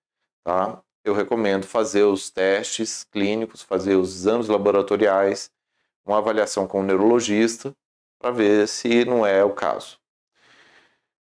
Tá? 0.43 0.83
Eu 1.05 1.13
recomendo 1.13 1.67
fazer 1.67 2.05
os 2.05 2.31
testes 2.31 3.05
clínicos, 3.05 3.63
fazer 3.63 3.97
os 3.97 4.15
exames 4.15 4.49
laboratoriais, 4.49 5.51
uma 6.07 6.19
avaliação 6.19 6.67
com 6.67 6.81
o 6.81 6.83
neurologista, 6.83 7.75
para 8.19 8.31
ver 8.31 8.69
se 8.69 9.05
não 9.05 9.27
é 9.27 9.45
o 9.45 9.55
caso. 9.55 9.99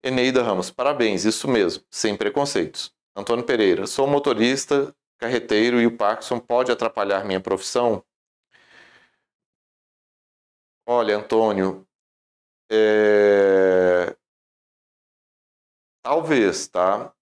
Eneida 0.04 0.44
Ramos, 0.44 0.70
parabéns, 0.70 1.26
isso 1.26 1.48
mesmo, 1.48 1.84
sem 1.90 2.16
preconceitos. 2.16 2.94
Antônio 3.16 3.46
Pereira, 3.46 3.88
sou 3.88 4.06
motorista, 4.08 4.96
carreteiro 5.18 5.82
e 5.82 5.88
o 5.88 5.98
Parkinson 5.98 6.40
pode 6.40 6.72
atrapalhar 6.72 7.26
minha 7.26 7.40
profissão? 7.40 8.04
Olha, 10.88 11.18
Antônio, 11.18 11.88
é... 12.72 14.16
Talvez, 16.04 16.68
tá? 16.68 17.14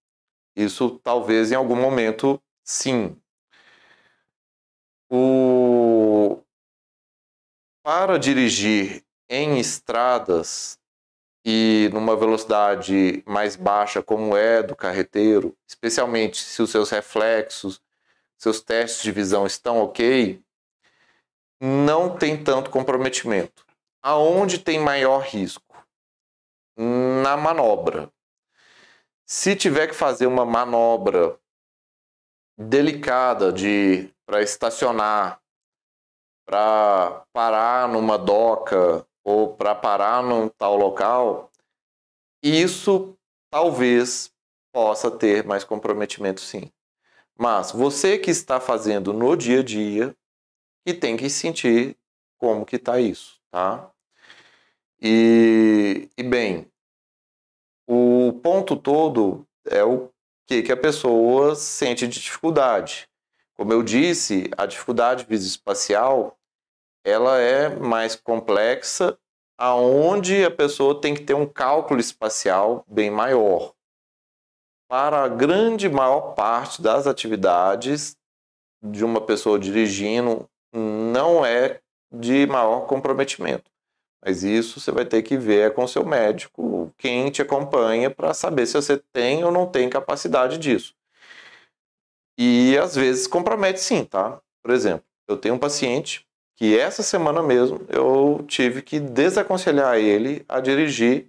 Isso 0.56 0.98
talvez 1.00 1.52
em 1.52 1.54
algum 1.56 1.76
momento 1.76 2.42
sim. 2.64 3.20
O... 5.10 5.93
Para 7.84 8.18
dirigir 8.18 9.04
em 9.28 9.58
estradas 9.58 10.80
e 11.44 11.90
numa 11.92 12.16
velocidade 12.16 13.22
mais 13.26 13.56
baixa, 13.56 14.02
como 14.02 14.34
é 14.34 14.62
do 14.62 14.74
carreteiro, 14.74 15.54
especialmente 15.68 16.42
se 16.42 16.62
os 16.62 16.70
seus 16.70 16.88
reflexos, 16.88 17.82
seus 18.38 18.62
testes 18.62 19.02
de 19.02 19.12
visão 19.12 19.46
estão 19.46 19.82
ok, 19.82 20.42
não 21.60 22.16
tem 22.16 22.42
tanto 22.42 22.70
comprometimento. 22.70 23.66
Aonde 24.02 24.60
tem 24.60 24.80
maior 24.80 25.18
risco? 25.18 25.76
Na 26.78 27.36
manobra. 27.36 28.10
Se 29.26 29.54
tiver 29.54 29.88
que 29.88 29.94
fazer 29.94 30.26
uma 30.26 30.46
manobra 30.46 31.38
delicada 32.56 33.52
de 33.52 34.08
para 34.24 34.40
estacionar, 34.40 35.43
para 36.44 37.24
parar 37.32 37.88
numa 37.88 38.18
doca 38.18 39.06
ou 39.22 39.54
para 39.54 39.74
parar 39.74 40.22
num 40.22 40.48
tal 40.48 40.76
local, 40.76 41.50
isso 42.42 43.16
talvez 43.50 44.30
possa 44.72 45.10
ter 45.10 45.44
mais 45.44 45.64
comprometimento 45.64 46.40
sim. 46.40 46.70
Mas 47.38 47.72
você 47.72 48.18
que 48.18 48.30
está 48.30 48.60
fazendo 48.60 49.12
no 49.12 49.36
dia 49.36 49.60
a 49.60 49.62
dia, 49.62 50.14
que 50.86 50.92
tem 50.92 51.16
que 51.16 51.30
sentir 51.30 51.96
como 52.38 52.66
que 52.66 52.76
está 52.76 53.00
isso, 53.00 53.40
tá? 53.50 53.90
E, 55.00 56.08
e 56.16 56.22
bem, 56.22 56.70
o 57.86 58.32
ponto 58.42 58.76
todo 58.76 59.46
é 59.66 59.82
o 59.82 60.10
que, 60.46 60.62
que 60.62 60.72
a 60.72 60.76
pessoa 60.76 61.54
sente 61.54 62.06
de 62.06 62.20
dificuldade. 62.20 63.08
Como 63.56 63.72
eu 63.72 63.82
disse, 63.82 64.50
a 64.56 64.66
dificuldade 64.66 65.24
visoespacial 65.24 66.36
ela 67.04 67.38
é 67.38 67.68
mais 67.68 68.16
complexa, 68.16 69.16
aonde 69.58 70.44
a 70.44 70.50
pessoa 70.50 71.00
tem 71.00 71.14
que 71.14 71.22
ter 71.22 71.34
um 71.34 71.46
cálculo 71.46 72.00
espacial 72.00 72.84
bem 72.88 73.10
maior. 73.10 73.72
Para 74.88 75.22
a 75.22 75.28
grande 75.28 75.88
maior 75.88 76.34
parte 76.34 76.82
das 76.82 77.06
atividades 77.06 78.16
de 78.82 79.04
uma 79.04 79.20
pessoa 79.20 79.58
dirigindo, 79.58 80.48
não 80.72 81.44
é 81.44 81.80
de 82.12 82.46
maior 82.46 82.86
comprometimento. 82.86 83.70
Mas 84.24 84.42
isso 84.42 84.80
você 84.80 84.90
vai 84.90 85.04
ter 85.04 85.22
que 85.22 85.36
ver 85.36 85.74
com 85.74 85.86
seu 85.86 86.04
médico, 86.04 86.90
quem 86.96 87.30
te 87.30 87.42
acompanha, 87.42 88.10
para 88.10 88.32
saber 88.32 88.66
se 88.66 88.74
você 88.74 88.96
tem 89.12 89.44
ou 89.44 89.52
não 89.52 89.66
tem 89.66 89.88
capacidade 89.88 90.58
disso. 90.58 90.94
E 92.36 92.76
às 92.78 92.94
vezes 92.94 93.26
compromete 93.26 93.80
sim, 93.80 94.04
tá? 94.04 94.40
Por 94.62 94.72
exemplo, 94.72 95.04
eu 95.28 95.36
tenho 95.36 95.54
um 95.54 95.58
paciente 95.58 96.26
que 96.56 96.78
essa 96.78 97.02
semana 97.02 97.42
mesmo 97.42 97.80
eu 97.88 98.44
tive 98.46 98.82
que 98.82 99.00
desaconselhar 99.00 99.96
ele 99.96 100.44
a 100.48 100.60
dirigir 100.60 101.28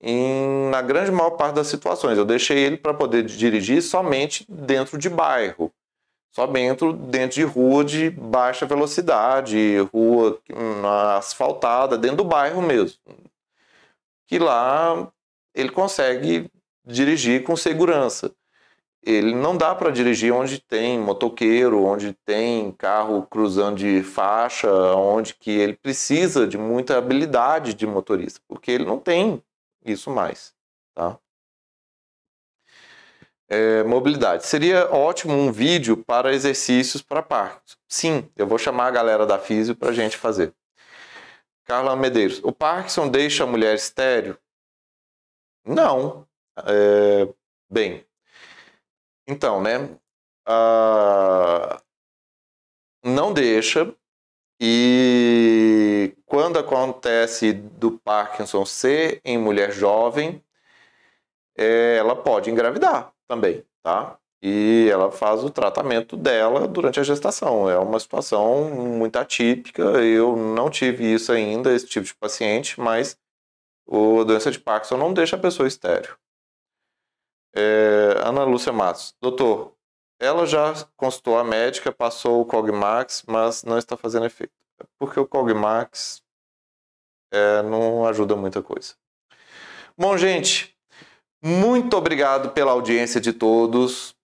em, 0.00 0.68
na 0.70 0.82
grande 0.82 1.12
maior 1.12 1.30
parte 1.30 1.54
das 1.54 1.68
situações. 1.68 2.18
Eu 2.18 2.24
deixei 2.24 2.58
ele 2.58 2.76
para 2.76 2.94
poder 2.94 3.24
dirigir 3.24 3.82
somente 3.82 4.44
dentro 4.48 4.98
de 4.98 5.08
bairro, 5.08 5.72
somente 6.32 6.92
dentro 6.92 7.36
de 7.36 7.44
rua 7.44 7.84
de 7.84 8.10
baixa 8.10 8.66
velocidade, 8.66 9.78
rua 9.92 10.40
asfaltada, 11.16 11.96
dentro 11.96 12.18
do 12.18 12.24
bairro 12.24 12.60
mesmo. 12.60 12.98
Que 14.26 14.38
lá 14.38 15.10
ele 15.54 15.70
consegue 15.70 16.50
dirigir 16.84 17.44
com 17.44 17.56
segurança 17.56 18.32
ele 19.02 19.34
não 19.34 19.56
dá 19.56 19.74
para 19.74 19.90
dirigir 19.90 20.32
onde 20.32 20.60
tem 20.60 20.98
motoqueiro, 20.98 21.84
onde 21.84 22.12
tem 22.24 22.70
carro 22.72 23.26
cruzando 23.26 23.76
de 23.76 24.02
faixa, 24.02 24.70
onde 24.94 25.34
que 25.34 25.50
ele 25.50 25.74
precisa 25.74 26.46
de 26.46 26.56
muita 26.56 26.96
habilidade 26.96 27.74
de 27.74 27.86
motorista, 27.86 28.40
porque 28.46 28.70
ele 28.70 28.84
não 28.84 28.98
tem 28.98 29.42
isso 29.84 30.10
mais, 30.10 30.54
tá? 30.94 31.18
É, 33.48 33.82
mobilidade. 33.82 34.46
Seria 34.46 34.90
ótimo 34.90 35.34
um 35.34 35.52
vídeo 35.52 35.96
para 35.96 36.32
exercícios 36.32 37.02
para 37.02 37.22
Parkinson. 37.22 37.76
Sim, 37.86 38.30
eu 38.36 38.46
vou 38.46 38.56
chamar 38.56 38.86
a 38.86 38.90
galera 38.90 39.26
da 39.26 39.38
Físio 39.38 39.76
para 39.76 39.90
a 39.90 39.92
gente 39.92 40.16
fazer. 40.16 40.54
Carla 41.64 41.94
Medeiros. 41.94 42.40
O 42.42 42.52
Parkinson 42.52 43.08
deixa 43.08 43.44
a 43.44 43.46
mulher 43.46 43.74
estéreo? 43.74 44.38
Não. 45.66 46.26
É, 46.66 47.28
bem, 47.70 48.04
então, 49.32 49.60
né? 49.62 49.78
Uh, 50.48 51.80
não 53.04 53.32
deixa. 53.32 53.94
E 54.60 56.14
quando 56.24 56.58
acontece 56.58 57.52
do 57.52 57.98
Parkinson 57.98 58.64
ser 58.64 59.20
em 59.24 59.36
mulher 59.36 59.72
jovem, 59.72 60.42
é, 61.56 61.96
ela 61.98 62.14
pode 62.16 62.50
engravidar 62.50 63.12
também, 63.28 63.64
tá? 63.82 64.18
E 64.42 64.88
ela 64.90 65.10
faz 65.10 65.44
o 65.44 65.50
tratamento 65.50 66.16
dela 66.16 66.66
durante 66.66 66.98
a 67.00 67.02
gestação. 67.04 67.70
É 67.70 67.78
uma 67.78 68.00
situação 68.00 68.70
muito 68.70 69.16
atípica. 69.16 69.82
Eu 69.82 70.36
não 70.36 70.68
tive 70.70 71.12
isso 71.12 71.32
ainda, 71.32 71.72
esse 71.74 71.86
tipo 71.86 72.06
de 72.06 72.14
paciente, 72.14 72.80
mas 72.80 73.16
a 73.88 74.24
doença 74.24 74.50
de 74.50 74.58
Parkinson 74.58 74.96
não 74.96 75.12
deixa 75.12 75.36
a 75.36 75.38
pessoa 75.38 75.68
estéreo. 75.68 76.16
É, 77.54 78.14
Ana 78.24 78.44
Lúcia 78.44 78.72
Matos. 78.72 79.14
Doutor, 79.20 79.74
ela 80.18 80.46
já 80.46 80.72
consultou 80.96 81.38
a 81.38 81.44
médica, 81.44 81.92
passou 81.92 82.40
o 82.40 82.46
Cogmax, 82.46 83.24
mas 83.26 83.64
não 83.64 83.76
está 83.76 83.96
fazendo 83.96 84.26
efeito. 84.26 84.52
É 84.80 84.84
porque 84.98 85.18
o 85.18 85.26
Cogmax 85.26 86.22
é, 87.32 87.62
não 87.62 88.06
ajuda 88.06 88.36
muita 88.36 88.62
coisa. 88.62 88.94
Bom, 89.96 90.16
gente, 90.16 90.76
muito 91.42 91.96
obrigado 91.96 92.50
pela 92.50 92.72
audiência 92.72 93.20
de 93.20 93.32
todos. 93.32 94.14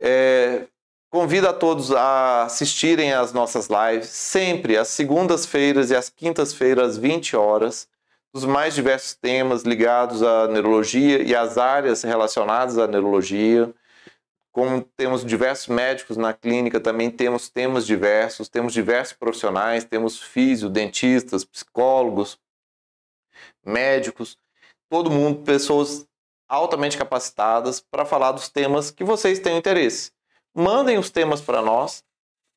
É, 0.00 0.66
convido 1.10 1.48
a 1.48 1.52
todos 1.52 1.90
a 1.90 2.44
assistirem 2.44 3.12
às 3.12 3.32
nossas 3.32 3.68
lives, 3.68 4.08
sempre 4.08 4.76
às 4.76 4.88
segundas-feiras 4.88 5.90
e 5.90 5.96
às 5.96 6.08
quintas-feiras, 6.08 6.90
às 6.90 6.98
20 6.98 7.36
horas 7.36 7.88
dos 8.32 8.44
mais 8.44 8.74
diversos 8.74 9.14
temas 9.14 9.62
ligados 9.62 10.22
à 10.22 10.46
neurologia 10.46 11.22
e 11.22 11.34
às 11.34 11.58
áreas 11.58 12.02
relacionadas 12.02 12.78
à 12.78 12.86
neurologia. 12.86 13.72
Como 14.52 14.82
temos 14.96 15.24
diversos 15.24 15.68
médicos 15.68 16.16
na 16.16 16.32
clínica, 16.32 16.80
também 16.80 17.10
temos 17.10 17.48
temas 17.48 17.86
diversos, 17.86 18.48
temos 18.48 18.72
diversos 18.72 19.16
profissionais, 19.16 19.84
temos 19.84 20.20
físio, 20.20 20.68
dentistas, 20.68 21.44
psicólogos, 21.44 22.38
médicos, 23.64 24.36
todo 24.88 25.10
mundo, 25.10 25.44
pessoas 25.44 26.06
altamente 26.48 26.98
capacitadas 26.98 27.80
para 27.80 28.04
falar 28.04 28.32
dos 28.32 28.48
temas 28.48 28.90
que 28.90 29.04
vocês 29.04 29.38
têm 29.38 29.56
interesse. 29.56 30.10
Mandem 30.52 30.98
os 30.98 31.10
temas 31.10 31.40
para 31.40 31.62
nós, 31.62 32.02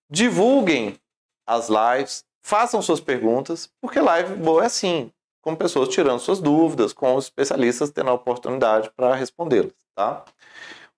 divulguem 0.09 0.99
as 1.45 1.69
lives, 1.69 2.25
façam 2.41 2.81
suas 2.81 2.99
perguntas, 2.99 3.69
porque 3.79 3.99
live 3.99 4.35
boa 4.35 4.63
é 4.63 4.65
assim 4.65 5.11
com 5.43 5.55
pessoas 5.55 5.89
tirando 5.89 6.19
suas 6.19 6.39
dúvidas, 6.39 6.93
com 6.93 7.15
os 7.15 7.25
especialistas 7.25 7.91
tendo 7.91 8.09
a 8.09 8.13
oportunidade 8.13 8.89
para 8.95 9.13
respondê-las, 9.13 9.73
tá? 9.93 10.23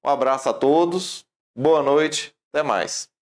Um 0.03 0.09
abraço 0.09 0.47
a 0.47 0.53
todos, 0.53 1.25
boa 1.55 1.81
noite, 1.81 2.33
até 2.53 2.61
mais. 2.61 3.14